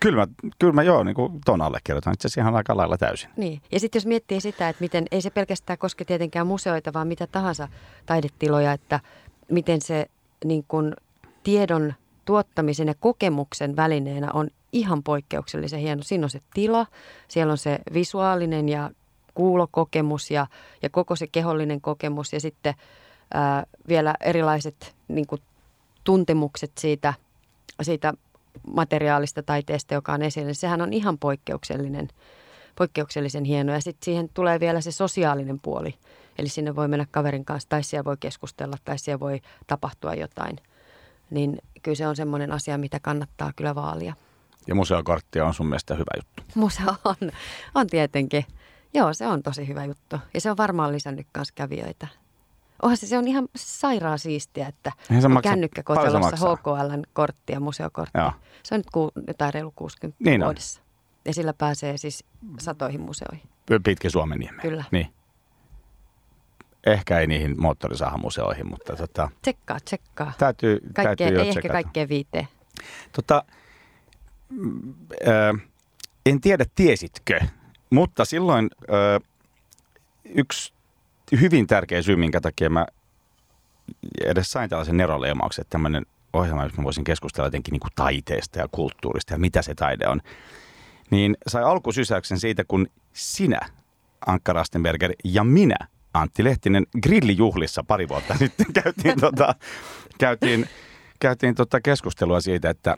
Kyllä 0.00 0.26
mä, 0.26 0.50
kyllä 0.58 0.72
mä 0.72 0.82
joo, 0.82 1.04
niin 1.04 1.14
kuin 1.14 1.40
ton 1.44 1.62
allekirjoitan 1.62 2.14
itse 2.14 2.28
asiassa 2.28 2.40
ihan 2.40 2.56
aika 2.56 2.76
lailla 2.76 2.98
täysin. 2.98 3.30
Niin. 3.36 3.60
Ja 3.72 3.80
sitten 3.80 3.98
jos 3.98 4.06
miettii 4.06 4.40
sitä, 4.40 4.68
että 4.68 4.80
miten, 4.82 5.04
ei 5.10 5.20
se 5.20 5.30
pelkästään 5.30 5.78
koske 5.78 6.04
tietenkään 6.04 6.46
museoita, 6.46 6.92
vaan 6.92 7.08
mitä 7.08 7.26
tahansa 7.26 7.68
taidetiloja, 8.06 8.72
että 8.72 9.00
miten 9.50 9.80
se 9.80 10.06
niin 10.44 10.64
kuin, 10.68 10.94
tiedon 11.42 11.94
tuottamisen 12.24 12.88
ja 12.88 12.94
kokemuksen 13.00 13.76
välineenä 13.76 14.32
on 14.32 14.50
ihan 14.72 15.02
poikkeuksellisen 15.02 15.80
hieno. 15.80 16.02
Siinä 16.02 16.26
on 16.26 16.30
se 16.30 16.40
tila, 16.54 16.86
siellä 17.28 17.50
on 17.50 17.58
se 17.58 17.78
visuaalinen 17.94 18.68
ja 18.68 18.90
kuulokokemus 19.34 20.30
ja, 20.30 20.46
ja 20.82 20.90
koko 20.90 21.16
se 21.16 21.26
kehollinen 21.26 21.80
kokemus 21.80 22.32
ja 22.32 22.40
sitten 22.40 22.74
ää, 23.34 23.66
vielä 23.88 24.14
erilaiset 24.20 24.94
niin 25.08 25.26
kuin, 25.26 25.42
tuntemukset 26.04 26.72
siitä, 26.78 27.14
siitä 27.82 28.14
materiaalista 28.66 29.42
taiteesta, 29.42 29.94
joka 29.94 30.12
on 30.12 30.22
esillä, 30.22 30.46
niin 30.46 30.54
sehän 30.54 30.82
on 30.82 30.92
ihan 30.92 31.18
poikkeuksellinen, 31.18 32.08
poikkeuksellisen 32.76 33.44
hieno. 33.44 33.72
Ja 33.72 33.80
sitten 33.80 34.04
siihen 34.04 34.28
tulee 34.34 34.60
vielä 34.60 34.80
se 34.80 34.92
sosiaalinen 34.92 35.60
puoli. 35.60 35.94
Eli 36.38 36.48
sinne 36.48 36.76
voi 36.76 36.88
mennä 36.88 37.06
kaverin 37.10 37.44
kanssa, 37.44 37.68
tai 37.68 37.82
siellä 37.82 38.04
voi 38.04 38.16
keskustella, 38.20 38.76
tai 38.84 38.98
siellä 38.98 39.20
voi 39.20 39.40
tapahtua 39.66 40.14
jotain. 40.14 40.56
Niin 41.30 41.58
kyllä 41.82 41.94
se 41.94 42.06
on 42.06 42.16
semmoinen 42.16 42.52
asia, 42.52 42.78
mitä 42.78 43.00
kannattaa 43.00 43.52
kyllä 43.56 43.74
vaalia. 43.74 44.14
Ja 44.66 44.74
museokortti 44.74 45.40
on 45.40 45.54
sun 45.54 45.66
mielestä 45.66 45.94
hyvä 45.94 46.10
juttu? 46.16 46.42
Museo 46.54 46.94
on, 47.04 47.16
on 47.74 47.86
tietenkin. 47.86 48.44
Joo, 48.94 49.14
se 49.14 49.26
on 49.26 49.42
tosi 49.42 49.68
hyvä 49.68 49.84
juttu. 49.84 50.16
Ja 50.34 50.40
se 50.40 50.50
on 50.50 50.56
varmaan 50.56 50.92
lisännyt 50.92 51.26
myös 51.36 51.52
kävijöitä. 51.52 52.06
Onhan 52.82 52.96
se, 52.96 53.06
se 53.06 53.18
on 53.18 53.28
ihan 53.28 53.48
sairaan 53.56 54.18
siistiä, 54.18 54.66
että 54.68 54.92
kännykkäkotelossa 55.42 56.36
HKLn 56.36 57.02
kortti 57.12 57.52
ja 57.52 57.60
museokortti. 57.60 58.18
Joo. 58.18 58.32
Se 58.62 58.74
on 58.74 58.78
nyt 58.78 58.90
ku, 58.90 59.12
jotain 59.26 59.54
reilu 59.54 59.72
60 59.76 60.24
niin 60.24 60.40
vuodessa. 60.40 60.80
On. 60.80 60.86
Ja 61.24 61.34
sillä 61.34 61.52
pääsee 61.52 61.96
siis 61.96 62.24
satoihin 62.58 63.00
museoihin. 63.00 63.48
Pitkä 63.84 64.10
Suomen 64.10 64.38
niemeen. 64.38 64.62
Kyllä. 64.62 64.84
Niin. 64.90 65.06
Ehkä 66.86 67.18
ei 67.18 67.26
niihin 67.26 67.60
moottorisahamuseoihin, 67.60 68.70
mutta 68.70 68.96
tota... 68.96 69.30
Tsekkaa, 69.42 69.78
tsekkaa. 69.84 70.32
Täytyy, 70.38 70.80
kaikkea, 70.80 71.16
täytyy 71.16 71.40
ei 71.40 71.48
ehkä 71.48 71.68
kaikkea 71.68 72.08
viiteen. 72.08 72.48
Tota, 73.12 73.44
äh, 75.28 75.70
en 76.26 76.40
tiedä 76.40 76.64
tiesitkö, 76.74 77.40
mutta 77.90 78.24
silloin 78.24 78.70
äh, 78.82 79.28
yksi 80.24 80.72
hyvin 81.40 81.66
tärkeä 81.66 82.02
syy, 82.02 82.16
minkä 82.16 82.40
takia 82.40 82.70
mä 82.70 82.86
edes 84.24 84.50
sain 84.50 84.70
tällaisen 84.70 84.96
neroleimauksen, 84.96 85.62
että 85.62 85.70
tämmöinen 85.70 86.06
ohjelma, 86.32 86.64
jos 86.64 86.76
mä 86.76 86.84
voisin 86.84 87.04
keskustella 87.04 87.46
jotenkin 87.46 87.72
niin 87.72 87.80
kuin 87.80 87.92
taiteesta 87.94 88.58
ja 88.58 88.68
kulttuurista 88.72 89.34
ja 89.34 89.38
mitä 89.38 89.62
se 89.62 89.74
taide 89.74 90.08
on, 90.08 90.20
niin 91.10 91.36
sai 91.46 91.62
alkusysäyksen 91.62 92.40
siitä, 92.40 92.64
kun 92.68 92.86
sinä, 93.12 93.60
Ankka 94.26 94.52
Rastenberger, 94.52 95.12
ja 95.24 95.44
minä, 95.44 95.76
Antti 96.14 96.44
Lehtinen, 96.44 96.86
grillijuhlissa 97.02 97.84
pari 97.84 98.08
vuotta 98.08 98.36
sitten 98.38 98.66
käytiin, 98.72 99.20
tota, 99.20 99.54
käytiin, 100.18 100.68
käytiin 101.20 101.54
tota 101.54 101.80
keskustelua 101.80 102.40
siitä, 102.40 102.70
että 102.70 102.96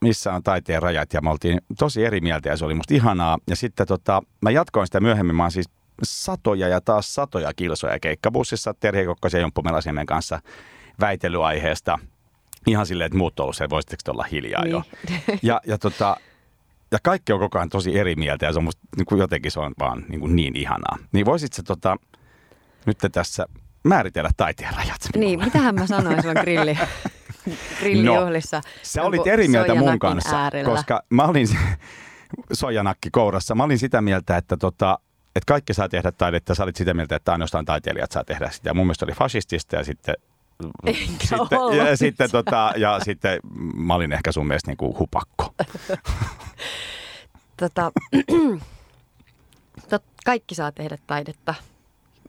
missä 0.00 0.32
on 0.32 0.42
taiteen 0.42 0.82
rajat 0.82 1.12
ja 1.12 1.20
me 1.20 1.30
oltiin 1.30 1.60
tosi 1.78 2.04
eri 2.04 2.20
mieltä 2.20 2.48
ja 2.48 2.56
se 2.56 2.64
oli 2.64 2.74
musta 2.74 2.94
ihanaa. 2.94 3.38
Ja 3.46 3.56
sitten 3.56 3.86
tota, 3.86 4.22
mä 4.40 4.50
jatkoin 4.50 4.86
sitä 4.86 5.00
myöhemmin, 5.00 5.36
mä 5.36 5.42
oon 5.42 5.52
siis 5.52 5.70
satoja 6.02 6.68
ja 6.68 6.80
taas 6.80 7.14
satoja 7.14 7.54
kilsoja 7.54 7.98
keikkabussissa 8.00 8.74
Terhi 8.80 9.04
Kokkosen 9.04 9.38
ja 9.38 9.42
Jomppu 9.42 9.62
Melasiemen 9.62 10.06
kanssa 10.06 10.40
väitelyaiheesta. 11.00 11.98
Ihan 12.66 12.86
silleen, 12.86 13.06
että 13.06 13.18
muut 13.18 13.40
on 13.40 13.54
se, 13.54 13.70
voisitteko 13.70 14.12
olla 14.12 14.24
hiljaa 14.32 14.64
niin. 14.64 14.72
jo. 14.72 14.82
Ja, 15.42 15.60
ja, 15.66 15.78
tota, 15.78 16.16
ja 16.90 16.98
kaikki 17.02 17.32
on 17.32 17.38
koko 17.38 17.58
ajan 17.58 17.68
tosi 17.68 17.98
eri 17.98 18.14
mieltä 18.14 18.46
ja 18.46 18.52
se 18.52 18.58
on 18.58 18.64
musta, 18.64 18.82
niin 18.96 19.06
kuin 19.06 19.18
jotenkin 19.18 19.50
se 19.50 19.60
on 19.60 19.74
vaan 19.78 20.04
niin, 20.08 20.20
kuin 20.20 20.36
niin 20.36 20.56
ihanaa. 20.56 20.98
Niin 21.12 21.26
voisit 21.26 21.52
se 21.52 21.62
tota, 21.62 21.96
nyt 22.86 22.98
tässä 23.12 23.46
määritellä 23.84 24.30
taiteen 24.36 24.74
rajat. 24.76 25.00
Niin, 25.16 25.44
mitähän 25.44 25.74
mä 25.74 25.86
sanoin 25.86 26.22
sulla 26.22 26.34
grilli, 26.34 26.78
grillijuhlissa. 27.80 28.56
No, 28.56 28.62
sä 28.82 29.02
olit 29.02 29.26
eri 29.26 29.48
mieltä 29.48 29.74
mun 29.74 29.98
kanssa, 29.98 30.42
äärellä. 30.42 30.70
koska 30.70 31.02
mä 31.10 31.24
olin 31.24 31.48
sojanakki 32.52 33.10
kourassa. 33.10 33.54
Mä 33.54 33.64
olin 33.64 33.78
sitä 33.78 34.00
mieltä, 34.00 34.36
että 34.36 34.56
tota, 34.56 34.98
että 35.38 35.52
kaikki 35.52 35.74
saa 35.74 35.88
tehdä 35.88 36.12
taidetta, 36.12 36.54
sä 36.54 36.62
olit 36.62 36.76
sitä 36.76 36.94
mieltä, 36.94 37.16
että 37.16 37.32
ainoastaan 37.32 37.64
taiteilijat 37.64 38.12
saa 38.12 38.24
tehdä 38.24 38.50
sitä. 38.50 38.70
Ja 38.70 38.74
mun 38.74 38.86
mielestä 38.86 39.04
oli 39.04 39.12
fasistista 39.12 39.76
ja 39.76 39.84
sitten 39.84 40.14
sitten, 40.86 41.38
ja, 41.86 41.96
sitten, 41.96 42.30
tota, 42.30 42.72
ja 42.76 43.00
sitten 43.00 43.40
mä 43.74 43.94
olin 43.94 44.12
ehkä 44.12 44.32
sun 44.32 44.46
mielestä 44.46 44.70
niin 44.70 44.76
kuin 44.76 44.98
hupakko. 44.98 45.54
tota, 47.60 47.92
tot, 49.90 50.02
kaikki 50.24 50.54
saa 50.54 50.72
tehdä 50.72 50.98
taidetta 51.06 51.54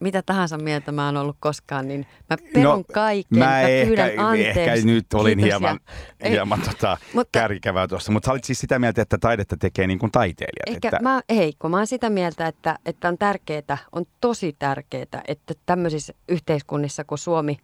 mitä 0.00 0.22
tahansa 0.22 0.58
mieltä 0.58 0.92
mä 0.92 1.06
oon 1.06 1.16
ollut 1.16 1.36
koskaan, 1.40 1.88
niin 1.88 2.06
mä 2.30 2.36
perun 2.54 2.78
no, 2.78 2.84
kaiken. 2.92 3.38
Mä, 3.38 3.44
mä 3.44 3.62
pyydän 3.86 4.08
ehkä, 4.08 4.26
anteeksi. 4.26 4.60
ehkä 4.60 4.86
nyt 4.86 5.14
olin 5.14 5.38
Kiitos 5.38 5.60
hieman, 5.60 5.80
ja, 6.24 6.30
hieman 6.30 6.62
tota, 6.62 6.98
mutta, 7.14 7.38
kärkävää 7.38 7.88
tuossa, 7.88 8.12
mutta 8.12 8.26
sä 8.26 8.32
olit 8.32 8.44
siis 8.44 8.58
sitä 8.58 8.78
mieltä, 8.78 9.02
että 9.02 9.18
taidetta 9.18 9.56
tekee 9.56 9.86
niin 9.86 9.98
kuin 9.98 10.12
taiteilijat. 10.12 10.68
Ehkä 10.76 10.88
että... 10.88 11.02
mä, 11.02 11.20
hei, 11.30 11.52
kun 11.58 11.70
mä 11.70 11.76
oon 11.76 11.86
sitä 11.86 12.10
mieltä, 12.10 12.46
että, 12.46 12.78
että 12.86 13.08
on 13.08 13.18
tärkeää, 13.18 13.78
on 13.92 14.06
tosi 14.20 14.56
tärkeää, 14.58 15.22
että 15.28 15.54
tämmöisissä 15.66 16.12
yhteiskunnissa 16.28 17.04
kuin 17.04 17.18
Suomi, 17.18 17.56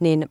niin 0.00 0.28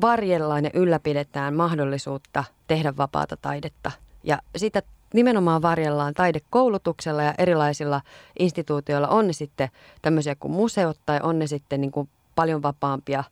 varjellaan 0.00 0.64
ja 0.64 0.70
ylläpidetään 0.74 1.54
mahdollisuutta 1.54 2.44
tehdä 2.66 2.96
vapaata 2.96 3.36
taidetta. 3.36 3.92
Ja 4.24 4.38
sitä 4.56 4.82
nimenomaan 5.14 5.62
varjellaan 5.62 6.14
taidekoulutuksella 6.14 7.22
ja 7.22 7.34
erilaisilla 7.38 8.00
instituutioilla. 8.38 9.08
On 9.08 9.26
ne 9.26 9.32
sitten 9.32 9.68
tämmöisiä 10.02 10.34
kuin 10.34 10.52
museot 10.52 10.98
tai 11.06 11.20
on 11.22 11.38
ne 11.38 11.46
sitten 11.46 11.80
niin 11.80 11.92
kuin 11.92 12.08
paljon 12.34 12.62
vapaampia, 12.62 13.24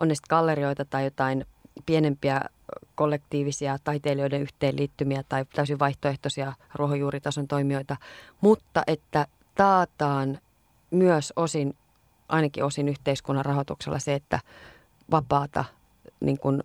on 0.00 0.08
ne 0.08 0.14
sitten 0.14 0.36
gallerioita 0.36 0.84
tai 0.84 1.04
jotain 1.04 1.46
pienempiä 1.86 2.40
kollektiivisia 2.94 3.78
taiteilijoiden 3.84 4.42
yhteenliittymiä 4.42 5.24
tai 5.28 5.44
täysin 5.54 5.78
vaihtoehtoisia 5.78 6.52
ruohonjuuritason 6.74 7.48
toimijoita, 7.48 7.96
mutta 8.40 8.82
että 8.86 9.26
taataan 9.54 10.38
myös 10.90 11.32
osin, 11.36 11.76
ainakin 12.28 12.64
osin 12.64 12.88
yhteiskunnan 12.88 13.44
rahoituksella 13.44 13.98
se, 13.98 14.14
että 14.14 14.40
vapaata 15.10 15.64
niin 16.20 16.38
kuin 16.38 16.62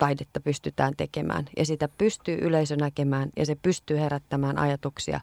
taidetta 0.00 0.40
pystytään 0.40 0.94
tekemään 0.96 1.44
ja 1.56 1.66
sitä 1.66 1.88
pystyy 1.98 2.38
yleisö 2.40 2.76
näkemään 2.76 3.30
ja 3.36 3.46
se 3.46 3.56
pystyy 3.62 3.98
herättämään 3.98 4.58
ajatuksia. 4.58 5.20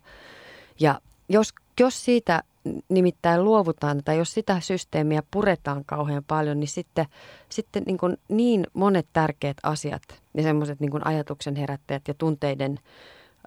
Ja 0.80 1.02
jos, 1.30 1.54
jos 1.80 2.06
siitä 2.06 2.44
nimittäin 2.90 3.44
luovutaan 3.44 4.02
tai 4.06 4.18
jos 4.18 4.34
sitä 4.34 4.60
systeemiä 4.60 5.24
puretaan 5.32 5.86
kauhean 5.86 6.24
paljon, 6.24 6.60
niin 6.60 6.68
sitten, 6.68 7.06
sitten 7.50 7.84
niin, 7.84 7.98
kuin 7.98 8.18
niin 8.30 8.68
monet 8.74 9.08
tärkeät 9.14 9.58
asiat 9.64 10.04
ja 10.34 10.44
semmoiset 10.44 10.80
niin 10.80 11.08
ajatuksen 11.08 11.56
herättäjät 11.56 12.08
ja 12.08 12.14
tunteiden, 12.14 12.80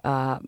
ää, 0.03 0.39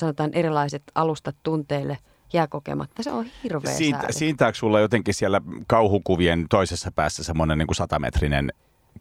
sanotaan 0.00 0.30
erilaiset 0.32 0.82
alustat 0.94 1.36
tunteille– 1.42 1.98
jää 2.34 2.46
kokematta. 2.46 3.02
Se 3.02 3.12
on 3.12 3.26
hirveä 3.44 3.74
Siitä, 3.74 3.98
sääli. 3.98 4.12
Siintääkö 4.12 4.58
sulla 4.58 4.80
jotenkin 4.80 5.14
siellä 5.14 5.40
kauhukuvien 5.66 6.46
toisessa 6.50 6.92
päässä 6.92 7.24
semmoinen 7.24 7.58
niin 7.58 7.74
satametrinen 7.74 8.52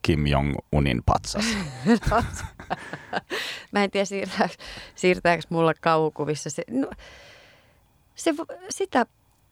Kim 0.01 0.25
Jong-unin 0.27 1.01
patsas? 1.05 1.45
Mä 3.71 3.83
en 3.83 3.91
tiedä, 3.91 4.05
siirtääkö, 4.05 4.53
siirtääkö 4.95 5.43
mulla 5.49 5.73
kauhukuvissa 5.81 6.49
se... 6.49 6.63
No, 6.71 6.89
se, 8.15 8.33
sitä, 8.69 9.05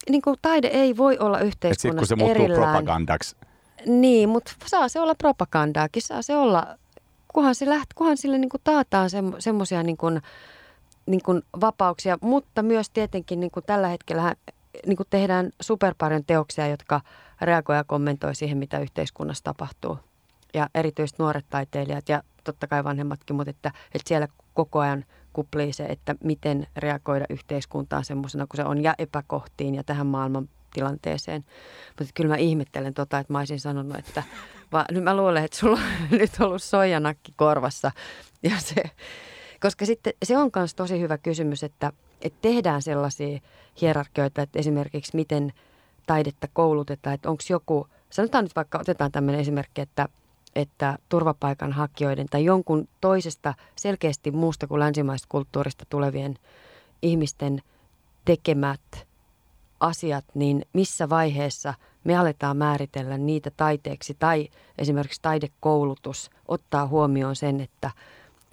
niin 0.10 0.22
kuin 0.22 0.36
taide 0.42 0.68
ei 0.68 0.98
voi 0.98 1.18
olla 1.18 1.40
yhteiskunnassa 1.40 1.90
sit, 1.90 1.98
kun 1.98 2.08
se 2.08 2.16
muuttuu 2.16 2.46
erillään. 2.46 2.72
propagandaksi. 2.72 3.36
Niin, 3.86 4.30
mutta 4.30 4.52
saa 4.66 4.88
se 4.88 5.00
olla 5.00 5.16
propagandaakin, 5.16 6.02
saa 6.02 6.22
se 6.22 6.36
olla, 6.36 6.78
kunhan, 7.34 7.56
se 7.56 7.70
läht, 7.70 7.94
kunhan 7.96 8.18
sille 8.18 8.38
niin 8.38 8.50
kuin 8.50 8.62
taataan 8.64 9.10
semmoisia 9.40 9.84
niin 9.84 9.98
kuin, 9.98 10.22
niin 11.06 11.22
kuin 11.26 11.42
vapauksia, 11.62 12.18
mutta 12.22 12.64
myös 12.64 12.90
tietenkin 12.90 13.40
niin 13.40 13.52
kuin 13.52 13.66
tällä 13.66 13.88
hetkellä 13.88 14.36
niin 14.86 14.98
kuin 14.98 15.08
tehdään 15.10 15.50
super 15.62 15.96
paljon 15.98 16.26
teoksia, 16.26 16.68
jotka 16.68 17.02
reagoivat 17.42 17.80
ja 17.80 17.84
kommentoi 17.84 18.36
siihen, 18.36 18.58
mitä 18.58 18.80
yhteiskunnassa 18.80 19.44
tapahtuu. 19.44 19.98
Ja 20.54 20.70
erityisesti 20.76 21.24
nuoret 21.24 21.46
taiteilijat 21.50 22.10
ja 22.10 22.24
totta 22.44 22.68
kai 22.68 22.84
vanhemmatkin, 22.84 23.36
mutta 23.36 23.50
että, 23.50 23.72
että 23.86 24.08
siellä 24.08 24.28
koko 24.54 24.80
ajan 24.80 25.06
kuplii 25.34 25.74
se, 25.74 25.86
että 25.86 26.16
miten 26.24 26.68
reagoida 26.78 27.26
yhteiskuntaan 27.30 28.06
semmoisena 28.06 28.48
kuin 28.48 28.58
se 28.58 28.64
on 28.64 28.84
ja 28.84 28.96
epäkohtiin 28.98 29.76
ja 29.76 29.84
tähän 29.84 30.08
maailman 30.08 30.50
tilanteeseen. 30.74 31.46
Mutta 32.00 32.14
kyllä 32.14 32.30
mä 32.30 32.38
ihmettelen 32.38 32.94
tota, 32.94 33.20
että 33.20 33.34
mä 33.34 33.40
olisin 33.40 33.60
sanonut, 33.60 33.98
että 33.98 34.24
va, 34.72 34.86
nyt 34.92 35.04
mä 35.04 35.18
luulen, 35.18 35.44
että 35.44 35.58
sulla 35.58 35.80
on 35.80 36.08
nyt 36.20 36.32
ollut 36.40 36.64
soijanakki 36.64 37.34
korvassa. 37.36 37.92
Ja 38.44 38.60
se, 38.60 38.84
koska 39.60 39.86
sitten 39.86 40.14
se 40.26 40.38
on 40.38 40.50
myös 40.56 40.76
tosi 40.76 41.00
hyvä 41.00 41.18
kysymys, 41.18 41.64
että, 41.64 41.92
että 42.22 42.40
tehdään 42.42 42.82
sellaisia 42.82 43.40
hierarkioita, 43.82 44.42
että 44.42 44.60
esimerkiksi 44.60 45.16
miten 45.16 45.54
taidetta 46.08 46.48
koulutetaan, 46.54 47.14
että 47.14 47.30
onko 47.30 47.44
joku, 47.50 47.88
sanotaan 48.10 48.44
nyt 48.44 48.56
vaikka, 48.56 48.80
otetaan 48.80 49.12
tämmöinen 49.12 49.42
esimerkki, 49.42 49.82
että, 49.82 50.10
että 50.56 50.98
turvapaikanhakijoiden 51.10 52.28
tai 52.30 52.46
jonkun 52.46 52.88
toisesta 53.02 53.54
selkeästi 53.76 54.32
muusta 54.32 54.68
kuin 54.68 54.80
länsimaista 54.80 55.28
kulttuurista 55.30 55.86
tulevien 55.90 56.36
ihmisten 57.02 57.62
tekemät 58.26 59.08
asiat, 59.80 60.26
niin 60.34 60.66
missä 60.74 61.10
vaiheessa 61.10 61.74
me 62.04 62.18
aletaan 62.18 62.58
määritellä 62.58 63.18
niitä 63.18 63.52
taiteeksi 63.58 64.16
tai 64.20 64.50
esimerkiksi 64.78 65.22
taidekoulutus 65.22 66.30
ottaa 66.48 66.88
huomioon 66.88 67.36
sen, 67.36 67.62
että, 67.62 67.92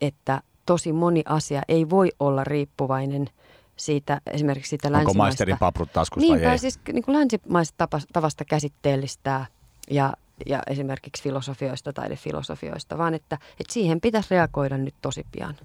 että 0.01 0.43
tosi 0.67 0.93
moni 0.93 1.23
asia 1.27 1.63
ei 1.69 1.91
voi 1.91 2.09
olla 2.21 2.45
riippuvainen 2.45 3.31
siitä 3.77 4.21
esimerkiksi 4.27 4.71
siitä 4.71 4.93
länsimaista. 4.93 5.11
Onko 5.11 5.19
maisterin 5.19 5.59
paprut 5.59 5.93
taskussa 5.93 6.33
niin, 6.33 6.45
vai 6.45 6.53
ei? 6.53 6.59
siis 6.59 6.81
niin 6.93 7.03
kuin 7.03 7.19
länsimaista 7.19 7.89
tavasta 8.13 8.45
käsitteellistää 8.45 9.47
ja, 9.91 10.13
ja 10.47 10.63
esimerkiksi 10.67 11.23
filosofioista, 11.23 11.93
taidefilosofioista, 11.93 12.99
vaan 12.99 13.15
että, 13.15 13.39
että 13.61 13.73
siihen 13.73 14.01
pitäisi 14.01 14.29
reagoida 14.31 14.79
nyt 14.79 14.95
tosi 15.03 15.27
pian. 15.33 15.57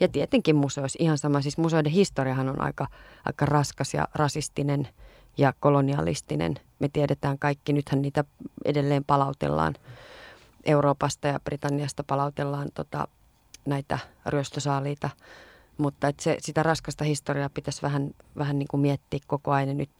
Ja 0.00 0.08
tietenkin 0.08 0.56
museoissa 0.56 0.98
ihan 1.00 1.18
sama, 1.18 1.40
siis 1.40 1.58
museoiden 1.58 1.92
historiahan 1.92 2.48
on 2.48 2.60
aika, 2.60 2.86
aika 3.24 3.46
raskas 3.46 3.94
ja 3.94 4.08
rasistinen 4.14 4.88
ja 5.38 5.52
kolonialistinen. 5.60 6.54
Me 6.78 6.88
tiedetään 6.88 7.38
kaikki, 7.38 7.72
nythän 7.72 8.02
niitä 8.02 8.24
edelleen 8.64 9.04
palautellaan 9.04 9.74
Euroopasta 10.64 11.28
ja 11.28 11.40
Britanniasta 11.40 12.04
palautellaan 12.04 12.68
tota, 12.74 13.08
näitä 13.66 13.98
ryöstösaaliita. 14.26 15.10
Mutta 15.78 16.08
että 16.08 16.22
se, 16.22 16.36
sitä 16.40 16.62
raskasta 16.62 17.04
historiaa 17.04 17.48
pitäisi 17.48 17.82
vähän, 17.82 18.10
vähän 18.38 18.58
niin 18.58 18.68
kuin 18.68 18.80
miettiä 18.80 19.20
koko 19.26 19.50
ajan. 19.50 19.76
Nyt, 19.76 19.90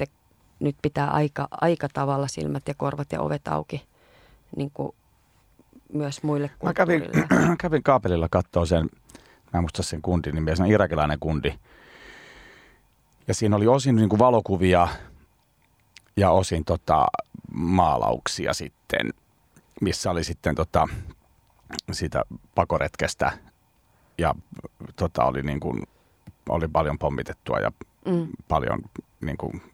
nyt 0.63 0.77
pitää 0.83 1.11
aika, 1.11 1.49
aika 1.51 1.89
tavalla 1.93 2.29
silmät 2.29 2.69
ja 2.69 2.75
korvat 2.75 3.13
ja 3.13 3.21
ovet 3.21 3.49
auki 3.49 3.87
niin 4.57 4.71
kuin 4.75 4.95
myös 5.93 6.23
muille 6.23 6.51
Mä 6.63 6.75
kävin, 6.75 7.03
kävin 7.63 7.83
kaapelilla 7.83 8.29
katsoa 8.31 8.67
sen, 8.67 8.91
mä 9.53 9.59
en 9.59 9.63
muista 9.63 9.83
sen 9.83 10.03
kundin 10.03 10.35
nimiä, 10.35 10.57
se 10.57 10.63
on 10.63 10.71
irakilainen 10.71 11.19
kundi. 11.21 11.59
Ja 13.29 13.35
siinä 13.35 13.57
oli 13.57 13.67
osin 13.67 13.97
niin 13.97 14.09
kuin 14.09 14.19
valokuvia 14.19 14.89
ja 16.17 16.31
osin 16.31 16.65
tota, 16.65 17.07
maalauksia 17.55 18.55
sitten, 18.55 19.11
missä 19.81 20.11
oli 20.11 20.25
sitten 20.25 20.55
tota, 20.55 20.89
siitä 21.93 22.23
pakoretkestä 22.55 23.33
ja 24.19 24.35
tota, 24.97 25.25
oli, 25.25 25.43
niin 25.43 25.61
kuin, 25.61 25.83
oli 26.49 26.69
paljon 26.69 26.99
pommitettua 26.99 27.61
ja 27.61 27.73
mm. 28.07 28.29
paljon 28.49 28.83
niin 29.21 29.37
kuin, 29.37 29.53
ku, 29.53 29.61
ku, 29.61 29.72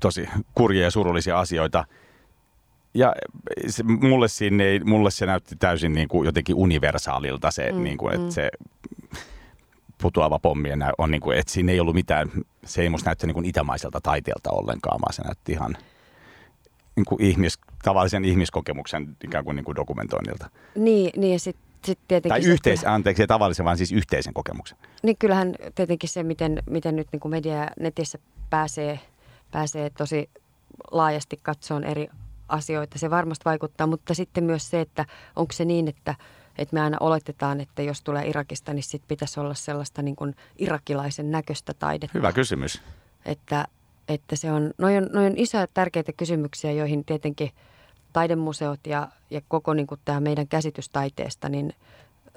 tosi 0.00 0.28
kurjia 0.54 0.84
ja 0.84 0.90
surullisia 0.90 1.38
asioita. 1.38 1.84
Ja 2.94 3.14
se, 3.66 3.82
mulle, 3.82 4.28
siinä 4.28 4.64
ei, 4.64 4.80
mulle 4.80 5.10
se 5.10 5.26
näytti 5.26 5.56
täysin 5.56 5.92
niin 5.92 6.08
kuin 6.08 6.26
jotenkin 6.26 6.56
universaalilta 6.56 7.50
se, 7.50 7.72
mm, 7.72 7.82
niin 7.82 7.98
kuin, 7.98 8.14
että 8.14 8.26
mm. 8.26 8.30
se 8.30 8.50
putoava 10.02 10.38
pommi 10.38 10.68
on 10.98 11.10
niin 11.10 11.20
kuin, 11.20 11.38
että 11.38 11.52
siinä 11.52 11.72
ei 11.72 11.80
ollut 11.80 11.94
mitään, 11.94 12.30
se 12.64 12.82
ei 12.82 12.88
musta 12.88 13.08
näyttänyt 13.08 13.28
niin 13.28 13.42
kuin 13.42 13.48
itämaiselta 13.48 14.00
taiteelta 14.00 14.50
ollenkaan, 14.50 15.00
vaan 15.00 15.12
se 15.12 15.22
näytti 15.22 15.52
ihan 15.52 15.76
niin 16.96 17.04
kuin 17.04 17.22
ihmis, 17.22 17.58
tavallisen 17.82 18.24
ihmiskokemuksen 18.24 19.16
ikään 19.24 19.44
kuin, 19.44 19.56
niin 19.56 19.64
kuin 19.64 19.76
dokumentoinnilta. 19.76 20.50
Niin, 20.74 21.20
niin 21.20 21.32
ja 21.32 21.38
sitten 21.38 21.72
sit 21.84 21.98
tietenkin... 22.08 22.42
Tai 22.42 22.52
yhteis, 22.52 22.80
se, 22.80 22.86
anteeksi, 22.86 23.26
tavallisen, 23.26 23.64
vaan 23.64 23.76
siis 23.76 23.92
yhteisen 23.92 24.34
kokemuksen. 24.34 24.78
Niin 25.02 25.16
kyllähän 25.16 25.54
tietenkin 25.74 26.08
se, 26.08 26.22
miten, 26.22 26.62
miten 26.70 26.96
nyt 26.96 27.08
niin 27.12 27.20
kuin 27.20 27.30
media 27.30 27.68
netissä 27.80 28.18
pääsee, 28.50 29.00
pääsee 29.52 29.90
tosi 29.90 30.30
laajasti 30.90 31.40
katsoon 31.42 31.84
eri 31.84 32.08
asioita, 32.48 32.98
se 32.98 33.10
varmasti 33.10 33.44
vaikuttaa, 33.44 33.86
mutta 33.86 34.14
sitten 34.14 34.44
myös 34.44 34.70
se, 34.70 34.80
että 34.80 35.06
onko 35.36 35.52
se 35.52 35.64
niin, 35.64 35.88
että, 35.88 36.14
että 36.58 36.74
me 36.74 36.80
aina 36.80 36.96
oletetaan, 37.00 37.60
että 37.60 37.82
jos 37.82 38.02
tulee 38.02 38.28
Irakista, 38.28 38.72
niin 38.72 38.82
sitten 38.82 39.08
pitäisi 39.08 39.40
olla 39.40 39.54
sellaista 39.54 40.02
niin 40.02 40.16
kuin 40.16 40.36
irakilaisen 40.58 41.30
näköistä 41.30 41.74
taidetta. 41.74 42.18
Hyvä 42.18 42.32
kysymys. 42.32 42.82
Että, 43.24 43.66
että 44.08 44.36
se 44.36 44.52
on, 44.52 44.70
noin 44.78 44.96
on, 44.96 45.08
noi 45.12 45.26
on 45.26 45.36
isoja 45.36 45.66
tärkeitä 45.66 46.12
kysymyksiä, 46.12 46.72
joihin 46.72 47.04
tietenkin 47.04 47.50
taidemuseot 48.12 48.80
ja, 48.86 49.08
ja 49.30 49.40
koko 49.48 49.74
niin 49.74 49.86
kuin 49.86 50.00
tämä 50.04 50.20
meidän 50.20 50.48
käsitys 50.48 50.88
taiteesta, 50.88 51.48
niin 51.48 51.74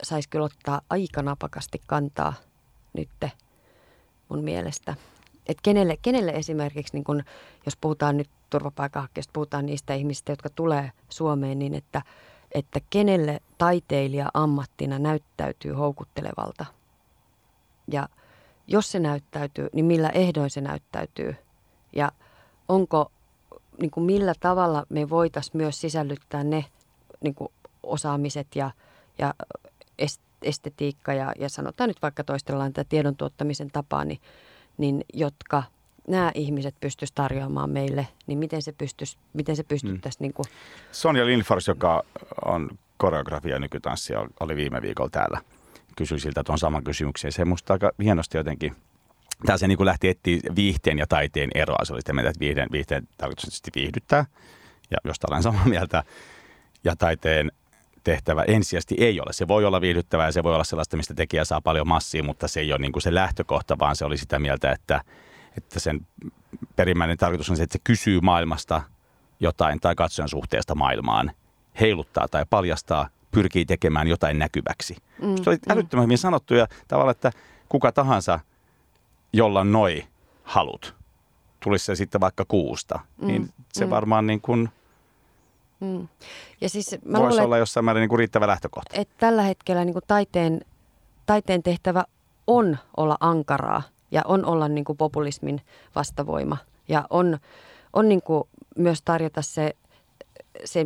saisi 0.03 0.30
kyllä 0.30 0.45
ottaa 0.45 0.82
aika 0.89 1.22
napakasti 1.22 1.82
kantaa 1.88 2.34
nytte 2.93 3.32
mun 4.30 4.43
mielestä. 4.43 4.95
Että 5.48 5.62
kenelle, 5.64 5.98
kenelle 6.02 6.32
esimerkiksi, 6.32 6.93
niin 6.93 7.04
kun, 7.04 7.24
jos 7.66 7.78
puhutaan 7.78 8.18
nyt 8.18 8.30
turvapaikanhakijoista, 8.50 9.32
puhutaan 9.34 9.66
niistä 9.66 9.93
ihmisistä, 9.93 10.32
jotka 10.32 10.50
tulee 10.50 10.91
Suomeen, 11.10 11.60
niin 11.60 11.74
että, 11.74 12.02
että 12.52 12.80
kenelle 12.89 13.41
taiteilija 13.58 14.30
ammattina 14.34 15.00
näyttäytyy 15.00 15.74
houkuttelevalta. 15.74 16.66
Ja 17.91 18.10
jos 18.68 18.91
se 18.91 19.00
näyttäytyy, 19.00 19.70
niin 19.74 19.86
millä 19.86 20.10
ehdoin 20.10 20.50
se 20.50 20.62
näyttäytyy. 20.62 21.36
Ja 21.96 22.12
onko, 22.68 23.12
niin 23.80 23.91
kuin 23.91 24.04
millä 24.04 24.34
tavalla 24.39 24.86
me 24.89 25.10
voitaisiin 25.10 25.58
myös 25.58 25.82
sisällyttää 25.82 26.43
ne 26.43 26.66
niin 27.22 27.36
kuin 27.36 27.52
osaamiset 27.84 28.48
ja, 28.56 28.72
ja 29.18 29.34
estetiikka 30.41 31.14
ja, 31.14 31.34
ja 31.39 31.50
sanotaan 31.50 31.88
nyt 31.88 32.02
vaikka 32.02 32.24
toistellaan 32.24 32.74
tätä 32.74 32.89
tiedon 32.89 33.16
tuottamisen 33.16 33.72
tapaa, 33.72 34.06
niin, 34.06 34.20
niin 34.78 35.04
jotka 35.14 35.64
nämä 36.08 36.32
ihmiset 36.36 36.76
pystyisivät 36.80 37.16
tarjoamaan 37.16 37.70
meille, 37.70 38.08
niin 38.28 38.40
miten 38.40 38.62
se, 38.62 38.72
pystyisi, 38.72 39.18
miten 39.34 39.56
se 39.56 39.64
pystyttäisiin? 39.64 40.20
Mm. 40.20 40.24
Niin 40.24 40.34
kuin... 40.34 40.46
Sonja 40.92 41.26
Lindfors, 41.26 41.68
joka 41.68 42.04
on 42.46 42.70
koreografia 42.98 43.60
nykytanssia, 43.60 44.26
oli 44.40 44.56
viime 44.56 44.82
viikolla 44.82 45.10
täällä. 45.10 45.42
Kysyi 45.96 46.20
siltä 46.20 46.44
tuon 46.44 46.60
saman 46.60 46.84
kysymyksen. 46.84 47.32
Se 47.32 47.46
musta 47.46 47.74
aika 47.74 47.92
hienosti 48.04 48.38
jotenkin 48.38 48.76
Tämä 49.46 49.58
se 49.58 49.68
niin 49.68 49.78
kuin 49.78 49.86
lähti 49.86 50.10
etsiä 50.10 50.40
viihteen 50.56 50.98
ja 50.98 51.08
taiteen 51.08 51.50
eroa. 51.56 51.86
Se 51.86 51.94
oli 51.94 52.02
sitä 52.02 52.14
mieltä, 52.14 52.30
että 52.30 52.40
viihteen, 52.40 52.70
viihteen 52.72 53.08
tarkoitus 53.18 53.62
viihdyttää, 53.76 54.26
ja 54.92 54.98
josta 55.04 55.28
olen 55.30 55.44
samaa 55.44 55.66
mieltä. 55.66 56.04
Ja 56.84 56.96
taiteen 56.96 57.52
tehtävä 58.06 58.43
ensisijaisesti 58.47 58.95
ei 58.97 59.20
ole. 59.20 59.34
Se 59.34 59.47
voi 59.47 59.66
olla 59.66 59.82
viihdyttävää 59.82 60.26
ja 60.26 60.32
se 60.32 60.43
voi 60.43 60.53
olla 60.53 60.64
sellaista, 60.64 60.97
mistä 60.97 61.14
tekijä 61.14 61.45
saa 61.45 61.62
paljon 61.62 61.88
massia, 61.88 62.24
mutta 62.24 62.47
se 62.47 62.60
ei 62.60 62.72
ole 62.72 62.80
niin 62.80 62.91
kuin 62.91 63.03
se 63.03 63.14
lähtökohta, 63.14 63.80
vaan 63.80 63.95
se 63.95 64.06
oli 64.06 64.18
sitä 64.18 64.39
mieltä, 64.39 64.72
että, 64.72 65.01
että 65.58 65.80
sen 65.80 66.08
perimmäinen 66.76 67.18
tarkoitus 67.18 67.49
on 67.49 67.58
se, 67.58 67.64
että 67.64 67.74
se 67.74 67.82
kysyy 67.84 68.22
maailmasta 68.22 68.82
jotain 69.39 69.80
tai 69.80 69.95
katsojan 69.95 70.30
suhteesta 70.30 70.76
maailmaan, 70.76 71.32
heiluttaa 71.80 72.28
tai 72.28 72.45
paljastaa, 72.49 73.10
pyrkii 73.32 73.66
tekemään 73.66 74.08
jotain 74.08 74.39
näkyväksi. 74.39 74.95
Mm, 75.22 75.36
se 75.43 75.49
oli 75.49 75.58
mm. 75.58 75.72
älyttömän 75.72 76.03
hyvin 76.03 76.18
sanottu 76.18 76.53
ja 76.53 76.68
tavallaan, 76.88 77.12
että 77.12 77.32
kuka 77.70 77.91
tahansa, 77.91 78.39
jolla 79.34 79.64
noi 79.64 80.03
halut, 80.43 80.95
tulisi 81.60 81.86
se 81.86 81.95
sitten 81.95 82.22
vaikka 82.22 82.45
kuusta, 82.47 82.99
mm, 83.22 83.28
niin 83.28 83.49
se 83.74 83.86
mm. 83.86 83.89
varmaan 83.89 84.28
niin 84.28 84.41
kuin– 84.41 84.70
Mm. 85.86 86.08
Ja 86.62 86.70
siis 86.70 86.96
mä 87.06 87.18
Voisi 87.18 87.30
luulen, 87.30 87.46
olla 87.46 87.58
jossain 87.58 87.86
määrin 87.86 88.02
niin 88.02 88.10
kuin 88.10 88.20
riittävä 88.20 88.48
lähtökohta. 88.48 89.02
Että 89.02 89.16
tällä 89.18 89.42
hetkellä 89.42 89.86
niin 89.86 89.94
kuin 89.94 90.04
taiteen, 90.08 90.62
taiteen 91.26 91.64
tehtävä 91.64 92.04
on 92.48 92.78
olla 92.98 93.18
ankaraa 93.20 93.84
ja 94.12 94.22
on 94.26 94.46
olla 94.46 94.68
niin 94.68 94.86
kuin 94.86 94.98
populismin 94.98 95.62
vastavoima. 95.96 96.58
Ja 96.88 97.08
on, 97.10 97.38
on 97.94 98.10
niin 98.10 98.22
kuin 98.22 98.44
myös 98.78 99.02
tarjota 99.02 99.42
se, 99.42 99.76
se 100.66 100.86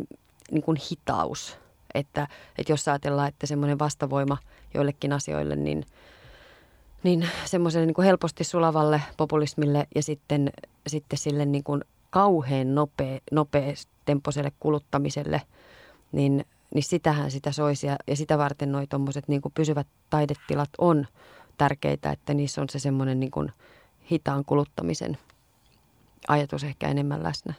niin 0.50 0.62
kuin 0.62 0.78
hitaus. 0.90 1.56
Että, 1.94 2.28
että 2.58 2.72
jos 2.72 2.88
ajatellaan, 2.88 3.28
että 3.28 3.46
semmoinen 3.46 3.78
vastavoima 3.78 4.36
joillekin 4.74 5.12
asioille, 5.12 5.56
niin 5.56 5.86
niin 7.02 7.28
semmoiselle 7.44 7.86
niin 7.86 7.94
kuin 7.94 8.04
helposti 8.04 8.44
sulavalle 8.44 9.02
populismille 9.16 9.86
ja 9.94 10.02
sitten, 10.02 10.50
sitten 10.86 11.18
sille 11.18 11.46
niin 11.46 11.64
kuin 11.64 11.84
kauhean 12.10 12.74
nopea, 12.74 13.18
nopeatempoiselle 13.32 14.52
kuluttamiselle, 14.60 15.42
niin, 16.12 16.44
niin 16.74 16.82
sitähän 16.82 17.30
sitä 17.30 17.52
soisi 17.52 17.86
ja, 17.86 17.96
ja 18.06 18.16
sitä 18.16 18.38
varten 18.38 18.72
noi 18.72 18.86
tommoset 18.86 19.28
niin 19.28 19.40
pysyvät 19.54 19.86
taidetilat 20.10 20.70
on 20.78 21.06
tärkeitä, 21.58 22.10
että 22.10 22.34
niissä 22.34 22.60
on 22.60 22.68
se 22.68 22.78
semmoinen 22.78 23.20
niin 23.20 23.30
kuin 23.30 23.52
hitaan 24.10 24.44
kuluttamisen 24.44 25.18
ajatus 26.28 26.64
ehkä 26.64 26.88
enemmän 26.88 27.22
läsnä. 27.22 27.54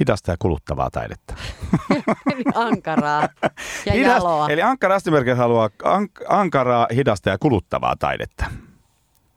Hidasta 0.00 0.30
ja 0.30 0.36
kuluttavaa 0.38 0.90
taidetta. 0.90 1.34
Eli 2.34 2.44
ankaraa 2.54 3.28
ja 3.86 3.92
Hidas- 3.92 4.06
jaloa. 4.06 4.48
Eli 4.48 4.60
Rastimerkel 4.82 5.36
haluaa 5.36 5.68
ank- 5.84 6.24
ankaraa, 6.28 6.86
hidasta 6.94 7.30
ja 7.30 7.38
kuluttavaa 7.38 7.96
taidetta. 7.96 8.44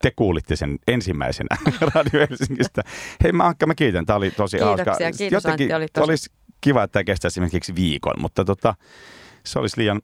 Te 0.04 0.12
kuulitte 0.16 0.56
sen 0.56 0.80
ensimmäisenä 0.88 1.56
Radio 1.96 2.28
Helsingistä. 2.30 2.82
Hei 3.24 3.32
mä 3.32 3.44
Ankka, 3.48 3.66
mä 3.68 3.76
kiitän. 3.76 4.06
Tämä 4.06 4.18
oli 4.18 4.32
tosi 4.32 4.58
Kiitoksia, 4.58 4.86
hauska. 4.86 5.18
kiitos, 5.18 5.46
Antti, 5.46 5.74
oli 5.74 5.86
tosi- 5.94 6.04
Olisi 6.04 6.32
kiva, 6.62 6.84
että 6.84 6.92
tämä 6.94 7.04
kestäisi 7.04 7.34
esimerkiksi 7.34 7.76
viikon, 7.76 8.14
mutta 8.20 8.46
tota, 8.46 8.76
se 9.46 9.60
olisi 9.60 9.78
liian 9.82 10.02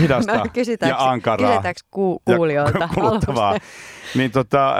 hidasta 0.00 0.46
kysytäänkö- 0.52 1.02
ja 1.02 1.10
ankaraa 1.10 1.50
kysytäänkö 1.50 1.80
ku, 1.90 2.22
ja 2.28 2.36
kuulijoilta 2.36 2.88
kuluttavaa. 2.94 3.42
haluaako 3.44 3.66
Niin 4.14 4.30
tota, 4.30 4.70
äh, 4.70 4.76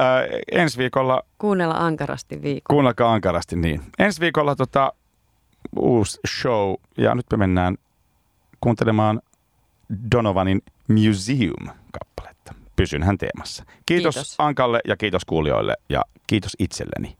ensi 0.52 0.78
viikolla 0.78 1.22
kuunnella 1.38 1.74
ankarasti 1.74 2.42
viikon? 2.42 2.74
Kuunnelkaa 2.74 3.12
ankarasti 3.12 3.56
niin. 3.56 3.82
Ensi 3.98 4.20
viikolla 4.20 4.56
tota, 4.56 4.92
uusi 5.76 6.18
show 6.40 6.74
ja 6.98 7.14
nyt 7.14 7.26
me 7.30 7.36
mennään 7.36 7.76
kuuntelemaan 8.60 9.20
Donovanin 10.12 10.62
Museum-kappaletta. 10.88 11.77
Pysynhän 12.78 13.18
teemassa. 13.18 13.64
Kiitos, 13.86 14.14
Kiitos. 14.14 14.34
Ankalle 14.38 14.80
ja 14.88 14.96
kiitos 14.96 15.24
kuulijoille 15.24 15.74
ja 15.88 16.02
kiitos 16.26 16.56
itselleni. 16.58 17.17